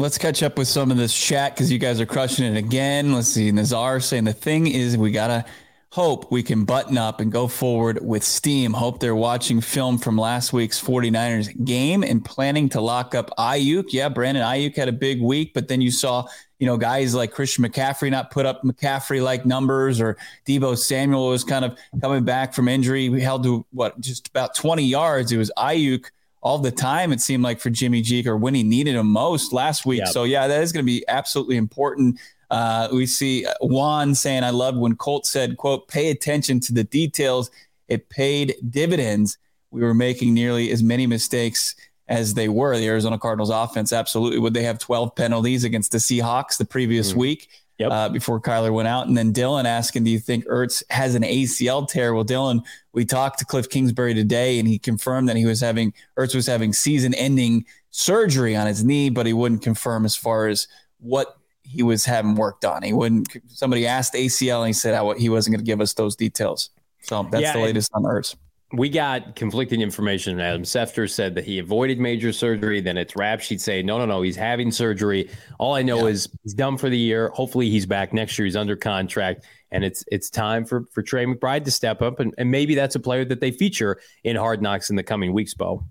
Let's 0.00 0.18
catch 0.18 0.42
up 0.42 0.58
with 0.58 0.66
some 0.66 0.90
of 0.90 0.96
this 0.96 1.16
chat 1.16 1.54
because 1.54 1.70
you 1.70 1.78
guys 1.78 2.00
are 2.00 2.06
crushing 2.06 2.44
it 2.44 2.58
again. 2.58 3.14
Let's 3.14 3.28
see. 3.28 3.52
Nazar 3.52 4.00
saying 4.00 4.24
the 4.24 4.32
thing 4.32 4.66
is 4.66 4.96
we 4.96 5.12
gotta 5.12 5.44
hope 5.92 6.32
we 6.32 6.42
can 6.42 6.64
button 6.64 6.96
up 6.96 7.20
and 7.20 7.30
go 7.30 7.46
forward 7.46 7.98
with 8.02 8.24
steam. 8.24 8.72
Hope 8.72 8.98
they're 8.98 9.14
watching 9.14 9.60
film 9.60 9.98
from 9.98 10.16
last 10.16 10.50
week's 10.50 10.82
49ers 10.82 11.66
game 11.66 12.02
and 12.02 12.24
planning 12.24 12.70
to 12.70 12.80
lock 12.80 13.14
up 13.14 13.30
Aiyuk. 13.36 13.92
Yeah, 13.92 14.08
Brandon 14.08 14.42
Aiyuk 14.42 14.74
had 14.74 14.88
a 14.88 14.92
big 14.92 15.20
week, 15.20 15.52
but 15.52 15.68
then 15.68 15.82
you 15.82 15.90
saw, 15.90 16.26
you 16.58 16.66
know, 16.66 16.78
guys 16.78 17.14
like 17.14 17.32
Christian 17.32 17.62
McCaffrey 17.62 18.10
not 18.10 18.30
put 18.30 18.46
up 18.46 18.62
McCaffrey 18.62 19.22
like 19.22 19.44
numbers 19.44 20.00
or 20.00 20.16
Deebo 20.46 20.78
Samuel 20.78 21.28
was 21.28 21.44
kind 21.44 21.62
of 21.62 21.76
coming 22.00 22.24
back 22.24 22.54
from 22.54 22.68
injury. 22.68 23.10
We 23.10 23.20
held 23.20 23.42
to 23.42 23.66
what 23.72 24.00
just 24.00 24.28
about 24.28 24.54
20 24.54 24.82
yards. 24.82 25.30
It 25.30 25.36
was 25.36 25.52
Aiyuk 25.58 26.06
all 26.40 26.58
the 26.58 26.72
time, 26.72 27.12
it 27.12 27.20
seemed 27.20 27.44
like 27.44 27.60
for 27.60 27.68
Jimmy 27.68 28.00
G 28.00 28.26
or 28.26 28.38
when 28.38 28.54
he 28.54 28.62
needed 28.62 28.94
him 28.94 29.08
most 29.08 29.52
last 29.52 29.84
week. 29.84 30.00
Yep. 30.00 30.08
So, 30.08 30.24
yeah, 30.24 30.48
that 30.48 30.62
is 30.62 30.72
going 30.72 30.84
to 30.84 30.90
be 30.90 31.04
absolutely 31.06 31.56
important. 31.56 32.18
Uh, 32.52 32.86
we 32.92 33.06
see 33.06 33.46
Juan 33.62 34.14
saying, 34.14 34.44
I 34.44 34.50
love 34.50 34.76
when 34.76 34.94
Colt 34.94 35.26
said, 35.26 35.56
quote, 35.56 35.88
pay 35.88 36.10
attention 36.10 36.60
to 36.60 36.74
the 36.74 36.84
details. 36.84 37.50
It 37.88 38.10
paid 38.10 38.56
dividends. 38.68 39.38
We 39.70 39.80
were 39.80 39.94
making 39.94 40.34
nearly 40.34 40.70
as 40.70 40.82
many 40.82 41.06
mistakes 41.06 41.74
as 42.08 42.34
they 42.34 42.50
were. 42.50 42.76
The 42.76 42.86
Arizona 42.88 43.18
Cardinals 43.18 43.48
offense, 43.48 43.90
absolutely. 43.90 44.38
Would 44.38 44.52
they 44.52 44.64
have 44.64 44.78
12 44.78 45.14
penalties 45.16 45.64
against 45.64 45.92
the 45.92 45.98
Seahawks 45.98 46.58
the 46.58 46.66
previous 46.66 47.14
mm. 47.14 47.16
week? 47.16 47.48
Yep. 47.78 47.90
Uh, 47.90 48.08
before 48.10 48.38
Kyler 48.38 48.72
went 48.72 48.86
out. 48.86 49.08
And 49.08 49.16
then 49.16 49.32
Dylan 49.32 49.64
asking, 49.64 50.04
Do 50.04 50.10
you 50.10 50.20
think 50.20 50.44
Ertz 50.44 50.82
has 50.90 51.14
an 51.14 51.22
ACL 51.22 51.88
tear? 51.88 52.14
Well, 52.14 52.24
Dylan, 52.24 52.62
we 52.92 53.06
talked 53.06 53.38
to 53.38 53.46
Cliff 53.46 53.68
Kingsbury 53.70 54.12
today, 54.12 54.58
and 54.58 54.68
he 54.68 54.78
confirmed 54.78 55.28
that 55.30 55.36
he 55.36 55.46
was 55.46 55.60
having 55.60 55.94
Ertz 56.18 56.34
was 56.34 56.46
having 56.46 56.74
season 56.74 57.14
ending 57.14 57.64
surgery 57.90 58.54
on 58.54 58.66
his 58.66 58.84
knee, 58.84 59.08
but 59.08 59.26
he 59.26 59.32
wouldn't 59.32 59.62
confirm 59.62 60.04
as 60.04 60.14
far 60.14 60.48
as 60.48 60.68
what 61.00 61.38
he 61.62 61.82
was 61.82 62.04
having 62.04 62.34
worked 62.34 62.64
on. 62.64 62.82
He 62.82 62.92
wouldn't, 62.92 63.28
somebody 63.48 63.86
asked 63.86 64.14
ACL, 64.14 64.58
and 64.58 64.68
he 64.68 64.72
said 64.72 65.00
he 65.16 65.28
wasn't 65.28 65.54
going 65.54 65.64
to 65.64 65.68
give 65.68 65.80
us 65.80 65.94
those 65.94 66.16
details. 66.16 66.70
So 67.02 67.26
that's 67.30 67.42
yeah, 67.42 67.52
the 67.54 67.60
latest 67.60 67.90
on 67.94 68.02
Ertz 68.04 68.36
we 68.72 68.88
got 68.88 69.36
conflicting 69.36 69.82
information. 69.82 70.40
Adam 70.40 70.62
Schefter 70.62 71.10
said 71.10 71.34
that 71.34 71.44
he 71.44 71.58
avoided 71.58 71.98
major 71.98 72.32
surgery. 72.32 72.80
Then 72.80 72.96
it's 72.96 73.14
rap 73.14 73.40
sheet 73.40 73.60
say, 73.60 73.82
no, 73.82 73.98
no, 73.98 74.06
no, 74.06 74.22
he's 74.22 74.36
having 74.36 74.72
surgery. 74.72 75.28
All 75.58 75.74
I 75.74 75.82
know 75.82 76.06
yeah. 76.06 76.12
is 76.12 76.28
he's 76.42 76.54
done 76.54 76.78
for 76.78 76.88
the 76.88 76.98
year. 76.98 77.28
Hopefully 77.30 77.68
he's 77.68 77.84
back 77.84 78.12
next 78.12 78.38
year. 78.38 78.46
He's 78.46 78.56
under 78.56 78.76
contract. 78.76 79.44
And 79.70 79.84
it's 79.84 80.04
it's 80.10 80.30
time 80.30 80.64
for, 80.64 80.84
for 80.92 81.02
Trey 81.02 81.26
McBride 81.26 81.64
to 81.64 81.70
step 81.70 82.02
up. 82.02 82.20
And, 82.20 82.34
and 82.38 82.50
maybe 82.50 82.74
that's 82.74 82.94
a 82.94 83.00
player 83.00 83.24
that 83.26 83.40
they 83.40 83.50
feature 83.50 84.00
in 84.24 84.36
Hard 84.36 84.62
Knocks 84.62 84.90
in 84.90 84.96
the 84.96 85.02
coming 85.02 85.32
weeks, 85.32 85.54
Bo. 85.54 85.84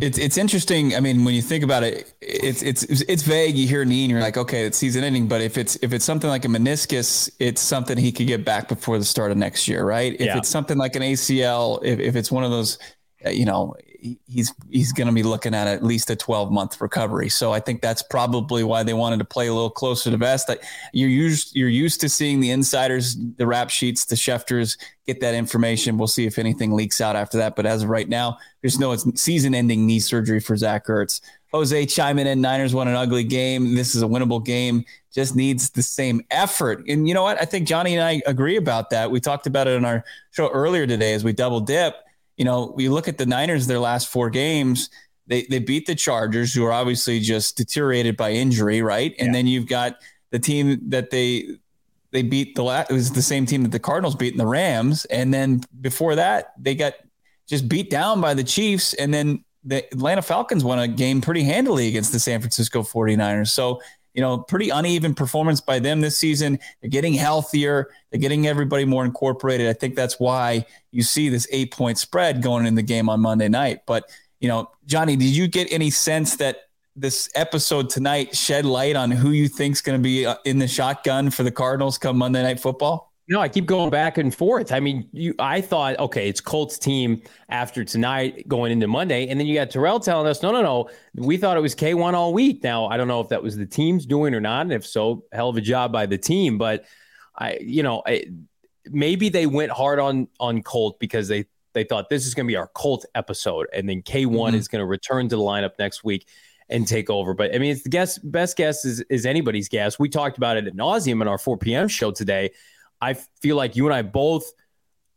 It's 0.00 0.16
it's 0.16 0.38
interesting. 0.38 0.94
I 0.94 1.00
mean, 1.00 1.24
when 1.24 1.34
you 1.34 1.42
think 1.42 1.64
about 1.64 1.82
it, 1.82 2.12
it's 2.20 2.62
it's 2.62 2.84
it's 2.84 3.22
vague. 3.22 3.56
You 3.56 3.66
hear 3.66 3.84
knee 3.84 4.04
and 4.04 4.12
you're 4.12 4.20
like, 4.20 4.36
okay, 4.36 4.64
it's 4.64 4.78
season 4.78 5.02
ending. 5.02 5.26
But 5.26 5.40
if 5.40 5.58
it's 5.58 5.76
if 5.82 5.92
it's 5.92 6.04
something 6.04 6.30
like 6.30 6.44
a 6.44 6.48
meniscus, 6.48 7.28
it's 7.40 7.60
something 7.60 7.98
he 7.98 8.12
could 8.12 8.28
get 8.28 8.44
back 8.44 8.68
before 8.68 8.98
the 8.98 9.04
start 9.04 9.32
of 9.32 9.36
next 9.36 9.66
year, 9.66 9.84
right? 9.84 10.14
If 10.14 10.20
yeah. 10.20 10.38
it's 10.38 10.48
something 10.48 10.78
like 10.78 10.94
an 10.94 11.02
ACL, 11.02 11.82
if, 11.82 11.98
if 11.98 12.14
it's 12.14 12.30
one 12.30 12.44
of 12.44 12.52
those, 12.52 12.78
uh, 13.26 13.30
you 13.30 13.44
know, 13.44 13.74
he's 13.98 14.52
he's 14.70 14.92
going 14.92 15.06
to 15.06 15.12
be 15.12 15.22
looking 15.22 15.54
at 15.54 15.66
at 15.66 15.82
least 15.82 16.10
a 16.10 16.16
12 16.16 16.50
month 16.52 16.80
recovery. 16.80 17.28
So 17.28 17.52
I 17.52 17.60
think 17.60 17.82
that's 17.82 18.02
probably 18.02 18.62
why 18.62 18.82
they 18.82 18.94
wanted 18.94 19.18
to 19.18 19.24
play 19.24 19.48
a 19.48 19.52
little 19.52 19.70
closer 19.70 20.10
to 20.10 20.16
vest. 20.16 20.50
You're 20.92 21.08
used 21.08 21.54
you're 21.56 21.68
used 21.68 22.00
to 22.02 22.08
seeing 22.08 22.40
the 22.40 22.50
insiders, 22.50 23.16
the 23.36 23.46
rap 23.46 23.70
sheets, 23.70 24.04
the 24.04 24.14
Schefters 24.14 24.78
get 25.06 25.20
that 25.20 25.34
information. 25.34 25.98
We'll 25.98 26.06
see 26.06 26.26
if 26.26 26.38
anything 26.38 26.72
leaks 26.72 27.00
out 27.00 27.16
after 27.16 27.38
that. 27.38 27.56
But 27.56 27.66
as 27.66 27.82
of 27.82 27.88
right 27.88 28.08
now, 28.08 28.38
there's 28.62 28.78
no 28.78 28.94
season 28.96 29.54
ending 29.54 29.86
knee 29.86 30.00
surgery 30.00 30.40
for 30.40 30.56
Zach 30.56 30.86
Ertz. 30.86 31.20
Jose 31.52 31.86
chiming 31.86 32.26
in, 32.26 32.42
Niners 32.42 32.74
won 32.74 32.88
an 32.88 32.94
ugly 32.94 33.24
game. 33.24 33.74
This 33.74 33.94
is 33.94 34.02
a 34.02 34.06
winnable 34.06 34.44
game. 34.44 34.84
Just 35.14 35.34
needs 35.34 35.70
the 35.70 35.82
same 35.82 36.20
effort. 36.30 36.84
And 36.86 37.08
you 37.08 37.14
know 37.14 37.22
what? 37.22 37.40
I 37.40 37.46
think 37.46 37.66
Johnny 37.66 37.94
and 37.94 38.04
I 38.04 38.20
agree 38.26 38.56
about 38.56 38.90
that. 38.90 39.10
We 39.10 39.18
talked 39.18 39.46
about 39.46 39.66
it 39.66 39.76
on 39.76 39.86
our 39.86 40.04
show 40.30 40.50
earlier 40.50 40.86
today 40.86 41.14
as 41.14 41.24
we 41.24 41.32
double 41.32 41.60
dip 41.60 41.94
you 42.38 42.44
know, 42.44 42.72
we 42.74 42.88
look 42.88 43.08
at 43.08 43.18
the 43.18 43.26
Niners, 43.26 43.66
their 43.66 43.80
last 43.80 44.08
four 44.08 44.30
games, 44.30 44.88
they, 45.26 45.42
they 45.50 45.58
beat 45.58 45.86
the 45.86 45.94
Chargers, 45.94 46.54
who 46.54 46.64
are 46.64 46.72
obviously 46.72 47.20
just 47.20 47.56
deteriorated 47.56 48.16
by 48.16 48.30
injury, 48.30 48.80
right? 48.80 49.14
And 49.18 49.26
yeah. 49.26 49.32
then 49.32 49.46
you've 49.46 49.66
got 49.66 49.96
the 50.30 50.38
team 50.38 50.80
that 50.88 51.10
they 51.10 51.48
they 52.10 52.22
beat 52.22 52.54
the 52.54 52.62
last 52.62 52.90
it 52.90 52.94
was 52.94 53.12
the 53.12 53.20
same 53.20 53.44
team 53.44 53.62
that 53.64 53.72
the 53.72 53.78
Cardinals 53.78 54.14
beat 54.14 54.32
in 54.32 54.38
the 54.38 54.46
Rams, 54.46 55.04
and 55.06 55.34
then 55.34 55.60
before 55.80 56.14
that 56.14 56.52
they 56.58 56.74
got 56.74 56.94
just 57.46 57.68
beat 57.68 57.90
down 57.90 58.20
by 58.20 58.32
the 58.32 58.44
Chiefs, 58.44 58.94
and 58.94 59.12
then 59.12 59.44
the 59.64 59.84
Atlanta 59.92 60.22
Falcons 60.22 60.64
won 60.64 60.78
a 60.78 60.88
game 60.88 61.20
pretty 61.20 61.42
handily 61.42 61.88
against 61.88 62.12
the 62.12 62.18
San 62.18 62.40
Francisco 62.40 62.82
49ers. 62.82 63.48
So 63.48 63.80
you 64.18 64.22
know, 64.22 64.36
pretty 64.36 64.68
uneven 64.70 65.14
performance 65.14 65.60
by 65.60 65.78
them 65.78 66.00
this 66.00 66.18
season. 66.18 66.58
They're 66.80 66.90
getting 66.90 67.14
healthier. 67.14 67.88
They're 68.10 68.18
getting 68.18 68.48
everybody 68.48 68.84
more 68.84 69.04
incorporated. 69.04 69.68
I 69.68 69.74
think 69.74 69.94
that's 69.94 70.18
why 70.18 70.66
you 70.90 71.04
see 71.04 71.28
this 71.28 71.46
eight 71.52 71.70
point 71.70 71.98
spread 71.98 72.42
going 72.42 72.66
in 72.66 72.74
the 72.74 72.82
game 72.82 73.08
on 73.08 73.20
Monday 73.20 73.48
night. 73.48 73.82
But, 73.86 74.10
you 74.40 74.48
know, 74.48 74.72
Johnny, 74.86 75.14
did 75.14 75.28
you 75.36 75.46
get 75.46 75.72
any 75.72 75.90
sense 75.90 76.34
that 76.38 76.62
this 76.96 77.30
episode 77.36 77.90
tonight 77.90 78.36
shed 78.36 78.64
light 78.64 78.96
on 78.96 79.12
who 79.12 79.30
you 79.30 79.46
think's 79.46 79.80
going 79.80 79.96
to 79.96 80.02
be 80.02 80.26
uh, 80.26 80.34
in 80.44 80.58
the 80.58 80.66
shotgun 80.66 81.30
for 81.30 81.44
the 81.44 81.52
Cardinals 81.52 81.96
come 81.96 82.18
Monday 82.18 82.42
Night 82.42 82.58
Football? 82.58 83.07
No, 83.30 83.40
I 83.40 83.48
keep 83.50 83.66
going 83.66 83.90
back 83.90 84.16
and 84.16 84.34
forth. 84.34 84.72
I 84.72 84.80
mean, 84.80 85.06
you 85.12 85.34
I 85.38 85.60
thought, 85.60 85.98
okay, 85.98 86.30
it's 86.30 86.40
Colts 86.40 86.78
team 86.78 87.20
after 87.50 87.84
tonight 87.84 88.48
going 88.48 88.72
into 88.72 88.88
Monday. 88.88 89.28
And 89.28 89.38
then 89.38 89.46
you 89.46 89.54
got 89.54 89.70
Terrell 89.70 90.00
telling 90.00 90.26
us, 90.26 90.42
no, 90.42 90.50
no, 90.50 90.62
no. 90.62 90.88
We 91.14 91.36
thought 91.36 91.58
it 91.58 91.60
was 91.60 91.74
K1 91.74 92.14
all 92.14 92.32
week. 92.32 92.62
Now, 92.62 92.86
I 92.86 92.96
don't 92.96 93.06
know 93.06 93.20
if 93.20 93.28
that 93.28 93.42
was 93.42 93.54
the 93.54 93.66
team's 93.66 94.06
doing 94.06 94.34
or 94.34 94.40
not. 94.40 94.62
And 94.62 94.72
if 94.72 94.86
so, 94.86 95.24
hell 95.30 95.50
of 95.50 95.58
a 95.58 95.60
job 95.60 95.92
by 95.92 96.06
the 96.06 96.16
team. 96.16 96.56
But 96.56 96.86
I, 97.36 97.58
you 97.60 97.82
know, 97.82 98.02
I, 98.06 98.24
maybe 98.86 99.28
they 99.28 99.46
went 99.46 99.72
hard 99.72 99.98
on 99.98 100.28
on 100.40 100.62
Colt 100.62 100.98
because 100.98 101.28
they 101.28 101.44
they 101.74 101.84
thought 101.84 102.08
this 102.08 102.26
is 102.26 102.32
going 102.32 102.46
to 102.46 102.50
be 102.50 102.56
our 102.56 102.68
Colt 102.68 103.04
episode. 103.14 103.66
And 103.74 103.86
then 103.86 104.00
K1 104.00 104.30
mm-hmm. 104.30 104.54
is 104.54 104.68
going 104.68 104.80
to 104.80 104.86
return 104.86 105.28
to 105.28 105.36
the 105.36 105.42
lineup 105.42 105.72
next 105.78 106.02
week 106.02 106.26
and 106.70 106.88
take 106.88 107.10
over. 107.10 107.34
But 107.34 107.54
I 107.54 107.58
mean, 107.58 107.72
it's 107.72 107.82
the 107.82 107.90
guess 107.90 108.16
best 108.16 108.56
guess 108.56 108.86
is, 108.86 109.00
is 109.10 109.26
anybody's 109.26 109.68
guess. 109.68 109.98
We 109.98 110.08
talked 110.08 110.38
about 110.38 110.56
it 110.56 110.66
at 110.66 110.74
nauseum 110.74 111.20
in 111.20 111.28
our 111.28 111.38
4 111.38 111.58
p.m. 111.58 111.88
show 111.88 112.10
today 112.10 112.52
I 113.00 113.14
feel 113.14 113.56
like 113.56 113.76
you 113.76 113.86
and 113.86 113.94
I 113.94 114.02
both 114.02 114.50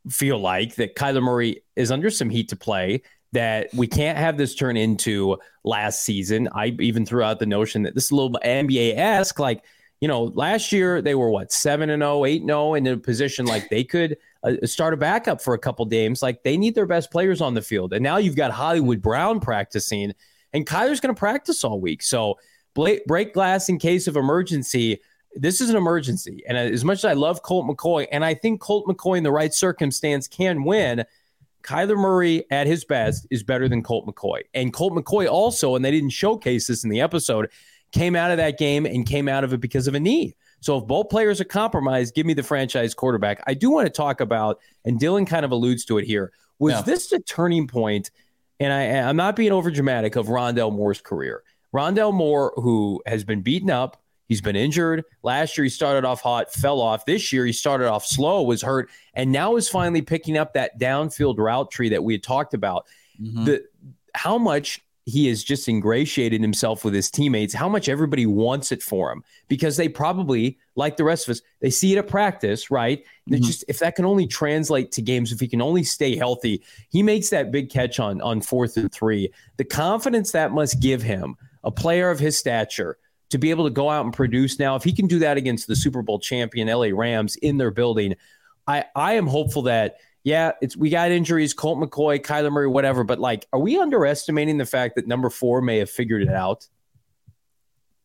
feel 0.10 0.40
like 0.40 0.76
that 0.76 0.96
Kyler 0.96 1.22
Murray 1.22 1.64
is 1.76 1.92
under 1.92 2.10
some 2.10 2.30
heat 2.30 2.50
to 2.50 2.56
play. 2.56 3.04
That 3.34 3.70
we 3.74 3.88
can't 3.88 4.18
have 4.18 4.38
this 4.38 4.56
turn 4.56 4.76
into 4.76 5.38
last 5.64 6.04
season. 6.04 6.50
I 6.54 6.76
even 6.80 7.06
threw 7.06 7.24
out 7.24 7.40
the 7.40 7.46
notion 7.46 7.84
that 7.84 7.96
this 7.96 8.06
is 8.06 8.12
a 8.12 8.16
little 8.16 8.38
NBA 8.44 8.98
esque. 8.98 9.40
Like, 9.40 9.64
you 10.02 10.10
know, 10.10 10.24
last 10.24 10.74
year 10.74 11.02
they 11.02 11.16
were 11.16 11.30
what, 11.30 11.50
7 11.50 11.90
and 11.90 12.02
0, 12.02 12.26
8 12.26 12.44
0 12.46 12.74
in 12.74 12.88
a 12.88 12.98
position 12.98 13.46
like 13.46 13.70
they 13.70 13.86
could 13.86 14.18
uh, 14.44 14.56
start 14.66 14.94
a 14.94 14.98
backup 14.98 15.42
for 15.42 15.54
a 15.54 15.60
couple 15.60 15.86
games. 15.86 16.22
Like, 16.22 16.44
they 16.44 16.58
need 16.58 16.76
their 16.76 16.86
best 16.86 17.10
players 17.10 17.40
on 17.40 17.54
the 17.54 17.62
field. 17.62 17.94
And 17.94 18.04
now 18.04 18.18
you've 18.18 18.36
got 18.36 18.52
Hollywood 18.52 19.02
Brown 19.02 19.40
practicing, 19.40 20.14
and 20.52 20.66
Kyler's 20.66 21.00
going 21.00 21.16
to 21.16 21.20
practice 21.20 21.64
all 21.64 21.80
week. 21.80 22.02
So, 22.02 22.38
break 22.74 23.34
glass 23.34 23.70
in 23.70 23.80
case 23.80 24.08
of 24.08 24.18
emergency 24.18 25.00
this 25.36 25.62
is 25.62 25.70
an 25.70 25.76
emergency. 25.76 26.44
And 26.48 26.58
as 26.58 26.84
much 26.84 27.00
as 27.00 27.06
I 27.06 27.14
love 27.14 27.42
Colt 27.42 27.66
McCoy, 27.66 28.08
and 28.12 28.24
I 28.26 28.34
think 28.34 28.60
Colt 28.60 28.86
McCoy 28.88 29.18
in 29.18 29.24
the 29.24 29.32
right 29.32 29.54
circumstance 29.54 30.28
can 30.28 30.64
win, 30.64 31.06
Kyler 31.64 31.98
Murray 31.98 32.46
at 32.52 32.68
his 32.68 32.86
best 32.86 33.28
is 33.30 33.44
better 33.44 33.70
than 33.70 33.84
Colt 33.84 34.06
McCoy. 34.08 34.42
And 34.54 34.74
Colt 34.74 34.94
McCoy 34.94 35.30
also, 35.30 35.76
and 35.76 35.86
they 35.86 35.92
didn't 35.92 36.10
showcase 36.10 36.68
this 36.68 36.84
in 36.84 36.90
the 36.90 37.02
episode, 37.02 37.50
came 37.92 38.16
out 38.16 38.32
of 38.32 38.38
that 38.38 38.58
game 38.58 38.86
and 38.86 39.06
came 39.06 39.28
out 39.28 39.44
of 39.44 39.54
it 39.54 39.62
because 39.62 39.88
of 39.88 39.96
a 39.96 40.00
knee. 40.00 40.36
So 40.62 40.78
if 40.78 40.86
both 40.86 41.10
players 41.10 41.42
are 41.42 41.46
compromised, 41.46 42.14
give 42.14 42.26
me 42.26 42.34
the 42.34 42.44
franchise 42.44 42.94
quarterback. 42.94 43.44
I 43.48 43.54
do 43.54 43.70
want 43.70 43.88
to 43.88 43.92
talk 43.92 44.22
about, 44.22 44.60
and 44.86 45.00
Dylan 45.00 45.26
kind 45.26 45.44
of 45.44 45.52
alludes 45.52 45.86
to 45.86 45.98
it 45.98 46.06
here. 46.06 46.32
Was 46.60 46.74
yeah. 46.74 46.82
this 46.82 47.12
a 47.12 47.20
turning 47.20 47.68
point? 47.68 48.12
And 48.60 48.72
I, 48.72 49.10
I'm 49.10 49.16
not 49.16 49.36
being 49.36 49.52
over 49.52 49.72
dramatic 49.72 50.16
of 50.16 50.28
Rondale 50.28 50.72
Moore's 50.72 51.02
career. 51.02 51.44
Rondale 51.74 52.14
Moore, 52.14 52.54
who 52.58 53.02
has 53.08 53.24
been 53.24 53.42
beaten 53.42 53.72
up, 53.72 54.01
He's 54.32 54.40
been 54.40 54.56
injured. 54.56 55.04
Last 55.24 55.58
year, 55.58 55.66
he 55.66 55.70
started 55.70 56.06
off 56.06 56.22
hot, 56.22 56.54
fell 56.54 56.80
off. 56.80 57.04
This 57.04 57.34
year, 57.34 57.46
he 57.46 57.52
started 57.52 57.90
off 57.90 58.06
slow, 58.06 58.44
was 58.44 58.62
hurt, 58.62 58.90
and 59.14 59.30
now 59.30 59.58
is 59.58 59.68
finally 59.68 60.02
picking 60.02 60.38
up 60.38 60.54
that 60.54 60.80
downfield 60.80 61.38
route 61.38 61.70
tree 61.70 61.90
that 61.90 62.02
we 62.02 62.14
had 62.14 62.24
talked 62.24 62.54
about. 62.54 62.86
Mm-hmm. 63.22 63.44
The 63.44 63.66
how 64.16 64.38
much 64.38 64.80
he 65.04 65.28
has 65.28 65.44
just 65.44 65.68
ingratiated 65.68 66.40
himself 66.40 66.86
with 66.86 66.94
his 66.94 67.12
teammates, 67.12 67.54
how 67.54 67.68
much 67.68 67.90
everybody 67.90 68.26
wants 68.26 68.72
it 68.72 68.82
for 68.82 69.12
him 69.12 69.22
because 69.50 69.76
they 69.76 69.90
probably, 69.90 70.58
like 70.76 70.96
the 70.96 71.04
rest 71.04 71.28
of 71.28 71.34
us, 71.34 71.42
they 71.60 71.70
see 71.70 71.92
it 71.92 71.98
at 71.98 72.08
practice, 72.08 72.72
right? 72.72 73.04
Mm-hmm. 73.30 73.44
Just 73.44 73.66
if 73.68 73.80
that 73.80 73.98
can 73.98 74.06
only 74.06 74.28
translate 74.28 74.94
to 74.94 75.02
games, 75.02 75.34
if 75.34 75.42
he 75.42 75.48
can 75.50 75.62
only 75.62 75.84
stay 75.84 76.16
healthy, 76.16 76.64
he 76.88 77.04
makes 77.04 77.28
that 77.32 77.52
big 77.52 77.70
catch 77.70 78.00
on 78.00 78.22
on 78.22 78.40
fourth 78.40 78.78
and 78.78 78.94
three. 78.94 79.30
The 79.58 79.66
confidence 79.66 80.32
that 80.32 80.54
must 80.54 80.80
give 80.80 81.04
him, 81.04 81.36
a 81.66 81.72
player 81.72 82.10
of 82.10 82.20
his 82.20 82.38
stature, 82.38 82.98
to 83.32 83.38
be 83.38 83.50
able 83.50 83.66
to 83.66 83.70
go 83.70 83.90
out 83.90 84.06
and 84.06 84.14
produce 84.14 84.60
now. 84.60 84.76
If 84.76 84.84
he 84.84 84.94
can 84.94 85.08
do 85.08 85.20
that 85.20 85.38
against 85.38 85.68
the 85.68 85.76
Super 85.76 86.02
Bowl 86.02 86.20
champion 86.20 86.68
LA 86.68 86.90
Rams 86.94 87.36
in 87.38 87.58
their 87.58 87.72
building, 87.72 88.16
I 88.68 88.86
I 88.96 89.14
am 89.14 89.28
hopeful 89.28 89.64
that 89.64 89.98
yeah, 90.24 90.52
it's 90.62 90.78
we 90.78 90.90
got 90.90 91.12
injuries, 91.12 91.54
Colt 91.54 91.80
McCoy, 91.80 92.20
Kyler 92.20 92.52
Murray, 92.52 92.68
whatever. 92.68 93.04
But 93.04 93.20
like, 93.20 93.48
are 93.52 93.60
we 93.60 93.80
underestimating 93.80 94.58
the 94.58 94.66
fact 94.66 94.96
that 94.96 95.08
number 95.08 95.30
four 95.30 95.62
may 95.62 95.80
have 95.80 95.90
figured 95.90 96.22
it 96.22 96.30
out? 96.30 96.68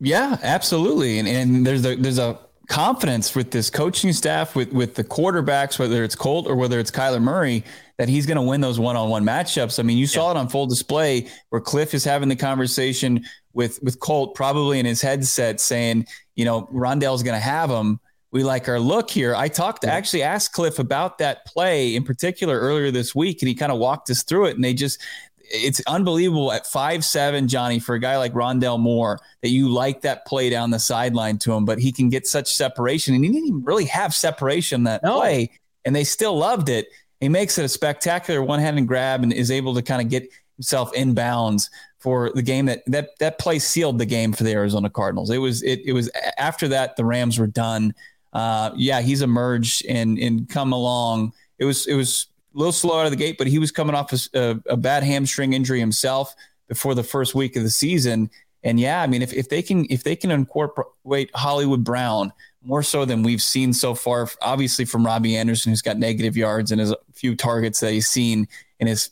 Yeah, 0.01 0.39
absolutely. 0.43 1.19
And 1.19 1.29
and 1.29 1.67
there's 1.67 1.85
a 1.85 1.97
there's 1.97 2.19
a 2.19 2.39
confidence 2.69 3.35
with 3.35 3.51
this 3.51 3.71
coaching 3.71 4.13
staff, 4.13 4.57
with 4.57 4.73
with 4.73 4.95
the 4.95 5.05
quarterbacks, 5.05 5.79
whether 5.79 6.05
it's 6.05 6.15
Colt 6.15 6.47
or 6.47 6.57
whether 6.57 6.81
it's 6.81 6.91
Kyler 6.91 7.21
Murray, 7.21 7.65
that 7.99 8.09
he's 8.09 8.27
going 8.27 8.37
to 8.37 8.43
win 8.43 8.61
those 8.61 8.79
one-on-one 8.79 9.25
matchups. 9.25 9.79
I 9.79 9.83
mean, 9.83 9.99
you 9.99 10.07
saw 10.07 10.31
it 10.31 10.37
on 10.37 10.49
full 10.49 10.67
display 10.67 11.29
where 11.51 11.61
Cliff 11.61 11.95
is 11.95 12.05
having 12.05 12.29
the 12.29 12.37
conversation 12.37 13.25
with 13.57 13.83
with 13.83 13.99
Colt, 13.99 14.37
probably 14.37 14.79
in 14.79 14.87
his 14.87 15.03
headset, 15.03 15.61
saying, 15.61 16.07
you 16.37 16.45
know, 16.45 16.69
Rondale's 16.73 17.25
going 17.25 17.35
to 17.35 17.41
have 17.41 17.71
him 17.71 17.99
we 18.37 18.45
like 18.45 18.69
our 18.69 18.79
look 18.79 19.11
here. 19.11 19.35
I 19.35 19.49
talked 19.49 19.83
to 19.83 19.91
actually 19.91 20.23
asked 20.23 20.53
Cliff 20.53 20.79
about 20.79 21.19
that 21.19 21.47
play 21.47 21.95
in 21.95 22.05
particular 22.05 22.59
earlier 22.61 22.91
this 22.91 23.15
week, 23.15 23.41
and 23.41 23.49
he 23.49 23.55
kind 23.55 23.73
of 23.73 23.79
walked 23.79 24.11
us 24.11 24.23
through 24.23 24.47
it. 24.47 24.57
And 24.57 24.63
they 24.63 24.75
just, 24.75 25.01
it's 25.39 25.81
unbelievable 25.87 26.53
at 26.53 26.67
five 26.67 27.03
seven, 27.03 27.49
Johnny, 27.49 27.79
for 27.79 27.95
a 27.95 27.99
guy 27.99 28.19
like 28.19 28.35
Rondale 28.35 28.79
Moore 28.79 29.19
that 29.43 29.49
you 29.49 29.71
like 29.71 30.03
that 30.03 30.27
play 30.27 30.51
down 30.51 30.71
the 30.71 30.79
sideline 30.79 31.39
to 31.39 31.55
him, 31.55 31.65
but 31.65 31.79
he 31.79 31.93
can 31.93 32.11
get 32.11 32.27
such 32.27 32.55
separation, 32.55 33.15
and 33.15 33.25
he 33.25 33.31
didn't 33.31 33.49
even 33.49 33.65
really 33.65 33.87
have 33.87 34.13
separation 34.13 34.85
that 34.85 35.03
no. 35.03 35.19
play, 35.19 35.51
and 35.85 35.97
they 35.97 36.05
still 36.05 36.37
loved 36.37 36.69
it. 36.69 36.89
He 37.21 37.31
makes 37.31 37.57
it 37.57 37.65
a 37.65 37.69
spectacular 37.69 38.43
one-handed 38.43 38.87
grab 38.87 39.23
and 39.23 39.33
is 39.33 39.51
able 39.51 39.75
to 39.77 39.83
kind 39.83 40.03
of 40.03 40.11
get 40.11 40.29
himself 40.57 40.93
in 40.95 41.15
bounds 41.15 41.71
for 41.99 42.31
the 42.35 42.43
game 42.43 42.67
that 42.67 42.83
that 42.87 43.19
that 43.19 43.39
play 43.39 43.59
sealed 43.59 43.99
the 43.99 44.07
game 44.07 44.33
for 44.33 44.45
the 44.45 44.53
Arizona 44.53 44.91
Cardinals. 44.91 45.31
It 45.31 45.39
was 45.39 45.63
it 45.63 45.81
it 45.85 45.93
was 45.93 46.11
after 46.39 46.69
that 46.69 46.97
the 46.97 47.05
Rams 47.05 47.39
were 47.39 47.47
done 47.47 47.95
uh, 48.37 48.71
yeah, 48.77 49.01
he's 49.01 49.23
emerged 49.23 49.83
and 49.87 50.19
and 50.19 50.47
come 50.47 50.71
along. 50.71 51.33
It 51.59 51.65
was 51.65 51.87
it 51.87 51.95
was 51.95 52.27
a 52.55 52.59
little 52.59 52.71
slow 52.71 53.01
out 53.01 53.07
of 53.07 53.11
the 53.11 53.17
gate, 53.17 53.39
but 53.39 53.47
he 53.47 53.59
was 53.59 53.71
coming 53.71 53.95
off 53.95 54.13
a, 54.13 54.61
a 54.67 54.77
bad 54.77 55.03
hamstring 55.03 55.55
injury 55.55 55.81
himself 55.81 56.35
before 56.69 56.95
the 56.95 57.03
first 57.03 57.35
week 57.35 57.57
of 57.57 57.63
the 57.63 57.71
season. 57.71 58.29
And 58.63 58.79
yeah, 58.79 59.01
I 59.01 59.07
mean, 59.07 59.23
if, 59.23 59.33
if 59.33 59.49
they 59.49 59.63
can 59.63 59.87
if 59.89 60.05
they 60.05 60.15
can 60.15 60.31
incorporate 60.31 61.31
Hollywood 61.35 61.83
Brown 61.83 62.31
more 62.63 62.83
so 62.83 63.07
than 63.07 63.23
we've 63.23 63.41
seen 63.41 63.73
so 63.73 63.95
far, 63.95 64.29
obviously 64.43 64.85
from 64.85 65.07
Robbie 65.07 65.35
Anderson, 65.35 65.73
who's 65.73 65.81
got 65.81 65.97
negative 65.97 66.37
yards 66.37 66.73
and 66.73 66.79
his 66.79 66.95
few 67.15 67.37
targets 67.37 67.81
that 67.81 67.93
he's 67.93 68.09
seen 68.09 68.49
in 68.81 68.87
his 68.87 69.09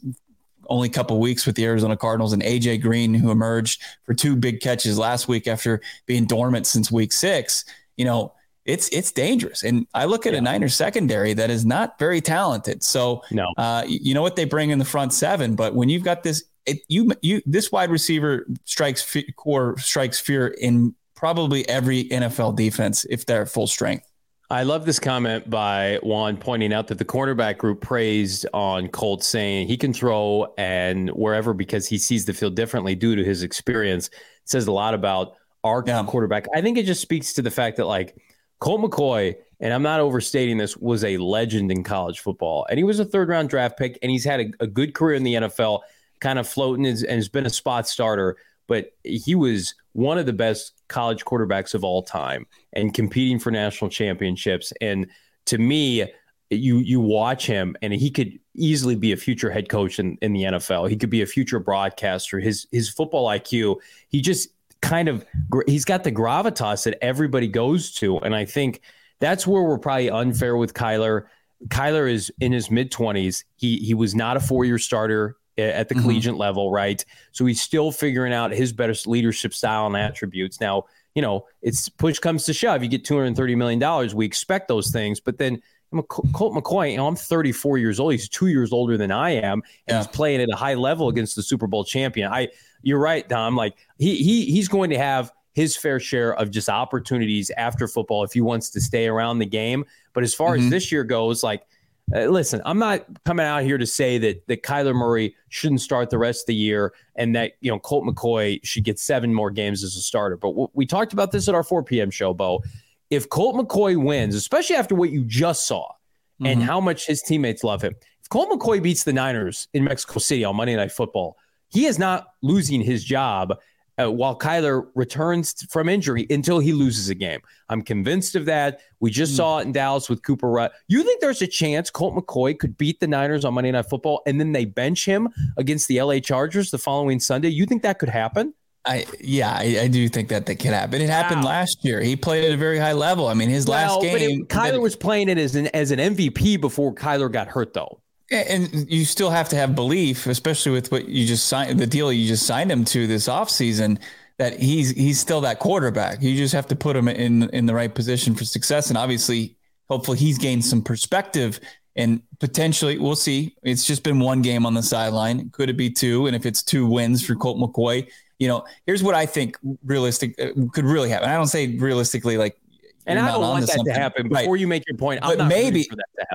only 0.68 0.88
couple 0.88 1.18
weeks 1.20 1.46
with 1.46 1.56
the 1.56 1.64
Arizona 1.64 1.96
Cardinals, 1.96 2.32
and 2.32 2.42
AJ 2.42 2.82
Green, 2.82 3.14
who 3.14 3.30
emerged 3.30 3.82
for 4.04 4.14
two 4.14 4.36
big 4.36 4.60
catches 4.60 4.98
last 4.98 5.28
week 5.28 5.46
after 5.46 5.80
being 6.06 6.24
dormant 6.26 6.66
since 6.66 6.90
week 6.90 7.12
six. 7.12 7.64
You 7.96 8.04
know, 8.04 8.32
it's 8.64 8.88
it's 8.88 9.12
dangerous. 9.12 9.62
And 9.62 9.86
I 9.94 10.06
look 10.06 10.26
at 10.26 10.32
yeah. 10.32 10.38
a 10.38 10.42
Niners 10.42 10.74
secondary 10.74 11.34
that 11.34 11.50
is 11.50 11.64
not 11.64 11.98
very 11.98 12.20
talented. 12.20 12.82
So 12.82 13.22
no, 13.30 13.52
uh, 13.56 13.84
you 13.86 14.14
know 14.14 14.22
what 14.22 14.36
they 14.36 14.44
bring 14.44 14.70
in 14.70 14.78
the 14.78 14.84
front 14.84 15.12
seven, 15.12 15.54
but 15.54 15.74
when 15.74 15.88
you've 15.88 16.04
got 16.04 16.22
this, 16.22 16.44
it, 16.66 16.80
you 16.88 17.12
you 17.22 17.42
this 17.46 17.70
wide 17.70 17.90
receiver 17.90 18.46
strikes 18.64 19.16
core 19.36 19.76
strikes 19.78 20.18
fear 20.18 20.48
in 20.48 20.94
probably 21.14 21.68
every 21.68 22.04
NFL 22.04 22.56
defense 22.56 23.04
if 23.10 23.26
they're 23.26 23.42
at 23.42 23.48
full 23.48 23.66
strength. 23.66 24.06
I 24.50 24.62
love 24.62 24.84
this 24.84 25.00
comment 25.00 25.48
by 25.48 25.98
Juan 26.02 26.36
pointing 26.36 26.72
out 26.72 26.88
that 26.88 26.98
the 26.98 27.04
cornerback 27.04 27.56
group 27.56 27.80
praised 27.80 28.46
on 28.52 28.88
Colt 28.88 29.24
saying 29.24 29.68
he 29.68 29.76
can 29.76 29.92
throw 29.92 30.52
and 30.58 31.08
wherever 31.10 31.54
because 31.54 31.88
he 31.88 31.96
sees 31.96 32.26
the 32.26 32.34
field 32.34 32.54
differently 32.54 32.94
due 32.94 33.16
to 33.16 33.24
his 33.24 33.42
experience. 33.42 34.08
It 34.08 34.12
says 34.44 34.66
a 34.66 34.72
lot 34.72 34.92
about 34.92 35.36
our 35.64 35.82
yeah. 35.86 36.04
quarterback. 36.06 36.46
I 36.54 36.60
think 36.60 36.76
it 36.76 36.84
just 36.84 37.00
speaks 37.00 37.32
to 37.34 37.42
the 37.42 37.50
fact 37.50 37.78
that 37.78 37.86
like 37.86 38.16
Colt 38.60 38.82
McCoy, 38.82 39.34
and 39.60 39.72
I'm 39.72 39.82
not 39.82 40.00
overstating 40.00 40.58
this, 40.58 40.76
was 40.76 41.04
a 41.04 41.16
legend 41.16 41.72
in 41.72 41.82
college 41.82 42.20
football. 42.20 42.66
And 42.68 42.76
he 42.76 42.84
was 42.84 43.00
a 43.00 43.04
third 43.04 43.30
round 43.30 43.48
draft 43.48 43.78
pick, 43.78 43.98
and 44.02 44.10
he's 44.10 44.24
had 44.24 44.40
a, 44.40 44.50
a 44.60 44.66
good 44.66 44.94
career 44.94 45.16
in 45.16 45.22
the 45.22 45.34
NFL, 45.34 45.80
kind 46.20 46.38
of 46.38 46.46
floating 46.46 46.86
and 46.86 46.98
has 47.06 47.30
been 47.30 47.46
a 47.46 47.50
spot 47.50 47.88
starter. 47.88 48.36
But 48.66 48.92
he 49.04 49.34
was 49.34 49.74
one 49.94 50.18
of 50.18 50.26
the 50.26 50.32
best 50.32 50.82
college 50.88 51.24
quarterbacks 51.24 51.72
of 51.72 51.82
all 51.82 52.02
time 52.02 52.46
and 52.72 52.92
competing 52.92 53.38
for 53.38 53.50
national 53.50 53.88
championships. 53.88 54.72
And 54.80 55.06
to 55.46 55.56
me, 55.56 56.04
you 56.50 56.78
you 56.78 57.00
watch 57.00 57.46
him 57.46 57.74
and 57.80 57.92
he 57.92 58.10
could 58.10 58.38
easily 58.54 58.96
be 58.96 59.12
a 59.12 59.16
future 59.16 59.50
head 59.50 59.68
coach 59.68 59.98
in, 59.98 60.18
in 60.20 60.32
the 60.32 60.42
NFL. 60.42 60.90
He 60.90 60.96
could 60.96 61.10
be 61.10 61.22
a 61.22 61.26
future 61.26 61.58
broadcaster. 61.58 62.38
His 62.38 62.66
his 62.70 62.88
football 62.88 63.28
IQ, 63.28 63.76
he 64.08 64.20
just 64.20 64.48
kind 64.82 65.08
of 65.08 65.24
he's 65.66 65.84
got 65.84 66.04
the 66.04 66.12
gravitas 66.12 66.84
that 66.84 67.02
everybody 67.02 67.48
goes 67.48 67.92
to, 67.94 68.18
and 68.18 68.34
I 68.34 68.44
think 68.44 68.82
that's 69.20 69.46
where 69.46 69.62
we're 69.62 69.78
probably 69.78 70.10
unfair 70.10 70.56
with 70.56 70.74
Kyler. 70.74 71.26
Kyler 71.68 72.10
is 72.10 72.32
in 72.40 72.52
his 72.52 72.70
mid 72.70 72.90
twenties. 72.90 73.44
He 73.56 73.78
he 73.78 73.94
was 73.94 74.14
not 74.14 74.36
a 74.36 74.40
four 74.40 74.64
year 74.64 74.78
starter 74.78 75.36
at 75.56 75.88
the 75.88 75.94
mm-hmm. 75.94 76.02
collegiate 76.02 76.36
level, 76.36 76.70
right? 76.70 77.04
So 77.32 77.46
he's 77.46 77.60
still 77.60 77.92
figuring 77.92 78.32
out 78.32 78.52
his 78.52 78.72
better 78.72 78.94
leadership 79.06 79.54
style 79.54 79.86
and 79.86 79.96
attributes. 79.96 80.60
Now, 80.60 80.84
you 81.14 81.22
know, 81.22 81.46
it's 81.62 81.88
push 81.88 82.18
comes 82.18 82.44
to 82.44 82.52
shove. 82.52 82.82
You 82.82 82.88
get 82.88 83.04
two 83.04 83.16
hundred 83.16 83.36
thirty 83.36 83.54
million 83.54 83.78
dollars. 83.78 84.14
We 84.14 84.26
expect 84.26 84.68
those 84.68 84.90
things, 84.90 85.20
but 85.20 85.38
then 85.38 85.62
Colt 86.02 86.54
McCoy, 86.54 86.90
you 86.90 86.96
know, 86.96 87.06
I'm 87.06 87.14
34 87.14 87.78
years 87.78 88.00
old. 88.00 88.12
He's 88.12 88.28
two 88.28 88.48
years 88.48 88.72
older 88.72 88.96
than 88.96 89.12
I 89.12 89.30
am, 89.30 89.62
and 89.62 89.62
yeah. 89.88 89.98
he's 89.98 90.06
playing 90.08 90.40
at 90.40 90.48
a 90.50 90.56
high 90.56 90.74
level 90.74 91.08
against 91.08 91.36
the 91.36 91.42
Super 91.42 91.66
Bowl 91.66 91.84
champion. 91.84 92.32
I 92.32 92.48
you're 92.82 92.98
right, 92.98 93.28
Dom. 93.28 93.56
Like 93.56 93.74
he 93.98 94.16
he 94.16 94.46
he's 94.46 94.68
going 94.68 94.90
to 94.90 94.98
have 94.98 95.32
his 95.52 95.76
fair 95.76 96.00
share 96.00 96.34
of 96.34 96.50
just 96.50 96.68
opportunities 96.68 97.50
after 97.56 97.86
football 97.86 98.24
if 98.24 98.32
he 98.32 98.40
wants 98.40 98.70
to 98.70 98.80
stay 98.80 99.06
around 99.06 99.38
the 99.38 99.46
game. 99.46 99.84
But 100.12 100.24
as 100.24 100.34
far 100.34 100.56
mm-hmm. 100.56 100.64
as 100.64 100.70
this 100.70 100.90
year 100.90 101.04
goes, 101.04 101.42
like 101.42 101.64
uh, 102.12 102.26
listen, 102.26 102.60
I'm 102.64 102.78
not 102.78 103.06
coming 103.24 103.46
out 103.46 103.62
here 103.62 103.78
to 103.78 103.86
say 103.86 104.18
that 104.18 104.46
that 104.48 104.62
Kyler 104.62 104.94
Murray 104.94 105.34
shouldn't 105.48 105.80
start 105.80 106.10
the 106.10 106.18
rest 106.18 106.42
of 106.42 106.46
the 106.48 106.54
year 106.54 106.92
and 107.16 107.34
that 107.34 107.52
you 107.60 107.70
know 107.70 107.78
Colt 107.78 108.04
McCoy 108.04 108.60
should 108.62 108.84
get 108.84 108.98
seven 108.98 109.32
more 109.32 109.50
games 109.50 109.82
as 109.82 109.96
a 109.96 110.00
starter. 110.00 110.36
But 110.36 110.50
w- 110.50 110.68
we 110.74 110.84
talked 110.84 111.12
about 111.12 111.32
this 111.32 111.48
at 111.48 111.54
our 111.54 111.62
4 111.62 111.82
p.m. 111.82 112.10
show, 112.10 112.34
Bo. 112.34 112.62
If 113.10 113.28
Colt 113.30 113.56
McCoy 113.56 114.02
wins, 114.02 114.34
especially 114.34 114.76
after 114.76 114.94
what 114.94 115.10
you 115.10 115.24
just 115.24 115.66
saw 115.66 115.86
mm-hmm. 115.88 116.46
and 116.46 116.62
how 116.62 116.80
much 116.80 117.06
his 117.06 117.22
teammates 117.22 117.64
love 117.64 117.80
him, 117.80 117.94
if 118.20 118.28
Colt 118.28 118.50
McCoy 118.50 118.82
beats 118.82 119.04
the 119.04 119.12
Niners 119.12 119.68
in 119.72 119.84
Mexico 119.84 120.18
City 120.18 120.44
on 120.44 120.56
Monday 120.56 120.76
Night 120.76 120.92
Football, 120.92 121.38
he 121.68 121.86
is 121.86 121.98
not 121.98 122.28
losing 122.42 122.82
his 122.82 123.02
job 123.02 123.54
uh, 124.00 124.10
while 124.10 124.38
Kyler 124.38 124.88
returns 124.94 125.66
from 125.70 125.88
injury 125.88 126.26
until 126.30 126.58
he 126.58 126.72
loses 126.72 127.08
a 127.08 127.14
game. 127.14 127.40
I'm 127.68 127.82
convinced 127.82 128.34
of 128.34 128.46
that. 128.46 128.80
We 129.00 129.10
just 129.10 129.34
mm. 129.34 129.36
saw 129.36 129.58
it 129.58 129.62
in 129.62 129.72
Dallas 129.72 130.08
with 130.08 130.22
Cooper 130.22 130.50
Rush. 130.50 130.72
You 130.88 131.02
think 131.02 131.20
there's 131.20 131.42
a 131.42 131.46
chance 131.46 131.90
Colt 131.90 132.14
McCoy 132.14 132.58
could 132.58 132.76
beat 132.76 133.00
the 133.00 133.06
Niners 133.06 133.44
on 133.44 133.54
Monday 133.54 133.70
Night 133.70 133.86
Football 133.86 134.22
and 134.26 134.40
then 134.40 134.52
they 134.52 134.64
bench 134.64 135.04
him 135.04 135.28
against 135.56 135.88
the 135.88 136.02
LA 136.02 136.18
Chargers 136.18 136.70
the 136.70 136.78
following 136.78 137.20
Sunday? 137.20 137.48
You 137.48 137.66
think 137.66 137.82
that 137.82 137.98
could 137.98 138.08
happen? 138.08 138.54
I 138.86 139.06
yeah, 139.18 139.50
I, 139.50 139.78
I, 139.82 139.88
do 139.88 140.06
think 140.10 140.28
that 140.28 140.44
that 140.44 140.56
can 140.56 140.74
happen. 140.74 141.00
It 141.00 141.08
happened 141.08 141.42
wow. 141.42 141.50
last 141.50 141.84
year. 141.84 142.02
He 142.02 142.16
played 142.16 142.44
at 142.44 142.52
a 142.52 142.56
very 142.56 142.78
high 142.78 142.92
level. 142.92 143.28
I 143.28 143.34
mean, 143.34 143.48
his 143.48 143.66
well, 143.66 144.00
last 144.00 144.02
game. 144.02 144.42
It, 144.42 144.48
Kyler 144.48 144.80
was 144.80 144.94
playing 144.94 145.30
it 145.30 145.38
as 145.38 145.54
an 145.56 145.68
as 145.68 145.90
an 145.90 145.98
MVP 145.98 146.60
before 146.60 146.94
Kyler 146.94 147.32
got 147.32 147.48
hurt, 147.48 147.72
though. 147.72 148.02
And 148.30 148.90
you 148.90 149.04
still 149.04 149.30
have 149.30 149.48
to 149.50 149.56
have 149.56 149.74
belief, 149.74 150.26
especially 150.26 150.72
with 150.72 150.90
what 150.90 151.08
you 151.08 151.26
just 151.26 151.46
signed, 151.46 151.78
the 151.78 151.86
deal 151.86 152.12
you 152.12 152.26
just 152.26 152.46
signed 152.46 152.72
him 152.72 152.84
to 152.86 153.06
this 153.06 153.28
offseason, 153.28 153.98
that 154.38 154.58
he's 154.58 154.90
he's 154.90 155.20
still 155.20 155.42
that 155.42 155.58
quarterback. 155.58 156.22
You 156.22 156.36
just 156.36 156.54
have 156.54 156.66
to 156.68 156.76
put 156.76 156.96
him 156.96 157.08
in 157.08 157.50
in 157.50 157.66
the 157.66 157.74
right 157.74 157.94
position 157.94 158.34
for 158.34 158.44
success. 158.44 158.88
And 158.88 158.96
obviously, 158.96 159.56
hopefully, 159.88 160.18
he's 160.18 160.38
gained 160.38 160.64
some 160.64 160.82
perspective 160.82 161.60
and 161.96 162.22
potentially 162.40 162.98
we'll 162.98 163.16
see. 163.16 163.54
It's 163.62 163.84
just 163.84 164.02
been 164.02 164.18
one 164.18 164.42
game 164.42 164.66
on 164.66 164.74
the 164.74 164.82
sideline. 164.82 165.50
Could 165.50 165.70
it 165.70 165.76
be 165.76 165.90
two? 165.90 166.26
And 166.26 166.34
if 166.34 166.46
it's 166.46 166.62
two 166.62 166.86
wins 166.86 167.24
for 167.24 167.34
Colt 167.36 167.58
McCoy, 167.58 168.08
you 168.38 168.48
know, 168.48 168.64
here's 168.86 169.02
what 169.02 169.14
I 169.14 169.26
think 169.26 169.56
realistic 169.84 170.38
uh, 170.40 170.48
could 170.72 170.84
really 170.84 171.08
happen. 171.08 171.28
I 171.28 171.34
don't 171.34 171.46
say 171.46 171.76
realistically 171.76 172.36
like 172.36 172.58
and 173.06 173.18
I 173.18 173.32
don't 173.32 173.40
want 173.40 173.66
that 173.66 173.76
something. 173.76 173.94
to 173.94 174.00
happen. 174.00 174.28
Before 174.28 174.54
right. 174.54 174.60
you 174.60 174.66
make 174.66 174.84
your 174.86 174.96
point, 174.96 175.20
I'm 175.22 175.38
but 175.38 175.46
maybe 175.46 175.88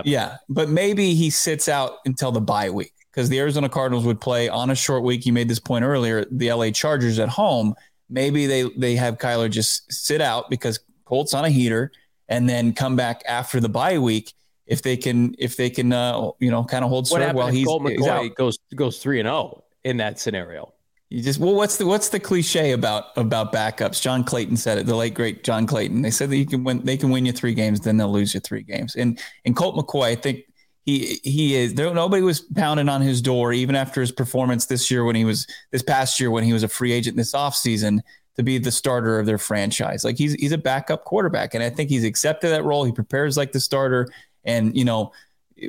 Yeah, 0.06 0.38
but 0.48 0.70
maybe 0.70 1.14
he 1.14 1.30
sits 1.30 1.68
out 1.68 1.98
until 2.06 2.32
the 2.32 2.42
bye 2.42 2.70
week 2.70 2.94
because 3.12 3.30
the 3.30 3.40
Arizona 3.40 3.70
Cardinals 3.70 4.06
would 4.06 4.22
play 4.22 4.50
on 4.50 4.70
a 4.70 4.76
short 4.76 5.04
week. 5.04 5.26
You 5.26 5.34
made 5.34 5.48
this 5.48 5.60
point 5.60 5.84
earlier. 5.84 6.26
The 6.32 6.52
LA 6.52 6.72
Chargers 6.72 7.20
at 7.20 7.30
home. 7.30 7.76
maybe 8.10 8.46
they 8.46 8.64
they 8.78 8.96
have 8.96 9.18
Kyler 9.18 9.50
just 9.50 9.92
sit 9.92 10.22
out 10.22 10.50
because 10.50 10.80
Colt's 11.06 11.34
on 11.34 11.46
a 11.46 11.50
heater, 11.50 11.92
and 12.28 12.48
then 12.48 12.74
come 12.74 12.96
back 12.96 13.24
after 13.28 13.60
the 13.60 13.70
bye 13.70 13.98
week 13.98 14.34
if 14.70 14.84
they 14.84 14.96
can 14.96 15.36
if 15.38 15.58
they 15.58 15.70
can 15.70 15.92
uh, 15.92 16.30
you 16.40 16.52
know 16.52 16.64
kind 16.64 16.86
of 16.86 16.90
hold 16.90 17.08
serve 17.08 17.34
while 17.34 17.48
he's, 17.48 17.66
Colt 17.66 17.90
he's 17.90 18.08
out. 18.08 18.34
goes 18.36 18.60
goes 18.76 19.00
three 19.00 19.20
and 19.20 19.28
zero 19.28 19.36
oh 19.36 19.64
in 19.84 19.98
that 19.98 20.20
scenario. 20.20 20.74
You 21.10 21.24
just 21.24 21.40
well, 21.40 21.56
what's 21.56 21.78
the 21.78 21.88
what's 21.88 22.10
the 22.10 22.20
cliche 22.20 22.72
about 22.72 23.06
about 23.18 23.52
backups? 23.52 24.00
John 24.00 24.24
Clayton 24.24 24.58
said 24.58 24.78
it. 24.78 24.86
The 24.86 24.96
late 24.96 25.16
great 25.16 25.44
John 25.44 25.66
Clayton. 25.66 26.04
They 26.04 26.12
said 26.12 26.30
that 26.30 26.38
you 26.38 26.46
can 26.46 26.64
win. 26.64 26.86
They 26.86 26.98
can 26.98 27.10
win 27.10 27.26
you 27.26 27.32
three 27.32 27.56
games, 27.56 27.80
then 27.80 27.98
they'll 27.98 28.12
lose 28.12 28.36
you 28.36 28.40
three 28.40 28.62
games. 28.62 28.96
And 28.96 29.20
and 29.44 29.56
Colt 29.56 29.76
McCoy, 29.76 30.06
I 30.06 30.16
think 30.16 30.46
he 30.86 31.20
he 31.24 31.56
is. 31.56 31.74
There, 31.74 31.92
nobody 31.96 32.22
was 32.22 32.42
pounding 32.42 32.90
on 32.90 33.02
his 33.02 33.24
door 33.24 33.54
even 33.54 33.76
after 33.76 34.02
his 34.02 34.12
performance 34.12 34.68
this 34.68 34.92
year 34.92 35.04
when 35.04 35.16
he 35.16 35.26
was 35.26 35.48
this 35.72 35.82
past 35.82 36.20
year 36.20 36.30
when 36.30 36.44
he 36.44 36.54
was 36.54 36.62
a 36.62 36.68
free 36.68 36.92
agent 36.92 37.18
this 37.18 37.34
offseason 37.34 38.02
to 38.36 38.44
be 38.44 38.60
the 38.60 38.72
starter 38.72 39.20
of 39.20 39.26
their 39.26 39.40
franchise. 39.40 40.06
Like 40.06 40.18
he's 40.18 40.34
he's 40.34 40.52
a 40.52 40.60
backup 40.60 41.06
quarterback, 41.06 41.56
and 41.56 41.64
I 41.64 41.72
think 41.72 41.90
he's 41.90 42.04
accepted 42.04 42.50
that 42.50 42.64
role. 42.64 42.84
He 42.84 42.92
prepares 42.92 43.36
like 43.36 43.52
the 43.52 43.60
starter, 43.60 44.08
and 44.46 44.78
you 44.78 44.86
know 44.86 45.12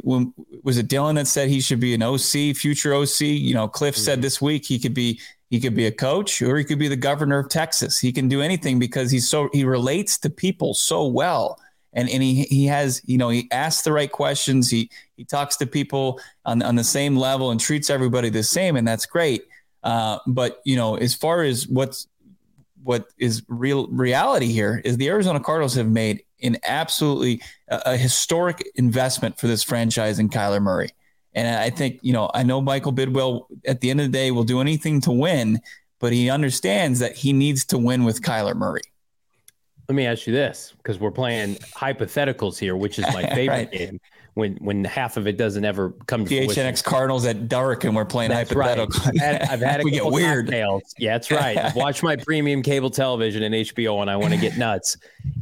when 0.02 0.32
was 0.62 0.78
it 0.78 0.88
Dylan 0.88 1.16
that 1.16 1.26
said 1.26 1.48
he 1.48 1.60
should 1.60 1.80
be 1.80 1.94
an 1.94 2.02
OC, 2.02 2.56
future 2.56 2.94
OC? 2.94 3.20
You 3.20 3.54
know, 3.54 3.68
Cliff 3.68 3.94
mm-hmm. 3.94 4.04
said 4.04 4.22
this 4.22 4.40
week 4.40 4.64
he 4.64 4.78
could 4.78 4.94
be 4.94 5.20
he 5.50 5.58
could 5.60 5.74
be 5.74 5.86
a 5.86 5.92
coach 5.92 6.40
or 6.42 6.56
he 6.56 6.64
could 6.64 6.78
be 6.78 6.88
the 6.88 6.96
governor 6.96 7.38
of 7.38 7.48
Texas. 7.48 7.98
He 7.98 8.12
can 8.12 8.28
do 8.28 8.40
anything 8.40 8.78
because 8.78 9.10
he's 9.10 9.28
so 9.28 9.48
he 9.52 9.64
relates 9.64 10.18
to 10.18 10.30
people 10.30 10.74
so 10.74 11.06
well. 11.06 11.58
And 11.92 12.08
and 12.08 12.22
he 12.22 12.44
he 12.44 12.66
has, 12.66 13.02
you 13.04 13.18
know, 13.18 13.30
he 13.30 13.48
asks 13.50 13.82
the 13.82 13.92
right 13.92 14.10
questions. 14.10 14.70
He 14.70 14.90
he 15.16 15.24
talks 15.24 15.56
to 15.56 15.66
people 15.66 16.20
on, 16.44 16.62
on 16.62 16.76
the 16.76 16.84
same 16.84 17.16
level 17.16 17.50
and 17.50 17.58
treats 17.58 17.90
everybody 17.90 18.28
the 18.28 18.44
same, 18.44 18.76
and 18.76 18.86
that's 18.86 19.06
great. 19.06 19.44
Uh, 19.82 20.18
but 20.26 20.60
you 20.64 20.76
know, 20.76 20.96
as 20.96 21.14
far 21.14 21.42
as 21.42 21.66
what's 21.66 22.06
what 22.82 23.08
is 23.18 23.42
real 23.48 23.88
reality 23.88 24.52
here 24.52 24.80
is 24.84 24.96
the 24.96 25.08
Arizona 25.08 25.40
Cardinals 25.40 25.74
have 25.74 25.90
made 25.90 26.22
an 26.42 26.56
absolutely 26.66 27.42
a, 27.68 27.82
a 27.86 27.96
historic 27.96 28.62
investment 28.74 29.38
for 29.38 29.46
this 29.46 29.62
franchise 29.62 30.18
in 30.18 30.28
Kyler 30.28 30.62
Murray. 30.62 30.90
And 31.34 31.48
I 31.48 31.70
think, 31.70 32.00
you 32.02 32.12
know, 32.12 32.30
I 32.34 32.42
know 32.42 32.60
Michael 32.60 32.92
Bidwill 32.92 33.46
at 33.64 33.80
the 33.80 33.90
end 33.90 34.00
of 34.00 34.06
the 34.06 34.12
day 34.12 34.30
will 34.30 34.44
do 34.44 34.60
anything 34.60 35.00
to 35.02 35.12
win, 35.12 35.60
but 36.00 36.12
he 36.12 36.28
understands 36.28 36.98
that 36.98 37.16
he 37.16 37.32
needs 37.32 37.64
to 37.66 37.78
win 37.78 38.04
with 38.04 38.20
Kyler 38.22 38.56
Murray. 38.56 38.82
Let 39.88 39.94
me 39.94 40.06
ask 40.06 40.26
you 40.26 40.32
this 40.32 40.72
because 40.76 40.98
we're 40.98 41.10
playing 41.10 41.56
hypotheticals 41.76 42.58
here, 42.58 42.76
which 42.76 42.98
is 42.98 43.04
my 43.12 43.22
favorite 43.34 43.56
right. 43.56 43.72
game 43.72 44.00
when 44.40 44.56
when 44.56 44.84
half 44.84 45.16
of 45.16 45.28
it 45.28 45.36
doesn't 45.36 45.64
ever 45.64 45.90
come 46.06 46.24
to 46.24 46.30
PHNX 46.34 46.54
fruition. 46.54 46.76
Cardinals 46.84 47.24
at 47.26 47.48
dark 47.48 47.84
and 47.84 47.94
we're 47.94 48.04
playing 48.04 48.30
that's 48.30 48.50
hypothetical. 48.50 49.00
Right. 49.04 49.22
I've 49.22 49.40
had, 49.40 49.42
I've 49.42 49.60
had 49.60 49.80
a 49.82 49.84
we 49.84 49.92
get 49.92 50.04
weird. 50.04 50.46
Cocktails. 50.46 50.82
Yeah, 50.98 51.12
that's 51.12 51.30
right. 51.30 51.56
I've 51.56 51.76
watched 51.76 52.02
my 52.02 52.16
premium 52.16 52.62
cable 52.62 52.90
television 52.90 53.44
and 53.44 53.54
HBO 53.54 54.00
and 54.00 54.10
I 54.10 54.16
want 54.16 54.34
to 54.34 54.40
get 54.40 54.58
nuts. 54.58 54.96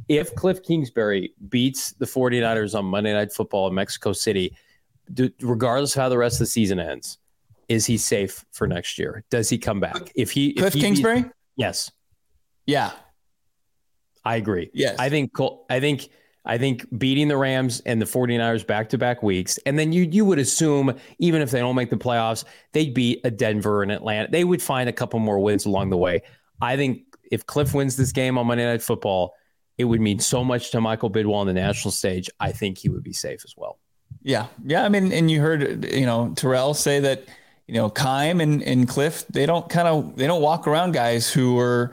If 0.08 0.34
Cliff 0.34 0.62
Kingsbury 0.62 1.32
beats 1.48 1.92
the 1.92 2.06
49ers 2.06 2.78
on 2.78 2.84
Monday 2.84 3.14
Night 3.14 3.32
Football 3.32 3.68
in 3.68 3.74
Mexico 3.74 4.12
City, 4.12 4.54
do, 5.14 5.30
regardless 5.40 5.96
of 5.96 6.02
how 6.02 6.08
the 6.10 6.18
rest 6.18 6.36
of 6.36 6.40
the 6.40 6.46
season 6.46 6.78
ends, 6.78 7.18
is 7.68 7.86
he 7.86 7.96
safe 7.96 8.44
for 8.52 8.66
next 8.66 8.98
year? 8.98 9.24
Does 9.30 9.48
he 9.48 9.56
come 9.56 9.80
back? 9.80 10.12
If 10.14 10.30
he 10.30 10.54
Cliff 10.54 10.68
if 10.68 10.74
he 10.74 10.80
Kingsbury? 10.80 11.22
Beats, 11.22 11.34
yes. 11.56 11.90
Yeah. 12.66 12.92
I 14.24 14.36
agree. 14.36 14.70
Yes. 14.74 14.96
I 14.98 15.08
think 15.08 15.32
I 15.70 15.80
think 15.80 16.08
I 16.48 16.58
think 16.58 16.86
beating 16.98 17.28
the 17.28 17.36
Rams 17.36 17.80
and 17.86 18.00
the 18.00 18.06
49ers 18.06 18.66
back 18.66 18.88
to 18.88 18.98
back 18.98 19.22
weeks. 19.22 19.58
And 19.66 19.78
then 19.78 19.92
you 19.92 20.08
you 20.10 20.24
would 20.24 20.38
assume, 20.38 20.94
even 21.18 21.42
if 21.42 21.50
they 21.50 21.60
don't 21.60 21.76
make 21.76 21.90
the 21.90 21.96
playoffs, 21.96 22.44
they'd 22.72 22.94
beat 22.94 23.20
a 23.24 23.30
Denver 23.30 23.82
and 23.82 23.92
Atlanta. 23.92 24.28
They 24.30 24.44
would 24.44 24.62
find 24.62 24.88
a 24.88 24.92
couple 24.92 25.20
more 25.20 25.38
wins 25.38 25.66
along 25.66 25.90
the 25.90 25.98
way. 25.98 26.22
I 26.60 26.76
think 26.76 27.02
if 27.30 27.46
Cliff 27.46 27.74
wins 27.74 27.96
this 27.96 28.10
game 28.10 28.38
on 28.38 28.46
Monday 28.46 28.64
Night 28.64 28.82
Football, 28.82 29.34
it 29.76 29.84
would 29.84 30.00
mean 30.00 30.18
so 30.18 30.42
much 30.42 30.70
to 30.72 30.80
Michael 30.80 31.10
Bidwill 31.10 31.34
on 31.34 31.46
the 31.46 31.52
national 31.52 31.92
stage. 31.92 32.28
I 32.40 32.50
think 32.50 32.78
he 32.78 32.88
would 32.88 33.04
be 33.04 33.12
safe 33.12 33.42
as 33.44 33.54
well. 33.56 33.78
Yeah. 34.22 34.46
Yeah. 34.64 34.84
I 34.84 34.88
mean, 34.88 35.12
and 35.12 35.30
you 35.30 35.40
heard, 35.40 35.84
you 35.84 36.06
know, 36.06 36.32
Terrell 36.34 36.74
say 36.74 36.98
that, 37.00 37.24
you 37.66 37.74
know, 37.74 37.90
Keim 37.90 38.40
and, 38.40 38.62
and 38.62 38.88
Cliff, 38.88 39.26
they 39.28 39.46
don't 39.46 39.68
kind 39.68 39.86
of, 39.86 40.16
they 40.16 40.26
don't 40.26 40.42
walk 40.42 40.66
around 40.66 40.92
guys 40.92 41.30
who 41.30 41.58
are, 41.58 41.92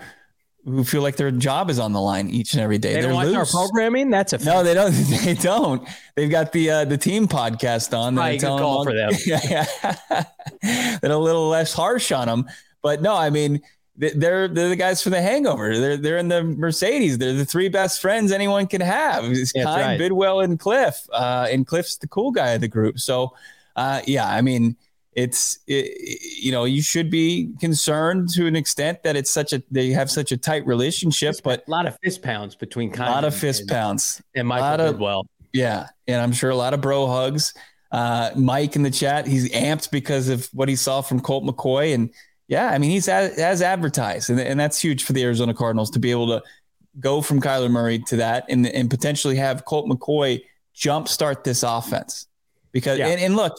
who 0.66 0.84
feel 0.84 1.03
like 1.03 1.16
their 1.16 1.32
job 1.32 1.70
is 1.70 1.78
on 1.78 1.93
the 1.93 2.01
line 2.01 2.30
each 2.30 2.53
and 2.53 2.61
every 2.61 2.80
day. 2.80 2.93
They 2.93 3.01
They're 3.01 3.11
don't 3.11 3.34
watch 3.34 3.36
our 3.36 3.45
programming. 3.45 4.09
That's 4.09 4.34
a 4.34 4.43
no. 4.43 4.63
They 4.63 4.74
don't. 4.74 4.93
They 5.26 5.36
don't. 5.36 5.88
They've 6.16 6.30
got 6.30 6.51
the 6.51 6.70
uh, 6.70 6.86
the 6.86 6.97
team 6.97 7.28
podcast 7.28 7.97
on. 7.97 8.16
Right, 8.16 8.39
good 8.39 8.47
call 8.47 8.84
for 8.84 8.93
them. 8.93 9.11
yeah, 9.26 9.66
They're 11.01 11.11
a 11.11 11.18
little 11.18 11.49
less 11.49 11.74
harsh 11.74 12.11
on 12.11 12.28
them, 12.28 12.45
but 12.82 13.01
no, 13.01 13.16
I 13.16 13.30
mean 13.30 13.61
they're 13.97 14.47
they're 14.47 14.70
the 14.70 14.76
guys 14.76 15.01
for 15.01 15.09
the 15.09 15.22
Hangover. 15.22 15.78
They're 15.78 15.97
they're 15.97 16.18
in 16.18 16.28
the 16.28 16.43
Mercedes. 16.43 17.18
They're 17.18 17.34
the 17.34 17.45
three 17.45 17.70
best 17.70 18.01
friends 18.01 18.32
anyone 18.32 18.68
can 18.68 18.82
have. 18.82 19.24
It's 19.26 19.51
Keim, 19.51 19.66
right. 19.66 19.99
Bidwill, 19.99 20.43
and 20.43 20.59
Cliff. 20.59 21.07
Uh, 21.13 21.47
and 21.49 21.66
Cliff's 21.66 21.97
the 21.97 22.07
cool 22.07 22.32
guy 22.32 22.51
of 22.51 22.61
the 22.61 22.68
group. 22.68 22.99
So, 22.99 23.36
uh, 23.76 24.01
yeah, 24.05 24.28
I 24.28 24.41
mean 24.41 24.76
it's 25.16 25.59
it, 25.66 26.22
you 26.43 26.51
know 26.51 26.66
you 26.66 26.82
should 26.82 27.09
be 27.09 27.49
concerned 27.59 28.30
to 28.30 28.45
an 28.47 28.55
extent 28.55 29.01
that 29.03 29.16
it's 29.16 29.30
such 29.30 29.53
a 29.53 29.63
they 29.72 29.89
have 29.89 30.11
such 30.11 30.32
a 30.32 30.38
tight 30.38 30.66
relationship 30.68 31.36
but 31.43 31.66
a 31.68 31.72
lot 31.72 31.86
of 31.86 31.97
fist 32.03 32.22
pounds 32.22 32.53
between 32.53 32.93
a 32.93 32.97
lot 32.99 33.24
of 33.24 33.34
fist 33.34 33.61
and, 33.61 33.70
pounds. 33.70 34.22
and 34.36 34.47
Michael 34.47 34.88
of, 34.88 34.99
well 34.99 35.26
yeah 35.53 35.88
and 36.07 36.22
I'm 36.22 36.34
sure 36.34 36.49
a 36.49 36.55
lot 36.55 36.74
of 36.74 36.82
bro 36.82 37.07
hugs. 37.07 37.53
Uh, 37.91 38.32
Mike 38.36 38.76
in 38.76 38.84
the 38.84 38.91
chat 38.91 39.26
he's 39.26 39.49
amped 39.51 39.89
because 39.89 40.28
of 40.28 40.49
what 40.51 40.68
he 40.68 40.76
saw 40.76 41.01
from 41.01 41.22
Colt 41.22 41.45
McCoy 41.45 41.93
and 41.93 42.09
yeah 42.49 42.68
I 42.68 42.78
mean 42.78 42.91
he's 42.91 43.07
as, 43.07 43.38
as 43.39 43.61
advertised 43.61 44.30
and, 44.30 44.39
and 44.39 44.59
that's 44.59 44.80
huge 44.80 45.05
for 45.05 45.13
the 45.13 45.24
Arizona 45.24 45.53
Cardinals 45.53 45.91
to 45.91 45.99
be 45.99 46.11
able 46.11 46.28
to 46.28 46.43
go 46.99 47.22
from 47.22 47.41
Kyler 47.41 47.72
Murray 47.72 47.99
to 47.99 48.18
that 48.18 48.45
and 48.49 48.68
and 48.68 48.89
potentially 48.89 49.38
have 49.38 49.63
Colt 49.63 49.88
McCoy 49.88 50.41
jumpstart 50.76 51.45
this 51.45 51.63
offense. 51.63 52.28
Because 52.74 52.99
yeah. 52.99 53.07
and, 53.07 53.22
and 53.22 53.36
look 53.38 53.55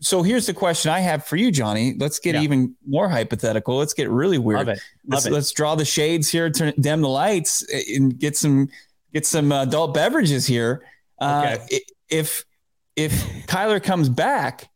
so 0.00 0.22
here's 0.22 0.46
the 0.46 0.54
question 0.54 0.90
I 0.90 1.00
have 1.00 1.24
for 1.24 1.36
you, 1.36 1.50
Johnny. 1.50 1.94
Let's 1.98 2.18
get 2.18 2.34
yeah. 2.34 2.42
even 2.42 2.74
more 2.86 3.08
hypothetical. 3.08 3.76
Let's 3.76 3.94
get 3.94 4.10
really 4.10 4.38
weird. 4.38 4.58
Love 4.58 4.68
it. 4.68 4.70
Love 4.78 4.82
let's, 5.06 5.26
it. 5.26 5.32
let's 5.32 5.52
draw 5.52 5.74
the 5.74 5.84
shades 5.84 6.28
here, 6.28 6.50
turn 6.50 6.72
dim 6.80 7.00
the 7.00 7.08
lights, 7.08 7.64
and 7.94 8.18
get 8.18 8.36
some 8.36 8.68
get 9.12 9.26
some 9.26 9.52
adult 9.52 9.94
beverages 9.94 10.46
here. 10.46 10.84
Uh, 11.20 11.56
okay. 11.62 11.80
if 12.08 12.44
if 12.96 13.12
Kyler 13.46 13.82
comes 13.82 14.08
back 14.08 14.68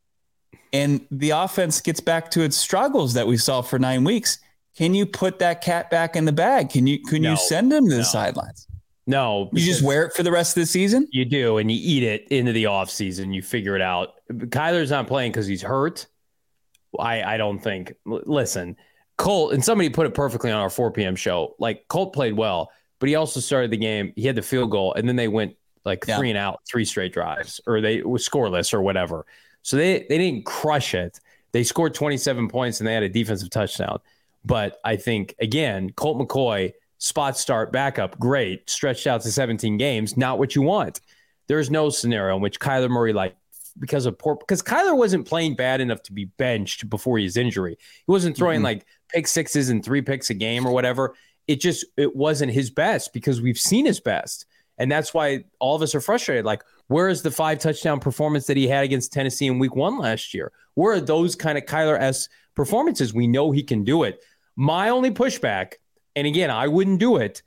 and 0.72 1.04
the 1.10 1.30
offense 1.30 1.80
gets 1.80 2.00
back 2.00 2.30
to 2.32 2.42
its 2.42 2.56
struggles 2.56 3.14
that 3.14 3.26
we 3.26 3.36
saw 3.36 3.62
for 3.62 3.78
nine 3.78 4.04
weeks, 4.04 4.38
can 4.76 4.94
you 4.94 5.06
put 5.06 5.40
that 5.40 5.60
cat 5.60 5.90
back 5.90 6.14
in 6.14 6.24
the 6.24 6.32
bag? 6.32 6.70
Can 6.70 6.86
you 6.86 7.00
can 7.02 7.22
no, 7.22 7.32
you 7.32 7.36
send 7.36 7.72
him 7.72 7.88
to 7.88 7.96
the 7.96 8.04
sidelines? 8.04 8.67
No, 9.08 9.48
you 9.54 9.64
just 9.64 9.82
wear 9.82 10.04
it 10.04 10.12
for 10.12 10.22
the 10.22 10.30
rest 10.30 10.54
of 10.54 10.60
the 10.60 10.66
season. 10.66 11.08
You 11.10 11.24
do, 11.24 11.56
and 11.56 11.70
you 11.70 11.78
eat 11.80 12.02
it 12.02 12.28
into 12.28 12.52
the 12.52 12.66
off 12.66 12.90
season. 12.90 13.32
You 13.32 13.40
figure 13.40 13.74
it 13.74 13.80
out. 13.80 14.16
Kyler's 14.30 14.90
not 14.90 15.06
playing 15.06 15.32
because 15.32 15.46
he's 15.46 15.62
hurt. 15.62 16.06
I 16.98 17.22
I 17.22 17.36
don't 17.38 17.58
think. 17.58 17.94
Listen, 18.04 18.76
Colt 19.16 19.54
and 19.54 19.64
somebody 19.64 19.88
put 19.88 20.06
it 20.06 20.12
perfectly 20.12 20.50
on 20.50 20.60
our 20.60 20.68
4 20.68 20.92
p.m. 20.92 21.16
show. 21.16 21.56
Like 21.58 21.88
Colt 21.88 22.12
played 22.12 22.34
well, 22.34 22.70
but 22.98 23.08
he 23.08 23.14
also 23.14 23.40
started 23.40 23.70
the 23.70 23.78
game. 23.78 24.12
He 24.14 24.26
had 24.26 24.36
the 24.36 24.42
field 24.42 24.70
goal, 24.70 24.92
and 24.92 25.08
then 25.08 25.16
they 25.16 25.28
went 25.28 25.56
like 25.86 26.04
yeah. 26.06 26.18
three 26.18 26.28
and 26.28 26.38
out, 26.38 26.60
three 26.70 26.84
straight 26.84 27.14
drives, 27.14 27.62
or 27.66 27.80
they 27.80 28.02
were 28.02 28.18
scoreless 28.18 28.74
or 28.74 28.82
whatever. 28.82 29.24
So 29.62 29.78
they 29.78 30.04
they 30.10 30.18
didn't 30.18 30.44
crush 30.44 30.92
it. 30.92 31.18
They 31.52 31.64
scored 31.64 31.94
27 31.94 32.48
points 32.48 32.78
and 32.78 32.86
they 32.86 32.92
had 32.92 33.04
a 33.04 33.08
defensive 33.08 33.48
touchdown. 33.48 34.00
But 34.44 34.78
I 34.84 34.96
think 34.96 35.34
again, 35.40 35.92
Colt 35.96 36.18
McCoy 36.18 36.74
spot 36.98 37.38
start 37.38 37.72
backup, 37.72 38.18
great, 38.18 38.68
stretched 38.68 39.06
out 39.06 39.22
to 39.22 39.32
17 39.32 39.76
games, 39.76 40.16
not 40.16 40.38
what 40.38 40.54
you 40.54 40.62
want. 40.62 41.00
There's 41.46 41.70
no 41.70 41.88
scenario 41.88 42.36
in 42.36 42.42
which 42.42 42.60
Kyler 42.60 42.90
Murray, 42.90 43.12
like, 43.12 43.36
because 43.78 44.06
of 44.06 44.18
poor, 44.18 44.36
because 44.36 44.62
Kyler 44.62 44.96
wasn't 44.96 45.26
playing 45.26 45.54
bad 45.54 45.80
enough 45.80 46.02
to 46.04 46.12
be 46.12 46.26
benched 46.26 46.90
before 46.90 47.18
his 47.18 47.36
injury. 47.36 47.78
He 47.78 48.10
wasn't 48.10 48.36
throwing 48.36 48.58
mm-hmm. 48.58 48.64
like 48.64 48.86
pick 49.08 49.26
sixes 49.26 49.70
and 49.70 49.84
three 49.84 50.02
picks 50.02 50.30
a 50.30 50.34
game 50.34 50.66
or 50.66 50.72
whatever. 50.72 51.14
It 51.46 51.60
just, 51.60 51.86
it 51.96 52.14
wasn't 52.14 52.52
his 52.52 52.70
best 52.70 53.12
because 53.12 53.40
we've 53.40 53.58
seen 53.58 53.86
his 53.86 54.00
best. 54.00 54.46
And 54.78 54.90
that's 54.90 55.14
why 55.14 55.44
all 55.58 55.74
of 55.74 55.82
us 55.82 55.94
are 55.94 56.00
frustrated. 56.00 56.44
Like, 56.44 56.62
where 56.88 57.08
is 57.08 57.22
the 57.22 57.30
five 57.30 57.58
touchdown 57.58 58.00
performance 58.00 58.46
that 58.46 58.56
he 58.56 58.68
had 58.68 58.84
against 58.84 59.12
Tennessee 59.12 59.46
in 59.46 59.58
week 59.58 59.74
one 59.74 59.98
last 59.98 60.34
year? 60.34 60.52
Where 60.74 60.94
are 60.94 61.00
those 61.00 61.34
kind 61.34 61.58
of 61.58 61.64
Kyler 61.64 61.98
S 62.00 62.28
performances? 62.54 63.14
We 63.14 63.26
know 63.26 63.50
he 63.50 63.62
can 63.62 63.84
do 63.84 64.04
it. 64.04 64.22
My 64.56 64.88
only 64.88 65.10
pushback 65.10 65.74
and 66.18 66.26
again, 66.26 66.50
I 66.50 66.68
wouldn't 66.68 66.98
do 66.98 67.16
it, 67.16 67.42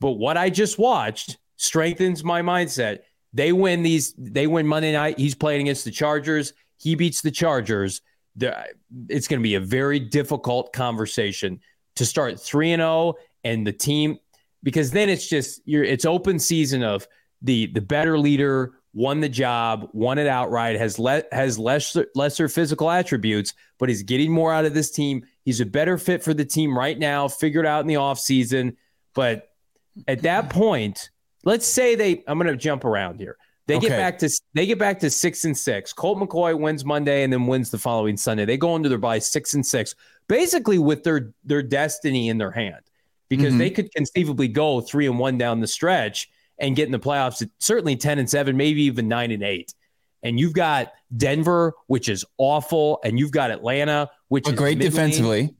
but 0.00 0.12
what 0.12 0.36
I 0.36 0.50
just 0.50 0.78
watched 0.78 1.38
strengthens 1.56 2.22
my 2.22 2.42
mindset. 2.42 3.00
They 3.32 3.52
win 3.52 3.82
these, 3.82 4.14
they 4.18 4.46
win 4.46 4.66
Monday 4.66 4.92
night. 4.92 5.18
He's 5.18 5.34
playing 5.34 5.62
against 5.62 5.84
the 5.84 5.90
Chargers. 5.90 6.52
He 6.78 6.94
beats 6.94 7.22
the 7.22 7.30
Chargers. 7.30 8.00
It's 8.38 9.28
going 9.28 9.40
to 9.40 9.42
be 9.42 9.54
a 9.54 9.60
very 9.60 9.98
difficult 9.98 10.72
conversation 10.72 11.60
to 11.96 12.04
start 12.04 12.40
3 12.40 12.72
and 12.72 12.80
0 12.80 13.14
and 13.44 13.66
the 13.66 13.72
team 13.72 14.18
because 14.62 14.90
then 14.90 15.08
it's 15.08 15.28
just 15.28 15.62
you're 15.64 15.84
it's 15.84 16.04
open 16.04 16.38
season 16.38 16.82
of 16.82 17.06
the 17.42 17.66
the 17.68 17.80
better 17.80 18.18
leader 18.18 18.74
won 18.96 19.20
the 19.20 19.28
job, 19.28 19.90
won 19.92 20.18
it 20.18 20.26
outright, 20.26 20.76
has 20.76 20.98
let 20.98 21.32
has 21.32 21.58
lesser 21.58 22.06
lesser 22.14 22.48
physical 22.48 22.90
attributes, 22.90 23.54
but 23.78 23.88
he's 23.90 24.02
getting 24.02 24.32
more 24.32 24.52
out 24.52 24.64
of 24.64 24.74
this 24.74 24.90
team. 24.90 25.24
He's 25.46 25.60
a 25.60 25.64
better 25.64 25.96
fit 25.96 26.24
for 26.24 26.34
the 26.34 26.44
team 26.44 26.76
right 26.76 26.98
now, 26.98 27.28
figured 27.28 27.64
out 27.66 27.80
in 27.80 27.86
the 27.86 27.94
offseason. 27.94 28.74
But 29.14 29.48
at 30.08 30.22
that 30.22 30.50
point, 30.50 31.08
let's 31.44 31.66
say 31.66 31.94
they 31.94 32.24
I'm 32.26 32.36
gonna 32.36 32.56
jump 32.56 32.84
around 32.84 33.20
here. 33.20 33.38
They 33.68 33.76
okay. 33.76 33.88
get 33.88 33.96
back 33.96 34.18
to 34.18 34.40
they 34.54 34.66
get 34.66 34.80
back 34.80 34.98
to 35.00 35.08
six 35.08 35.44
and 35.44 35.56
six. 35.56 35.92
Colt 35.92 36.18
McCoy 36.18 36.58
wins 36.58 36.84
Monday 36.84 37.22
and 37.22 37.32
then 37.32 37.46
wins 37.46 37.70
the 37.70 37.78
following 37.78 38.16
Sunday. 38.16 38.44
They 38.44 38.56
go 38.56 38.74
into 38.74 38.88
their 38.88 38.98
bye 38.98 39.20
six 39.20 39.54
and 39.54 39.64
six, 39.64 39.94
basically 40.26 40.78
with 40.78 41.04
their 41.04 41.32
their 41.44 41.62
destiny 41.62 42.28
in 42.28 42.38
their 42.38 42.50
hand, 42.50 42.82
because 43.28 43.50
mm-hmm. 43.50 43.58
they 43.58 43.70
could 43.70 43.94
conceivably 43.94 44.48
go 44.48 44.80
three 44.80 45.06
and 45.06 45.16
one 45.16 45.38
down 45.38 45.60
the 45.60 45.68
stretch 45.68 46.28
and 46.58 46.74
get 46.74 46.86
in 46.86 46.92
the 46.92 46.98
playoffs. 46.98 47.40
At 47.40 47.50
certainly 47.60 47.94
ten 47.94 48.18
and 48.18 48.28
seven, 48.28 48.56
maybe 48.56 48.82
even 48.82 49.06
nine 49.06 49.30
and 49.30 49.44
eight. 49.44 49.72
And 50.24 50.40
you've 50.40 50.54
got 50.54 50.92
Denver, 51.14 51.74
which 51.86 52.08
is 52.08 52.24
awful, 52.38 53.00
and 53.04 53.18
you've 53.18 53.30
got 53.30 53.50
Atlanta, 53.50 54.10
which 54.28 54.44
but 54.44 54.54
is 54.54 54.58
great 54.58 54.78
defensively. 54.78 55.54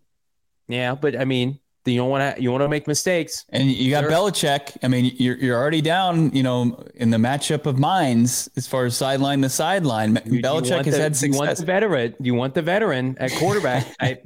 Yeah, 0.68 0.94
but 0.94 1.18
I 1.18 1.24
mean, 1.24 1.60
you 1.92 1.98
don't 1.98 2.10
want 2.10 2.36
to 2.36 2.42
you 2.42 2.50
want 2.50 2.62
to 2.62 2.68
make 2.68 2.86
mistakes. 2.86 3.44
And 3.50 3.70
you 3.70 3.90
got 3.90 4.04
Belichick. 4.04 4.76
I 4.82 4.88
mean, 4.88 5.14
you're 5.16 5.36
you're 5.36 5.58
already 5.58 5.80
down. 5.80 6.32
You 6.34 6.42
know, 6.42 6.84
in 6.94 7.10
the 7.10 7.16
matchup 7.16 7.66
of 7.66 7.78
minds 7.78 8.48
as 8.56 8.66
far 8.66 8.84
as 8.84 8.96
sideline 8.96 9.42
to 9.42 9.48
sideline. 9.48 10.20
You, 10.24 10.42
Belichick 10.42 10.84
has 10.84 10.96
the, 10.96 11.02
had 11.02 11.16
success. 11.16 11.40
You 11.40 11.46
want 11.46 11.58
the 11.58 11.64
veteran. 11.64 12.14
You 12.20 12.34
want 12.34 12.54
the 12.54 12.62
veteran 12.62 13.16
at 13.18 13.32
quarterback. 13.32 13.86
I, 14.00 14.18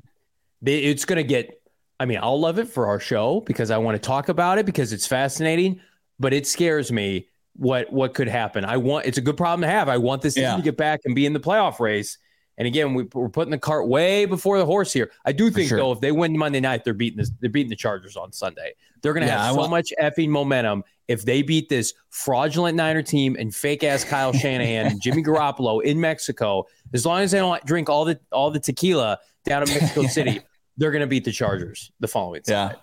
it's 0.64 1.04
going 1.04 1.18
to 1.18 1.24
get. 1.24 1.60
I 1.98 2.06
mean, 2.06 2.18
I'll 2.22 2.40
love 2.40 2.58
it 2.58 2.68
for 2.68 2.86
our 2.86 2.98
show 2.98 3.40
because 3.40 3.70
I 3.70 3.76
want 3.78 4.00
to 4.00 4.06
talk 4.06 4.30
about 4.30 4.58
it 4.58 4.64
because 4.64 4.92
it's 4.92 5.06
fascinating. 5.06 5.80
But 6.18 6.32
it 6.32 6.46
scares 6.46 6.90
me 6.92 7.28
what 7.60 7.92
what 7.92 8.14
could 8.14 8.28
happen. 8.28 8.64
I 8.64 8.76
want. 8.76 9.06
It's 9.06 9.18
a 9.18 9.20
good 9.20 9.36
problem 9.36 9.60
to 9.62 9.68
have. 9.68 9.88
I 9.88 9.98
want 9.98 10.22
this 10.22 10.36
yeah. 10.36 10.50
team 10.50 10.60
to 10.60 10.64
get 10.64 10.76
back 10.76 11.00
and 11.04 11.14
be 11.14 11.26
in 11.26 11.32
the 11.32 11.40
playoff 11.40 11.78
race 11.78 12.18
and 12.60 12.66
again, 12.66 12.92
we, 12.92 13.04
are 13.14 13.30
putting 13.30 13.52
the 13.52 13.58
cart 13.58 13.88
way 13.88 14.26
before 14.26 14.58
the 14.58 14.66
horse 14.66 14.92
here. 14.92 15.10
I 15.24 15.32
do 15.32 15.50
think 15.50 15.70
sure. 15.70 15.78
though, 15.78 15.92
if 15.92 16.00
they 16.00 16.12
win 16.12 16.36
Monday 16.36 16.60
night, 16.60 16.84
they're 16.84 16.92
beating 16.92 17.16
this. 17.16 17.30
They're 17.40 17.48
beating 17.48 17.70
the 17.70 17.76
Chargers 17.76 18.18
on 18.18 18.32
Sunday. 18.32 18.74
They're 19.00 19.14
going 19.14 19.22
to 19.22 19.28
yeah, 19.28 19.38
have 19.38 19.52
I 19.52 19.54
so 19.54 19.60
want- 19.60 19.70
much 19.70 19.94
effing 19.98 20.28
momentum 20.28 20.84
if 21.08 21.24
they 21.24 21.40
beat 21.40 21.70
this 21.70 21.94
fraudulent 22.10 22.76
Niner 22.76 23.00
team 23.00 23.34
and 23.38 23.54
fake 23.54 23.82
ass 23.82 24.04
Kyle 24.04 24.32
Shanahan 24.34 24.88
and 24.88 25.00
Jimmy 25.00 25.22
Garoppolo 25.22 25.82
in 25.82 25.98
Mexico. 25.98 26.66
As 26.92 27.06
long 27.06 27.22
as 27.22 27.30
they 27.30 27.38
don't 27.38 27.64
drink 27.64 27.88
all 27.88 28.04
the 28.04 28.20
all 28.30 28.50
the 28.50 28.60
tequila 28.60 29.18
down 29.46 29.62
in 29.62 29.70
Mexico 29.70 30.02
City, 30.06 30.40
they're 30.76 30.90
going 30.90 31.00
to 31.00 31.06
beat 31.06 31.24
the 31.24 31.32
Chargers 31.32 31.92
the 32.00 32.08
following 32.08 32.42
Sunday. 32.44 32.74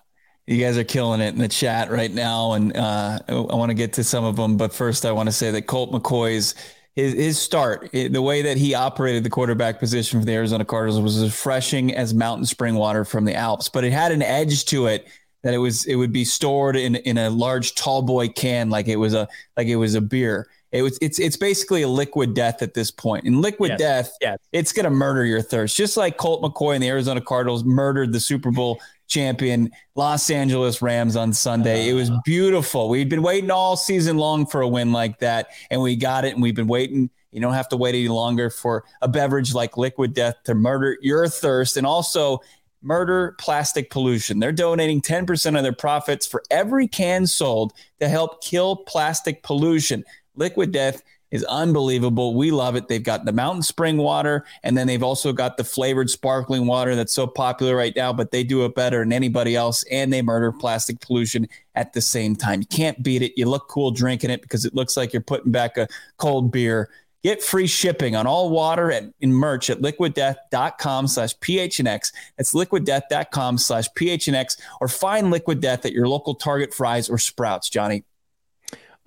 You 0.48 0.64
guys 0.64 0.78
are 0.78 0.84
killing 0.86 1.20
it 1.20 1.34
in 1.34 1.40
the 1.40 1.50
chat 1.50 1.92
right 1.92 2.12
now, 2.12 2.54
and 2.54 2.76
uh, 2.76 3.20
I 3.28 3.34
want 3.34 3.70
to 3.70 3.76
get 3.76 3.94
to 3.94 4.04
some 4.04 4.24
of 4.24 4.38
them. 4.38 4.56
But 4.56 4.74
first, 4.74 5.06
I 5.06 5.12
want 5.12 5.28
to 5.28 5.34
say 5.34 5.52
that 5.52 5.64
Colt 5.64 5.92
McCoy's 5.92 6.56
his, 6.96 7.14
his 7.14 7.40
start, 7.40 7.92
the 7.92 8.22
way 8.22 8.42
that 8.42 8.58
he 8.58 8.74
operated 8.74 9.24
the 9.24 9.30
quarterback 9.30 9.78
position 9.78 10.20
for 10.20 10.26
the 10.26 10.34
Arizona 10.34 10.66
Cardinals 10.66 11.00
was 11.00 11.18
as 11.18 11.26
refreshing 11.26 11.94
as 11.94 12.14
mountain 12.14 12.46
spring 12.46 12.74
water 12.74 13.06
from 13.06 13.26
the 13.26 13.36
Alps, 13.36 13.70
but 13.70 13.84
it 13.84 13.92
had 13.92 14.12
an 14.12 14.24
edge 14.24 14.66
to 14.66 14.88
it 14.88 15.08
that 15.44 15.54
it 15.54 15.60
was 15.60 15.86
it 15.86 15.96
would 15.96 16.12
be 16.12 16.26
stored 16.26 16.76
in 16.76 16.96
in 16.96 17.18
a 17.18 17.30
large 17.30 17.76
tall 17.76 18.02
boy 18.02 18.28
can 18.28 18.70
like 18.70 18.88
it 18.88 18.96
was 18.96 19.14
a 19.14 19.28
like 19.56 19.68
it 19.68 19.76
was 19.76 19.96
a 19.96 20.02
beer. 20.02 20.48
It 20.72 20.82
was 20.82 20.98
it's 21.02 21.20
it's 21.20 21.38
basically 21.38 21.82
a 21.82 21.88
liquid 21.88 22.34
death 22.34 22.62
at 22.62 22.74
this 22.74 22.92
point. 22.92 23.26
In 23.26 23.42
liquid 23.42 23.72
yes. 23.72 23.80
death, 23.80 24.12
yes. 24.22 24.38
it's 24.52 24.74
gonna 24.74 24.90
murder 24.90 25.26
your 25.26 25.42
thirst. 25.42 25.78
Just 25.78 25.96
like 25.96 26.18
Colt 26.18 26.42
McCoy 26.42 26.76
and 26.76 26.84
the 26.84 26.90
Arizona 26.90 27.22
Cardinals 27.22 27.64
murdered 27.64 28.12
the 28.12 28.20
Super 28.20 28.52
Bowl 28.52 28.80
champion 29.08 29.72
Los 29.96 30.30
Angeles 30.30 30.82
Rams 30.82 31.16
on 31.16 31.32
Sunday. 31.32 31.90
It 31.90 31.94
was 31.94 32.10
uh. 32.10 32.20
beautiful. 32.26 32.90
We'd 32.90 33.10
been 33.10 33.22
waiting 33.22 33.50
all 33.50 33.78
season 33.78 34.18
long 34.18 34.46
for 34.46 34.62
a 34.62 34.68
win 34.68 34.92
like 34.92 35.20
that, 35.20 35.48
and 35.72 35.82
we 35.82 35.96
got 35.96 36.26
it. 36.26 36.34
And 36.34 36.42
we've 36.42 36.56
been 36.56 36.68
waiting. 36.68 37.10
You 37.32 37.42
don't 37.42 37.54
have 37.54 37.70
to 37.70 37.78
wait 37.78 37.96
any 37.96 38.08
longer 38.08 38.50
for 38.50 38.84
a 39.02 39.08
beverage 39.08 39.54
like 39.54 39.78
Liquid 39.78 40.14
Death 40.14 40.36
to 40.46 40.56
murder 40.56 40.98
your 41.02 41.28
thirst 41.28 41.78
and 41.78 41.86
also 41.86 42.42
murder 42.82 43.36
plastic 43.38 43.90
pollution. 43.90 44.40
They're 44.40 44.52
donating 44.52 45.02
10% 45.02 45.58
of 45.58 45.64
their 45.64 45.74
profits 45.74 46.26
for 46.26 46.44
every 46.50 46.88
can 46.88 47.28
sold 47.28 47.74
to 48.00 48.08
help 48.08 48.44
kill 48.44 48.78
plastic 48.78 49.44
pollution. 49.44 50.04
Liquid 50.38 50.72
Death 50.72 51.02
is 51.32 51.44
unbelievable. 51.46 52.36
We 52.36 52.52
love 52.52 52.76
it. 52.76 52.88
They've 52.88 53.04
got 53.04 53.26
the 53.26 53.34
mountain 53.34 53.62
spring 53.62 53.98
water, 53.98 54.46
and 54.64 54.78
then 54.78 54.88
they've 54.88 55.04
also 55.04 55.34
got 55.34 55.58
the 55.58 55.64
flavored 55.64 56.10
sparkling 56.10 56.68
water 56.68 56.96
that's 56.96 57.14
so 57.14 57.28
popular 57.28 57.76
right 57.76 57.94
now, 57.96 58.14
but 58.14 58.32
they 58.32 58.44
do 58.44 58.64
it 58.66 58.76
better 58.76 59.00
than 59.00 59.12
anybody 59.12 59.56
else, 59.56 59.84
and 59.92 60.12
they 60.12 60.22
murder 60.22 60.52
plastic 60.52 61.02
pollution 61.02 61.48
at 61.76 61.94
the 61.94 62.02
same 62.02 62.36
time. 62.36 62.62
You 62.62 62.68
can't 62.68 63.04
beat 63.04 63.22
it. 63.22 63.34
You 63.36 63.48
look 63.48 63.68
cool 63.68 63.92
drinking 63.92 64.30
it 64.30 64.42
because 64.42 64.64
it 64.64 64.74
looks 64.74 64.96
like 64.96 65.12
you're 65.12 65.22
putting 65.22 65.52
back 65.52 65.78
a 65.78 65.88
cold 66.18 66.52
beer. 66.52 66.90
Get 67.24 67.44
free 67.44 67.68
shipping 67.68 68.16
on 68.16 68.26
all 68.26 68.50
water 68.50 68.90
and 68.90 69.14
in 69.20 69.34
merch 69.34 69.70
at 69.70 69.82
liquiddeath.com 69.82 71.08
slash 71.08 71.38
phnx. 71.40 72.14
That's 72.38 72.54
liquiddeath.com 72.54 73.58
slash 73.58 73.90
phnx 73.98 74.58
or 74.80 74.88
find 74.88 75.30
Liquid 75.30 75.60
Death 75.60 75.86
at 75.86 75.92
your 75.92 76.08
local 76.08 76.36
Target 76.36 76.74
Fry's, 76.74 77.10
or 77.10 77.18
Sprouts, 77.18 77.70
Johnny. 77.70 78.06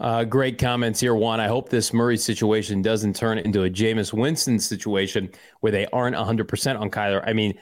Uh, 0.00 0.24
great 0.24 0.56
comments 0.56 0.98
here, 0.98 1.14
Juan. 1.14 1.40
I 1.40 1.46
hope 1.46 1.68
this 1.68 1.92
Murray 1.92 2.16
situation 2.16 2.80
doesn't 2.80 3.14
turn 3.14 3.36
into 3.36 3.64
a 3.64 3.70
Jameis 3.70 4.14
Winston 4.14 4.58
situation 4.58 5.30
where 5.60 5.70
they 5.70 5.86
aren't 5.88 6.16
100% 6.16 6.80
on 6.80 6.90
Kyler. 6.90 7.22
I 7.26 7.34
mean, 7.34 7.58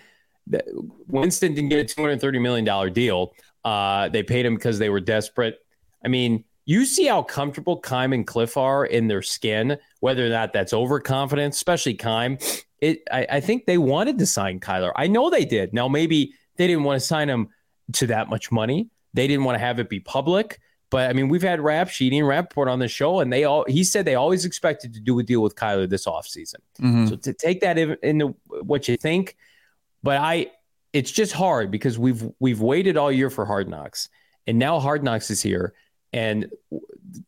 Winston 1.09 1.55
didn't 1.55 1.70
get 1.70 1.91
a 1.91 2.01
$230 2.01 2.41
million 2.41 2.93
deal. 2.93 3.32
Uh, 3.64 4.09
they 4.09 4.22
paid 4.22 4.47
him 4.47 4.55
because 4.55 4.78
they 4.78 4.89
were 4.89 5.01
desperate. 5.01 5.59
I 6.05 6.09
mean, 6.09 6.45
you 6.64 6.84
see 6.84 7.07
how 7.07 7.22
comfortable 7.22 7.80
Keim 7.80 8.12
and 8.12 8.24
Cliff 8.24 8.57
are 8.57 8.86
in 8.86 9.09
their 9.09 9.22
skin, 9.22 9.76
whether 9.99 10.24
or 10.24 10.28
not 10.28 10.53
that's 10.53 10.72
overconfidence, 10.72 11.57
especially 11.57 11.95
Keim. 11.95 12.39
It, 12.80 13.03
I, 13.11 13.26
I 13.32 13.41
think 13.41 13.66
they 13.66 13.78
wanted 13.78 14.18
to 14.18 14.26
sign 14.26 14.61
Kyler. 14.61 14.93
I 14.95 15.09
know 15.09 15.28
they 15.28 15.45
did. 15.45 15.74
Now, 15.74 15.89
maybe 15.89 16.34
they 16.57 16.68
didn't 16.68 16.84
want 16.84 17.01
to 17.01 17.07
sign 17.07 17.28
him 17.28 17.49
to 17.95 18.07
that 18.09 18.28
much 18.28 18.53
money. 18.53 18.91
They 19.12 19.26
didn't 19.26 19.45
want 19.45 19.57
to 19.57 19.61
have 19.61 19.80
it 19.80 19.89
be 19.89 19.99
public. 19.99 20.61
But 20.91 21.11
I 21.11 21.12
mean, 21.12 21.28
we've 21.28 21.43
had 21.43 21.61
Rap 21.61 21.89
Sheedy 21.89 22.18
and 22.18 22.26
Rapoport 22.26 22.68
on 22.68 22.78
the 22.78 22.89
show, 22.89 23.20
and 23.20 23.32
they 23.32 23.45
all 23.45 23.64
he 23.68 23.84
said 23.84 24.05
they 24.05 24.14
always 24.14 24.45
expected 24.45 24.95
to 24.95 25.01
do 25.01 25.18
a 25.18 25.22
deal 25.22 25.43
with 25.43 25.55
Kyler 25.55 25.89
this 25.89 26.07
offseason. 26.07 26.57
Mm-hmm. 26.80 27.07
So 27.09 27.16
to 27.16 27.32
take 27.34 27.61
that 27.61 27.78
into 27.78 28.34
what 28.47 28.89
you 28.89 28.97
think, 28.97 29.36
but 30.03 30.16
I 30.16 30.51
it's 30.93 31.11
just 31.11 31.32
hard 31.32 31.70
because 31.70 31.99
we've 31.99 32.26
we've 32.41 32.61
waited 32.61 32.97
all 32.97 33.12
year 33.12 33.28
for 33.28 33.45
Hard 33.45 33.68
Knocks, 33.68 34.09
and 34.47 34.59
now 34.59 34.80
Hard 34.80 35.05
Knocks 35.05 35.30
is 35.30 35.43
here, 35.43 35.74
and 36.12 36.51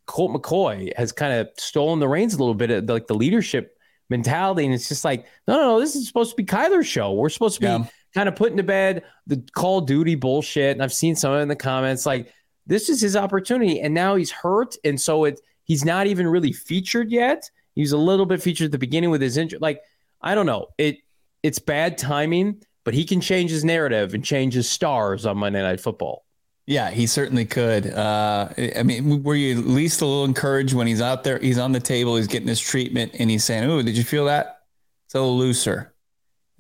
Colt 0.07 0.33
McCoy 0.33 0.97
has 0.97 1.13
kind 1.13 1.35
of 1.35 1.49
stolen 1.59 1.99
the 1.99 2.09
reins 2.09 2.35
a 2.35 2.39
little 2.39 2.55
bit 2.55 2.71
of 2.71 2.89
like 2.89 3.07
the 3.09 3.15
leadership 3.15 3.77
mentality, 4.09 4.65
and 4.65 4.75
it's 4.75 4.89
just 4.89 5.05
like 5.05 5.27
no, 5.47 5.57
no, 5.57 5.61
no, 5.61 5.81
this 5.81 5.95
is 5.97 6.07
supposed 6.07 6.31
to 6.31 6.37
be 6.37 6.45
Kyler's 6.45 6.87
show. 6.87 7.13
We're 7.13 7.29
supposed 7.29 7.57
to 7.57 7.61
be 7.61 7.67
yeah. 7.67 7.85
kind 8.15 8.29
of 8.29 8.37
putting 8.37 8.57
to 8.57 8.63
bed 8.63 9.05
the 9.27 9.45
Call 9.55 9.81
of 9.81 9.87
Duty 9.87 10.15
bullshit, 10.15 10.73
and 10.73 10.83
I've 10.83 10.95
seen 10.95 11.15
some 11.15 11.33
of 11.33 11.41
it 11.41 11.43
in 11.43 11.49
the 11.49 11.57
comments 11.57 12.07
like 12.07 12.33
this 12.67 12.89
is 12.89 13.01
his 13.01 13.17
opportunity, 13.17 13.81
and 13.81 13.95
now 13.95 14.17
he's 14.17 14.31
hurt, 14.31 14.77
and 14.85 15.01
so 15.01 15.25
it 15.25 15.41
he's 15.65 15.85
not 15.85 16.07
even 16.07 16.27
really 16.27 16.53
featured 16.53 17.11
yet. 17.11 17.51
He's 17.75 17.93
a 17.93 17.99
little 17.99 18.27
bit 18.27 18.43
featured 18.43 18.67
at 18.67 18.73
the 18.73 18.79
beginning 18.79 19.11
with 19.11 19.23
his 19.23 19.37
injury. 19.37 19.59
Like 19.61 19.83
I 20.21 20.35
don't 20.35 20.47
know, 20.47 20.69
it 20.79 20.99
it's 21.43 21.59
bad 21.59 21.99
timing, 21.99 22.63
but 22.85 22.95
he 22.95 23.05
can 23.05 23.21
change 23.21 23.51
his 23.51 23.65
narrative 23.65 24.15
and 24.15 24.25
change 24.25 24.55
his 24.55 24.69
stars 24.69 25.27
on 25.27 25.39
Monday 25.39 25.63
Night 25.63 25.81
Football. 25.81 26.25
Yeah, 26.67 26.91
he 26.91 27.07
certainly 27.07 27.47
could. 27.47 27.87
Uh, 27.93 28.49
I 28.77 28.85
mean, 28.85 29.25
were 29.25 29.35
you 29.35 29.59
at 29.59 29.67
least 29.67 30.03
a 30.03 30.07
little 30.07 30.25
encouraged 30.25 30.73
when 30.73 30.87
he's 30.87 31.01
out 31.01 31.25
there? 31.25 31.39
He's 31.39 31.59
on 31.59 31.73
the 31.73 31.81
table, 31.81 32.17
he's 32.17 32.29
getting 32.29 32.47
his 32.47 32.61
treatment, 32.61 33.13
and 33.19 33.29
he's 33.29 33.45
saying, 33.45 33.69
"Oh, 33.69 33.83
did 33.83 33.97
you 33.97 34.05
feel 34.05 34.27
that? 34.27 34.61
It's 35.07 35.15
a 35.15 35.19
little 35.19 35.37
looser." 35.37 35.93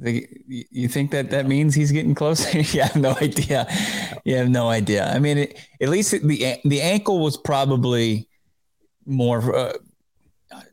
You 0.03 0.89
think 0.89 1.11
that 1.11 1.31
that 1.31 1.47
means 1.47 1.75
he's 1.75 1.93
getting 1.93 2.15
closer? 2.15 2.59
you 2.77 2.83
have 2.83 2.97
no 2.97 3.13
idea. 3.21 3.67
You 4.25 4.37
have 4.37 4.49
no 4.49 4.69
idea. 4.69 5.11
I 5.13 5.19
mean, 5.19 5.39
it, 5.39 5.59
at 5.81 5.89
least 5.89 6.13
the 6.13 6.57
the 6.65 6.81
ankle 6.81 7.21
was 7.21 7.37
probably 7.37 8.29
more 9.07 9.55
uh, 9.55 9.73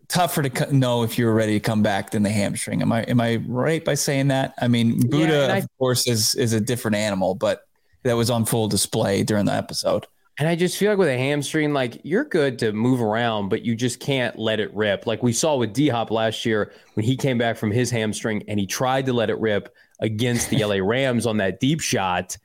tougher 0.08 0.44
to 0.44 0.76
know 0.76 1.04
if 1.04 1.18
you 1.18 1.26
were 1.26 1.34
ready 1.34 1.54
to 1.54 1.60
come 1.60 1.84
back 1.84 2.12
than 2.12 2.24
the 2.24 2.30
hamstring. 2.30 2.82
Am 2.82 2.92
I 2.92 3.04
am 3.04 3.20
I 3.20 3.38
right 3.48 3.84
by 3.84 3.96
saying 3.96 4.30
that? 4.30 4.54
I 4.62 4.68
mean, 4.68 5.00
Budda 5.02 5.48
yeah, 5.48 5.54
I, 5.54 5.58
of 5.58 5.78
course, 5.78 6.08
is 6.08 6.36
is 6.36 6.54
a 6.54 6.62
different 6.62 6.96
animal, 6.96 7.36
but 7.36 7.62
that 8.04 8.16
was 8.16 8.30
on 8.30 8.46
full 8.46 8.68
display 8.68 9.24
during 9.24 9.46
the 9.46 9.54
episode. 9.54 10.08
And 10.40 10.48
I 10.48 10.56
just 10.56 10.78
feel 10.78 10.92
like 10.92 11.00
with 11.00 11.08
a 11.08 11.18
hamstring, 11.18 11.74
like 11.74 12.00
you're 12.04 12.24
good 12.24 12.60
to 12.60 12.72
move 12.72 13.02
around, 13.02 13.50
but 13.50 13.64
you 13.64 13.76
just 13.76 14.00
can't 14.00 14.38
let 14.38 14.60
it 14.60 14.74
rip. 14.76 15.08
Like 15.08 15.24
we 15.24 15.34
saw 15.34 15.56
with 15.56 15.74
D 15.74 15.90
Hop 15.90 16.12
last 16.12 16.46
year 16.46 16.74
when 16.94 17.06
he 17.06 17.18
came 17.18 17.40
back 17.40 17.58
from 17.58 17.72
his 17.72 17.90
hamstring 17.90 18.44
and 18.48 18.60
he 18.60 18.68
tried 18.68 19.08
to 19.08 19.14
let 19.14 19.32
it 19.32 19.40
rip 19.40 19.74
against 20.00 20.52
the 20.52 20.64
LA 20.64 20.76
Rams 20.84 21.26
on 21.26 21.38
that 21.38 21.60
deep 21.60 21.82
shot, 21.82 22.38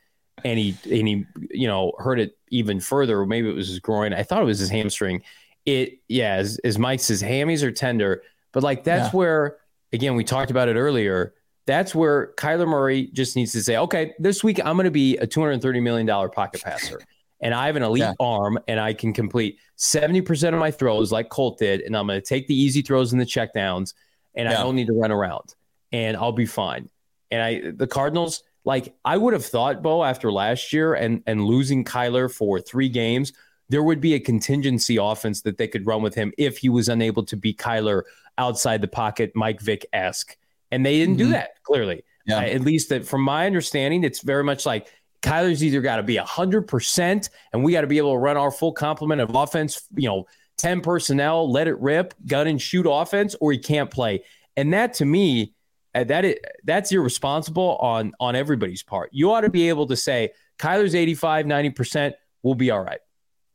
and 0.42 0.58
he 0.58 0.74
and 0.90 1.06
he 1.06 1.26
you 1.50 1.68
know 1.68 1.92
hurt 1.98 2.18
it 2.18 2.38
even 2.48 2.80
further. 2.80 3.26
Maybe 3.26 3.50
it 3.50 3.54
was 3.54 3.68
his 3.68 3.78
groin. 3.78 4.14
I 4.14 4.22
thought 4.22 4.40
it 4.40 4.46
was 4.46 4.58
his 4.58 4.70
hamstring. 4.70 5.22
It 5.66 5.98
yeah, 6.08 6.36
as, 6.36 6.58
as 6.64 6.78
Mike 6.78 7.00
says, 7.00 7.22
hammies 7.22 7.62
are 7.62 7.70
tender, 7.70 8.22
but 8.52 8.62
like 8.62 8.84
that's 8.84 9.12
yeah. 9.12 9.18
where 9.18 9.58
again 9.92 10.14
we 10.14 10.24
talked 10.24 10.50
about 10.50 10.68
it 10.68 10.76
earlier. 10.76 11.34
That's 11.66 11.94
where 11.94 12.32
Kyler 12.38 12.66
Murray 12.66 13.08
just 13.12 13.36
needs 13.36 13.52
to 13.52 13.62
say, 13.62 13.76
okay, 13.76 14.14
this 14.18 14.42
week 14.42 14.58
I'm 14.64 14.76
going 14.76 14.84
to 14.84 14.90
be 14.90 15.18
a 15.18 15.26
230 15.26 15.78
million 15.80 16.06
dollar 16.06 16.30
pocket 16.30 16.62
passer 16.62 16.98
and 17.42 17.52
I 17.52 17.66
have 17.66 17.76
an 17.76 17.82
elite 17.82 18.02
yeah. 18.02 18.12
arm 18.20 18.58
and 18.68 18.78
I 18.80 18.94
can 18.94 19.12
complete 19.12 19.58
70% 19.76 20.54
of 20.54 20.60
my 20.60 20.70
throws 20.70 21.10
like 21.10 21.28
Colt 21.28 21.58
did. 21.58 21.80
And 21.80 21.96
I'm 21.96 22.06
going 22.06 22.20
to 22.20 22.26
take 22.26 22.46
the 22.46 22.54
easy 22.54 22.82
throws 22.82 23.12
and 23.12 23.20
the 23.20 23.26
checkdowns 23.26 23.94
and 24.34 24.48
yeah. 24.48 24.60
I 24.60 24.62
don't 24.62 24.76
need 24.76 24.86
to 24.86 24.94
run 24.94 25.10
around 25.10 25.54
and 25.90 26.16
I'll 26.16 26.32
be 26.32 26.46
fine. 26.46 26.88
And 27.30 27.42
I, 27.42 27.72
the 27.72 27.88
Cardinals, 27.88 28.44
like 28.64 28.94
I 29.04 29.16
would 29.16 29.34
have 29.34 29.44
thought, 29.44 29.82
Bo, 29.82 30.04
after 30.04 30.30
last 30.30 30.72
year 30.72 30.94
and 30.94 31.22
and 31.26 31.44
losing 31.44 31.84
Kyler 31.84 32.32
for 32.32 32.60
three 32.60 32.88
games, 32.88 33.32
there 33.68 33.82
would 33.82 34.00
be 34.00 34.14
a 34.14 34.20
contingency 34.20 34.96
offense 34.96 35.42
that 35.42 35.58
they 35.58 35.66
could 35.66 35.86
run 35.86 36.02
with 36.02 36.14
him 36.14 36.32
if 36.38 36.58
he 36.58 36.68
was 36.68 36.88
unable 36.88 37.24
to 37.24 37.36
beat 37.36 37.58
Kyler 37.58 38.02
outside 38.38 38.80
the 38.80 38.88
pocket, 38.88 39.32
Mike 39.34 39.60
Vick 39.60 39.84
esque. 39.92 40.36
And 40.70 40.86
they 40.86 40.98
didn't 40.98 41.16
mm-hmm. 41.16 41.26
do 41.26 41.32
that 41.32 41.62
clearly. 41.64 42.04
Yeah. 42.24 42.36
Uh, 42.36 42.42
at 42.42 42.60
least 42.60 42.90
that 42.90 43.04
from 43.04 43.22
my 43.22 43.46
understanding, 43.46 44.04
it's 44.04 44.20
very 44.20 44.44
much 44.44 44.64
like 44.64 44.92
Kyler's 45.22 45.62
either 45.64 45.80
got 45.80 45.96
to 45.96 46.02
be 46.02 46.16
100% 46.16 47.30
and 47.52 47.64
we 47.64 47.72
got 47.72 47.82
to 47.82 47.86
be 47.86 47.98
able 47.98 48.12
to 48.12 48.18
run 48.18 48.36
our 48.36 48.50
full 48.50 48.72
complement 48.72 49.20
of 49.20 49.34
offense, 49.34 49.88
you 49.94 50.08
know, 50.08 50.26
10 50.58 50.80
personnel, 50.80 51.50
let 51.50 51.68
it 51.68 51.78
rip, 51.80 52.14
gun 52.26 52.46
and 52.46 52.60
shoot 52.60 52.86
offense, 52.88 53.34
or 53.40 53.52
he 53.52 53.58
can't 53.58 53.90
play. 53.90 54.24
And 54.56 54.72
that 54.72 54.94
to 54.94 55.04
me, 55.04 55.54
uh, 55.94 56.04
that 56.04 56.24
is, 56.24 56.36
that's 56.64 56.92
irresponsible 56.92 57.76
on 57.80 58.12
on 58.18 58.34
everybody's 58.34 58.82
part. 58.82 59.10
You 59.12 59.32
ought 59.32 59.42
to 59.42 59.50
be 59.50 59.68
able 59.68 59.86
to 59.88 59.96
say 59.96 60.30
Kyler's 60.58 60.94
85, 60.94 61.46
90%, 61.46 62.12
we'll 62.42 62.54
be 62.54 62.70
all 62.70 62.82
right. 62.82 63.00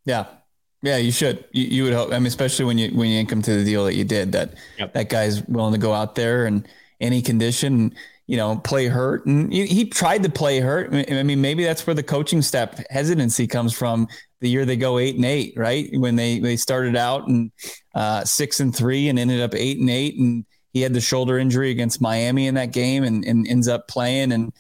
Yeah. 0.06 0.26
Yeah, 0.84 0.98
you 0.98 1.12
should. 1.12 1.44
You, 1.52 1.64
you 1.64 1.84
would 1.86 1.94
hope. 1.94 2.12
I 2.12 2.20
mean, 2.20 2.28
especially 2.28 2.66
when 2.66 2.78
you 2.78 2.90
when 2.90 3.10
you 3.10 3.20
income 3.20 3.42
to 3.42 3.56
the 3.56 3.64
deal 3.64 3.86
that 3.86 3.96
you 3.96 4.04
did, 4.04 4.32
that 4.34 4.54
yep. 4.78 4.94
that 4.94 5.10
guy's 5.10 5.42
willing 5.48 5.74
to 5.74 5.80
go 5.80 5.92
out 5.92 6.14
there 6.14 6.46
and 6.46 6.68
any 7.02 7.24
condition, 7.24 7.96
you 8.28 8.38
know, 8.38 8.58
play 8.58 8.88
hurt. 8.88 9.26
And 9.26 9.52
he, 9.52 9.86
tried 9.86 10.24
to 10.24 10.30
play 10.30 10.60
hurt. 10.60 10.94
I 10.94 11.24
mean, 11.24 11.42
maybe 11.42 11.64
that's 11.64 11.88
where 11.88 11.94
the 11.94 12.04
coaching 12.04 12.42
step 12.42 12.80
hesitancy 12.90 13.48
comes 13.48 13.74
from. 13.74 14.08
The 14.42 14.50
year 14.50 14.66
they 14.66 14.76
go 14.76 15.00
eight 15.00 15.16
and 15.16 15.26
eight, 15.26 15.54
right? 15.56 15.90
When 15.94 16.16
they 16.16 16.40
they 16.40 16.58
started 16.58 16.96
out 16.96 17.28
and 17.28 17.52
uh, 17.96 18.24
six 18.26 18.60
and 18.60 18.76
three 18.76 19.10
and 19.10 19.18
ended 19.18 19.42
up 19.42 19.56
eight 19.56 19.80
and 19.80 19.90
eight, 19.90 20.20
and 20.20 20.46
he 20.74 20.82
had 20.82 20.94
the 20.94 21.02
shoulder 21.02 21.40
injury 21.40 21.72
against 21.72 22.02
Miami 22.02 22.46
in 22.48 22.56
that 22.56 22.72
game 22.72 23.04
and, 23.04 23.26
and 23.26 23.48
ends 23.48 23.68
up 23.68 23.88
playing 23.88 24.32
and 24.32 24.54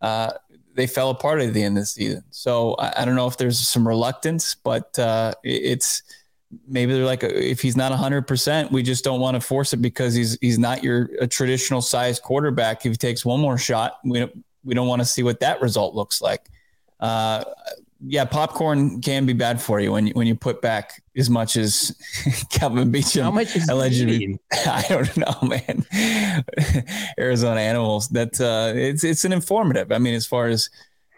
uh, 0.00 0.32
they 0.74 0.86
fell 0.86 1.10
apart 1.10 1.40
at 1.40 1.52
the 1.52 1.62
end 1.62 1.76
of 1.76 1.82
the 1.82 1.86
season. 1.86 2.24
So 2.30 2.74
I, 2.74 3.02
I 3.02 3.04
don't 3.04 3.16
know 3.16 3.26
if 3.26 3.36
there's 3.36 3.58
some 3.58 3.86
reluctance, 3.86 4.54
but 4.54 4.98
uh, 4.98 5.34
it's 5.44 6.02
maybe 6.66 6.92
they're 6.92 7.04
like 7.04 7.22
if 7.22 7.60
he's 7.60 7.76
not 7.76 7.92
100%, 7.92 8.70
we 8.70 8.82
just 8.82 9.04
don't 9.04 9.20
want 9.20 9.34
to 9.34 9.40
force 9.40 9.72
it 9.72 9.78
because 9.78 10.14
he's 10.14 10.38
he's 10.40 10.58
not 10.58 10.82
your 10.82 11.10
a 11.20 11.26
traditional 11.26 11.82
size 11.82 12.18
quarterback. 12.18 12.84
If 12.86 12.92
he 12.92 12.96
takes 12.96 13.24
one 13.24 13.40
more 13.40 13.58
shot, 13.58 13.98
we 14.04 14.20
don't, 14.20 14.44
we 14.64 14.74
don't 14.74 14.88
want 14.88 15.00
to 15.00 15.06
see 15.06 15.22
what 15.22 15.40
that 15.40 15.60
result 15.60 15.94
looks 15.94 16.20
like. 16.20 16.48
Uh, 16.98 17.44
yeah, 18.02 18.24
popcorn 18.24 19.00
can 19.02 19.26
be 19.26 19.34
bad 19.34 19.60
for 19.60 19.78
you 19.78 19.92
when 19.92 20.06
you 20.06 20.12
when 20.14 20.26
you 20.26 20.34
put 20.34 20.62
back 20.62 21.02
as 21.16 21.28
much 21.28 21.56
as 21.56 21.94
Kelvin 22.50 22.90
Beachum 22.90 23.22
How 23.22 23.30
much 23.30 23.54
is 23.54 23.68
allegedly. 23.68 24.38
I 24.52 24.84
don't 24.88 25.16
know, 25.16 25.36
man. 25.42 25.84
Arizona 27.18 27.60
animals. 27.60 28.08
That 28.08 28.40
uh, 28.40 28.72
it's 28.74 29.04
it's 29.04 29.24
an 29.24 29.32
informative. 29.32 29.92
I 29.92 29.98
mean, 29.98 30.14
as 30.14 30.26
far 30.26 30.46
as 30.46 30.70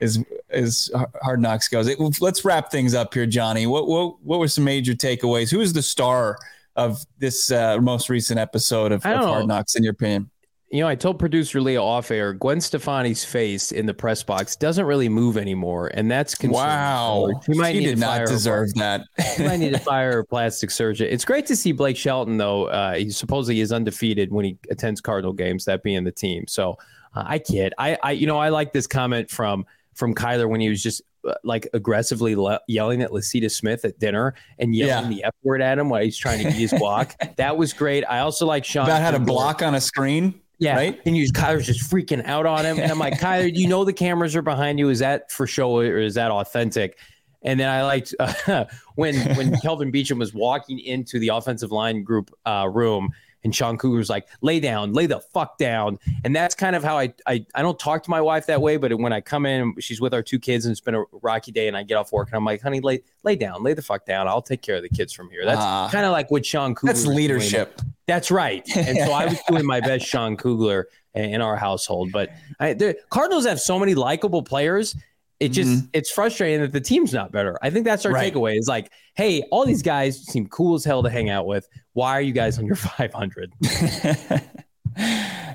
as 0.02 0.22
as 0.50 0.90
Hard 1.22 1.40
Knocks 1.40 1.68
goes, 1.68 1.86
it, 1.86 1.98
let's 2.20 2.44
wrap 2.44 2.70
things 2.70 2.94
up 2.94 3.14
here, 3.14 3.26
Johnny. 3.26 3.66
What 3.66 3.86
what 3.86 4.22
what 4.22 4.38
were 4.38 4.48
some 4.48 4.64
major 4.64 4.92
takeaways? 4.92 5.50
Who 5.50 5.60
is 5.60 5.72
the 5.72 5.82
star 5.82 6.36
of 6.76 7.04
this 7.18 7.50
uh, 7.50 7.78
most 7.78 8.08
recent 8.08 8.38
episode 8.38 8.92
of, 8.92 9.04
of 9.06 9.24
Hard 9.24 9.46
Knocks, 9.46 9.76
in 9.76 9.82
your 9.82 9.92
opinion? 9.92 10.30
you 10.72 10.80
know, 10.80 10.88
I 10.88 10.94
told 10.94 11.18
producer 11.18 11.60
Leah 11.60 11.82
off 11.82 12.10
air, 12.10 12.32
Gwen 12.32 12.58
Stefani's 12.58 13.22
face 13.26 13.72
in 13.72 13.84
the 13.84 13.92
press 13.92 14.22
box 14.22 14.56
doesn't 14.56 14.86
really 14.86 15.10
move 15.10 15.36
anymore, 15.36 15.90
and 15.92 16.10
that's 16.10 16.34
concerning. 16.34 16.66
Wow, 16.66 17.30
she 17.44 17.52
might 17.52 17.72
she 17.72 17.80
need 17.80 17.84
did 17.84 17.94
to 17.96 18.00
not 18.00 18.26
deserve 18.26 18.72
that. 18.74 19.02
she 19.36 19.44
might 19.44 19.58
need 19.58 19.74
to 19.74 19.78
fire 19.78 20.20
a 20.20 20.24
plastic 20.24 20.70
surgeon. 20.70 21.08
It's 21.10 21.26
great 21.26 21.44
to 21.46 21.56
see 21.56 21.72
Blake 21.72 21.98
Shelton 21.98 22.38
though. 22.38 22.68
Uh, 22.68 22.94
he 22.94 23.10
supposedly 23.10 23.60
is 23.60 23.70
undefeated 23.70 24.32
when 24.32 24.46
he 24.46 24.58
attends 24.70 25.02
Cardinal 25.02 25.34
games, 25.34 25.66
that 25.66 25.82
being 25.82 26.04
the 26.04 26.10
team. 26.10 26.46
So 26.48 26.78
uh, 27.14 27.24
I 27.26 27.38
kid. 27.38 27.74
I, 27.76 27.98
I, 28.02 28.12
you 28.12 28.26
know, 28.26 28.38
I 28.38 28.48
like 28.48 28.72
this 28.72 28.86
comment 28.86 29.28
from 29.28 29.66
from 29.94 30.14
Kyler 30.14 30.48
when 30.48 30.60
he 30.60 30.68
was 30.68 30.82
just 30.82 31.02
uh, 31.26 31.34
like 31.44 31.68
aggressively 31.72 32.34
le- 32.34 32.60
yelling 32.66 33.02
at 33.02 33.10
Lecitus 33.10 33.52
Smith 33.52 33.84
at 33.84 33.98
dinner 33.98 34.34
and 34.58 34.74
yelling 34.74 35.12
yeah. 35.12 35.16
the 35.16 35.24
F 35.24 35.34
word 35.42 35.62
at 35.62 35.78
him 35.78 35.88
while 35.88 36.02
he's 36.02 36.16
trying 36.16 36.42
to 36.42 36.48
eat 36.48 36.54
his 36.54 36.72
guac. 36.72 37.34
that 37.36 37.56
was 37.56 37.72
great. 37.72 38.04
I 38.04 38.20
also 38.20 38.46
like 38.46 38.64
Sean. 38.64 38.84
About 38.84 39.02
how 39.02 39.10
to 39.10 39.18
block 39.18 39.62
on 39.62 39.74
a 39.74 39.80
screen. 39.80 40.40
Yeah. 40.58 40.76
Right. 40.76 41.00
And 41.04 41.16
you 41.16 41.26
Kyler's 41.32 41.66
just 41.66 41.90
freaking 41.90 42.24
out 42.24 42.46
on 42.46 42.64
him. 42.64 42.78
And 42.78 42.90
I'm 42.90 42.98
like, 42.98 43.14
Kyler, 43.14 43.52
you 43.52 43.66
know 43.66 43.84
the 43.84 43.92
cameras 43.92 44.36
are 44.36 44.42
behind 44.42 44.78
you? 44.78 44.90
Is 44.90 45.00
that 45.00 45.30
for 45.30 45.46
show 45.46 45.76
or 45.78 45.98
is 45.98 46.14
that 46.14 46.30
authentic? 46.30 46.98
And 47.42 47.58
then 47.58 47.68
I 47.68 47.82
liked 47.82 48.14
uh, 48.20 48.66
when 48.94 49.16
when 49.36 49.58
Kelvin 49.60 49.90
Beachum 49.90 50.18
was 50.18 50.32
walking 50.32 50.78
into 50.78 51.18
the 51.18 51.28
offensive 51.28 51.72
line 51.72 52.04
group 52.04 52.30
uh, 52.46 52.68
room 52.72 53.10
and 53.44 53.54
Sean 53.54 53.78
was 53.82 54.08
like, 54.08 54.28
lay 54.40 54.60
down, 54.60 54.92
lay 54.92 55.06
the 55.06 55.20
fuck 55.20 55.58
down. 55.58 55.98
And 56.24 56.34
that's 56.34 56.54
kind 56.54 56.76
of 56.76 56.84
how 56.84 56.96
I, 56.98 57.12
I, 57.26 57.44
I 57.54 57.62
don't 57.62 57.78
talk 57.78 58.02
to 58.04 58.10
my 58.10 58.20
wife 58.20 58.46
that 58.46 58.60
way, 58.60 58.76
but 58.76 58.96
when 58.98 59.12
I 59.12 59.20
come 59.20 59.46
in, 59.46 59.74
she's 59.80 60.00
with 60.00 60.14
our 60.14 60.22
two 60.22 60.38
kids 60.38 60.64
and 60.64 60.70
it's 60.72 60.80
been 60.80 60.94
a 60.94 61.04
rocky 61.22 61.50
day 61.50 61.68
and 61.68 61.76
I 61.76 61.82
get 61.82 61.96
off 61.96 62.12
work 62.12 62.28
and 62.28 62.36
I'm 62.36 62.44
like, 62.44 62.62
honey, 62.62 62.80
lay, 62.80 63.02
lay 63.24 63.36
down, 63.36 63.62
lay 63.62 63.74
the 63.74 63.82
fuck 63.82 64.06
down. 64.06 64.28
I'll 64.28 64.42
take 64.42 64.62
care 64.62 64.76
of 64.76 64.82
the 64.82 64.88
kids 64.88 65.12
from 65.12 65.30
here. 65.30 65.44
That's 65.44 65.60
uh, 65.60 65.88
kind 65.90 66.06
of 66.06 66.12
like 66.12 66.30
what 66.30 66.46
Sean 66.46 66.74
Kugler. 66.74 66.92
That's 66.92 67.06
leadership. 67.06 67.80
That's 68.06 68.30
right. 68.30 68.64
And 68.76 68.98
so 68.98 69.12
I 69.12 69.26
was 69.26 69.40
doing 69.48 69.66
my 69.66 69.80
best 69.80 70.06
Sean 70.06 70.36
Kugler 70.36 70.88
in 71.14 71.42
our 71.42 71.56
household, 71.56 72.10
but 72.12 72.30
I, 72.58 72.72
the 72.72 72.96
Cardinals 73.10 73.44
have 73.46 73.60
so 73.60 73.78
many 73.78 73.94
likable 73.94 74.42
players 74.42 74.96
it 75.42 75.48
just 75.48 75.70
mm-hmm. 75.70 75.86
it's 75.92 76.10
frustrating 76.10 76.60
that 76.60 76.70
the 76.70 76.80
team's 76.80 77.12
not 77.12 77.32
better. 77.32 77.58
I 77.62 77.70
think 77.70 77.84
that's 77.84 78.06
our 78.06 78.12
right. 78.12 78.32
takeaway. 78.32 78.56
Is 78.56 78.68
like, 78.68 78.92
hey, 79.14 79.42
all 79.50 79.66
these 79.66 79.82
guys 79.82 80.24
seem 80.24 80.46
cool 80.46 80.76
as 80.76 80.84
hell 80.84 81.02
to 81.02 81.10
hang 81.10 81.30
out 81.30 81.46
with. 81.46 81.68
Why 81.94 82.12
are 82.12 82.20
you 82.20 82.32
guys 82.32 82.60
under 82.60 82.74
500? 82.76 83.52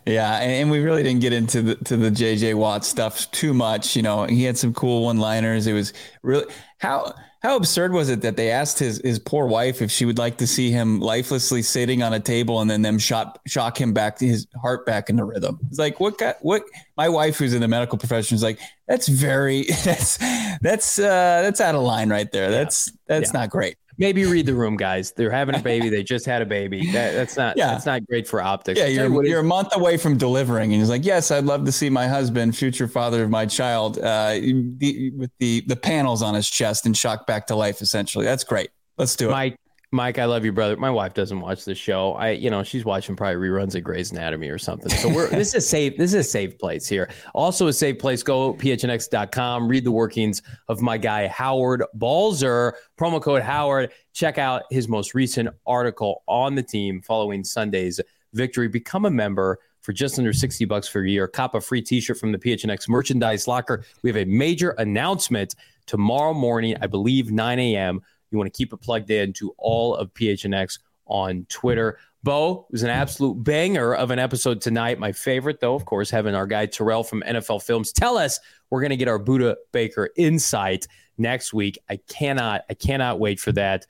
yeah, 0.05 0.39
and, 0.39 0.69
we 0.69 0.79
really 0.79 1.03
didn't 1.03 1.21
get 1.21 1.31
into 1.31 1.61
the 1.61 1.75
to 1.85 1.95
the 1.95 2.11
JJ 2.11 2.55
Watt 2.55 2.83
stuff 2.83 3.31
too 3.31 3.53
much. 3.53 3.95
You 3.95 4.01
know, 4.01 4.25
he 4.25 4.43
had 4.43 4.57
some 4.57 4.73
cool 4.73 5.05
one 5.05 5.19
liners. 5.19 5.67
It 5.67 5.73
was 5.73 5.93
really 6.21 6.45
how 6.79 7.13
how 7.41 7.55
absurd 7.55 7.93
was 7.93 8.09
it 8.09 8.21
that 8.21 8.35
they 8.35 8.51
asked 8.51 8.79
his 8.79 8.99
his 9.03 9.19
poor 9.19 9.45
wife 9.45 9.81
if 9.81 9.91
she 9.91 10.05
would 10.05 10.17
like 10.17 10.37
to 10.37 10.47
see 10.47 10.71
him 10.71 10.99
lifelessly 10.99 11.61
sitting 11.61 12.01
on 12.01 12.13
a 12.13 12.19
table 12.19 12.61
and 12.61 12.69
then 12.69 12.81
them 12.81 12.97
shot 12.97 13.39
shock 13.47 13.79
him 13.79 13.93
back 13.93 14.17
to 14.17 14.27
his 14.27 14.47
heart 14.61 14.85
back 14.85 15.09
into 15.09 15.23
rhythm? 15.23 15.59
It's 15.69 15.79
like 15.79 15.99
what 15.99 16.17
got 16.17 16.37
what 16.41 16.63
my 16.95 17.09
wife 17.09 17.37
who's 17.37 17.53
in 17.53 17.61
the 17.61 17.67
medical 17.67 17.97
profession 17.97 18.35
is 18.35 18.43
like, 18.43 18.59
that's 18.87 19.07
very 19.07 19.63
that's 19.83 20.17
that's 20.61 20.99
uh 20.99 21.41
that's 21.41 21.61
out 21.61 21.75
of 21.75 21.81
line 21.81 22.09
right 22.09 22.31
there. 22.31 22.49
That's 22.49 22.91
that's 23.07 23.33
yeah. 23.33 23.41
not 23.41 23.49
great 23.49 23.77
maybe 23.97 24.25
read 24.25 24.45
the 24.45 24.53
room, 24.53 24.77
guys. 24.77 25.11
They're 25.11 25.31
having 25.31 25.55
a 25.55 25.59
baby. 25.59 25.89
They 25.89 26.03
just 26.03 26.25
had 26.25 26.41
a 26.41 26.45
baby. 26.45 26.91
That, 26.91 27.13
that's 27.13 27.37
not 27.37 27.57
yeah. 27.57 27.67
that's 27.67 27.85
not 27.85 28.05
great 28.07 28.27
for 28.27 28.41
optics. 28.41 28.79
Yeah, 28.79 28.87
you're, 28.87 29.25
you're 29.25 29.39
a 29.39 29.43
month 29.43 29.75
away 29.75 29.97
from 29.97 30.17
delivering, 30.17 30.71
and 30.71 30.81
he's 30.81 30.89
like, 30.89 31.05
"Yes, 31.05 31.31
I'd 31.31 31.45
love 31.45 31.65
to 31.65 31.71
see 31.71 31.89
my 31.89 32.07
husband, 32.07 32.55
future 32.55 32.87
father 32.87 33.23
of 33.23 33.29
my 33.29 33.45
child, 33.45 33.97
uh, 33.99 34.31
the, 34.33 35.11
with 35.15 35.31
the 35.39 35.61
the 35.67 35.75
panels 35.75 36.21
on 36.21 36.33
his 36.33 36.49
chest 36.49 36.85
and 36.85 36.95
shocked 36.95 37.27
back 37.27 37.47
to 37.47 37.55
life. 37.55 37.81
Essentially, 37.81 38.25
that's 38.25 38.43
great. 38.43 38.69
Let's 38.97 39.15
do 39.15 39.29
it." 39.29 39.31
Mike, 39.31 39.57
Mike, 39.91 40.19
I 40.19 40.25
love 40.25 40.43
you, 40.43 40.51
brother. 40.51 40.75
My 40.75 40.91
wife 40.91 41.13
doesn't 41.13 41.39
watch 41.39 41.63
the 41.63 41.73
show. 41.73 42.11
I, 42.13 42.31
you 42.31 42.49
know, 42.49 42.61
she's 42.61 42.83
watching 42.83 43.15
probably 43.15 43.35
reruns 43.35 43.73
of 43.73 43.85
Grey's 43.85 44.11
Anatomy 44.11 44.49
or 44.49 44.57
something. 44.57 44.89
So 44.89 45.07
we're 45.07 45.29
this 45.29 45.53
is 45.53 45.67
safe. 45.67 45.95
This 45.95 46.13
is 46.13 46.25
a 46.25 46.29
safe 46.29 46.59
place 46.59 46.89
here. 46.89 47.09
Also 47.33 47.67
a 47.67 47.73
safe 47.73 47.97
place. 47.97 48.21
Go 48.21 48.53
phnx.com. 48.55 49.67
Read 49.67 49.85
the 49.85 49.91
workings 49.91 50.41
of 50.67 50.81
my 50.81 50.97
guy 50.97 51.27
Howard 51.27 51.83
Balzer. 51.93 52.75
Promo 52.99 53.21
code 53.21 53.43
Howard. 53.43 53.93
Check 54.11 54.37
out 54.37 54.63
his 54.69 54.89
most 54.89 55.13
recent 55.13 55.47
article 55.65 56.21
on 56.27 56.55
the 56.55 56.63
team 56.63 57.01
following 57.01 57.45
Sunday's 57.45 58.01
victory. 58.33 58.67
Become 58.67 59.05
a 59.05 59.11
member 59.11 59.57
for 59.79 59.93
just 59.93 60.19
under 60.19 60.33
60 60.33 60.65
bucks 60.65 60.89
for 60.89 61.01
a 61.01 61.09
year. 61.09 61.29
Cop 61.29 61.55
a 61.55 61.61
free 61.61 61.81
t-shirt 61.81 62.17
from 62.17 62.33
the 62.33 62.37
PHNX 62.37 62.89
merchandise 62.89 63.47
locker. 63.47 63.85
We 64.01 64.09
have 64.09 64.17
a 64.17 64.25
major 64.25 64.71
announcement 64.71 65.55
tomorrow 65.85 66.33
morning, 66.33 66.75
I 66.81 66.87
believe 66.87 67.31
9 67.31 67.57
a.m. 67.57 68.01
You 68.31 68.37
want 68.37 68.51
to 68.51 68.57
keep 68.57 68.73
it 68.73 68.77
plugged 68.77 69.09
in 69.09 69.33
to 69.33 69.53
all 69.57 69.95
of 69.95 70.13
PHNX 70.13 70.79
on 71.05 71.45
Twitter. 71.49 71.97
Bo 72.23 72.67
was 72.71 72.83
an 72.83 72.89
absolute 72.89 73.41
banger 73.43 73.93
of 73.93 74.11
an 74.11 74.19
episode 74.19 74.61
tonight. 74.61 74.99
My 74.99 75.11
favorite, 75.11 75.59
though, 75.59 75.75
of 75.75 75.85
course, 75.85 76.09
having 76.09 76.35
our 76.35 76.45
guy 76.45 76.65
Terrell 76.65 77.03
from 77.03 77.21
NFL 77.21 77.63
Films 77.63 77.91
tell 77.91 78.17
us 78.17 78.39
we're 78.69 78.81
going 78.81 78.89
to 78.89 78.97
get 78.97 79.07
our 79.07 79.19
Budda 79.19 79.55
Baker 79.71 80.09
insight 80.17 80.87
next 81.17 81.53
week. 81.53 81.77
I 81.89 81.97
cannot, 82.09 82.63
I 82.69 82.73
cannot 82.73 83.19
wait 83.19 83.39
for 83.39 83.51
that. 83.53 83.85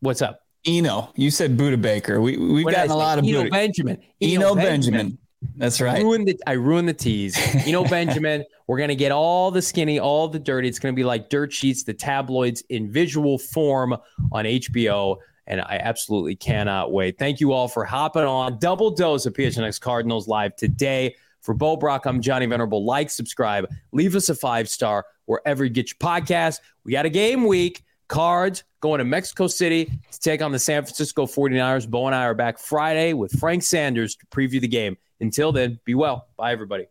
what's 0.00 0.22
up? 0.22 0.40
Eno, 0.66 1.12
you 1.14 1.30
said 1.30 1.56
Budda 1.56 1.80
Baker. 1.80 2.20
We 2.20 2.36
we've 2.36 2.66
gotten 2.66 2.90
a 2.90 2.96
lot 2.96 3.18
of 3.18 3.24
Eno 3.24 3.44
Budda. 3.44 3.50
Benjamin. 3.50 4.02
Eno, 4.20 4.46
Eno 4.48 4.54
Benjamin. 4.56 4.98
Benjamin. 4.98 5.18
That's 5.56 5.80
right. 5.80 5.98
I 5.98 6.02
ruined 6.02 6.28
the, 6.28 6.40
I 6.46 6.52
ruined 6.52 6.88
the 6.88 6.94
tease. 6.94 7.36
You 7.66 7.72
know, 7.72 7.84
Benjamin, 7.88 8.44
we're 8.66 8.78
going 8.78 8.88
to 8.88 8.96
get 8.96 9.12
all 9.12 9.50
the 9.50 9.62
skinny, 9.62 9.98
all 9.98 10.28
the 10.28 10.38
dirty. 10.38 10.68
It's 10.68 10.78
going 10.78 10.94
to 10.94 10.96
be 10.96 11.04
like 11.04 11.28
dirt 11.28 11.52
sheets, 11.52 11.84
the 11.84 11.94
tabloids 11.94 12.62
in 12.68 12.90
visual 12.90 13.38
form 13.38 13.96
on 14.32 14.44
HBO. 14.44 15.16
And 15.46 15.60
I 15.60 15.80
absolutely 15.82 16.34
cannot 16.34 16.92
wait. 16.92 17.18
Thank 17.18 17.40
you 17.40 17.52
all 17.52 17.68
for 17.68 17.84
hopping 17.84 18.24
on. 18.24 18.58
Double 18.58 18.90
dose 18.90 19.26
of 19.26 19.34
PHNX 19.34 19.80
Cardinals 19.80 20.26
live 20.26 20.56
today. 20.56 21.14
For 21.42 21.54
Bo 21.54 21.76
Brack, 21.76 22.06
I'm 22.06 22.20
Johnny 22.20 22.46
Venerable. 22.46 22.84
Like, 22.84 23.08
subscribe, 23.08 23.72
leave 23.92 24.16
us 24.16 24.28
a 24.28 24.34
five 24.34 24.68
star 24.68 25.06
wherever 25.26 25.62
you 25.62 25.70
get 25.70 25.90
your 25.90 25.98
podcast. 25.98 26.58
We 26.82 26.90
got 26.90 27.06
a 27.06 27.10
game 27.10 27.44
week. 27.44 27.84
Cards 28.08 28.64
going 28.80 28.98
to 28.98 29.04
Mexico 29.04 29.46
City 29.46 29.84
to 29.84 30.20
take 30.20 30.42
on 30.42 30.52
the 30.52 30.58
San 30.58 30.82
Francisco 30.82 31.26
49ers. 31.26 31.88
Bo 31.88 32.06
and 32.06 32.14
I 32.14 32.24
are 32.24 32.34
back 32.34 32.58
Friday 32.58 33.12
with 33.12 33.38
Frank 33.38 33.62
Sanders 33.62 34.16
to 34.16 34.26
preview 34.26 34.60
the 34.60 34.68
game. 34.68 34.96
Until 35.20 35.52
then, 35.52 35.80
be 35.84 35.94
well. 35.94 36.28
Bye, 36.36 36.52
everybody. 36.52 36.86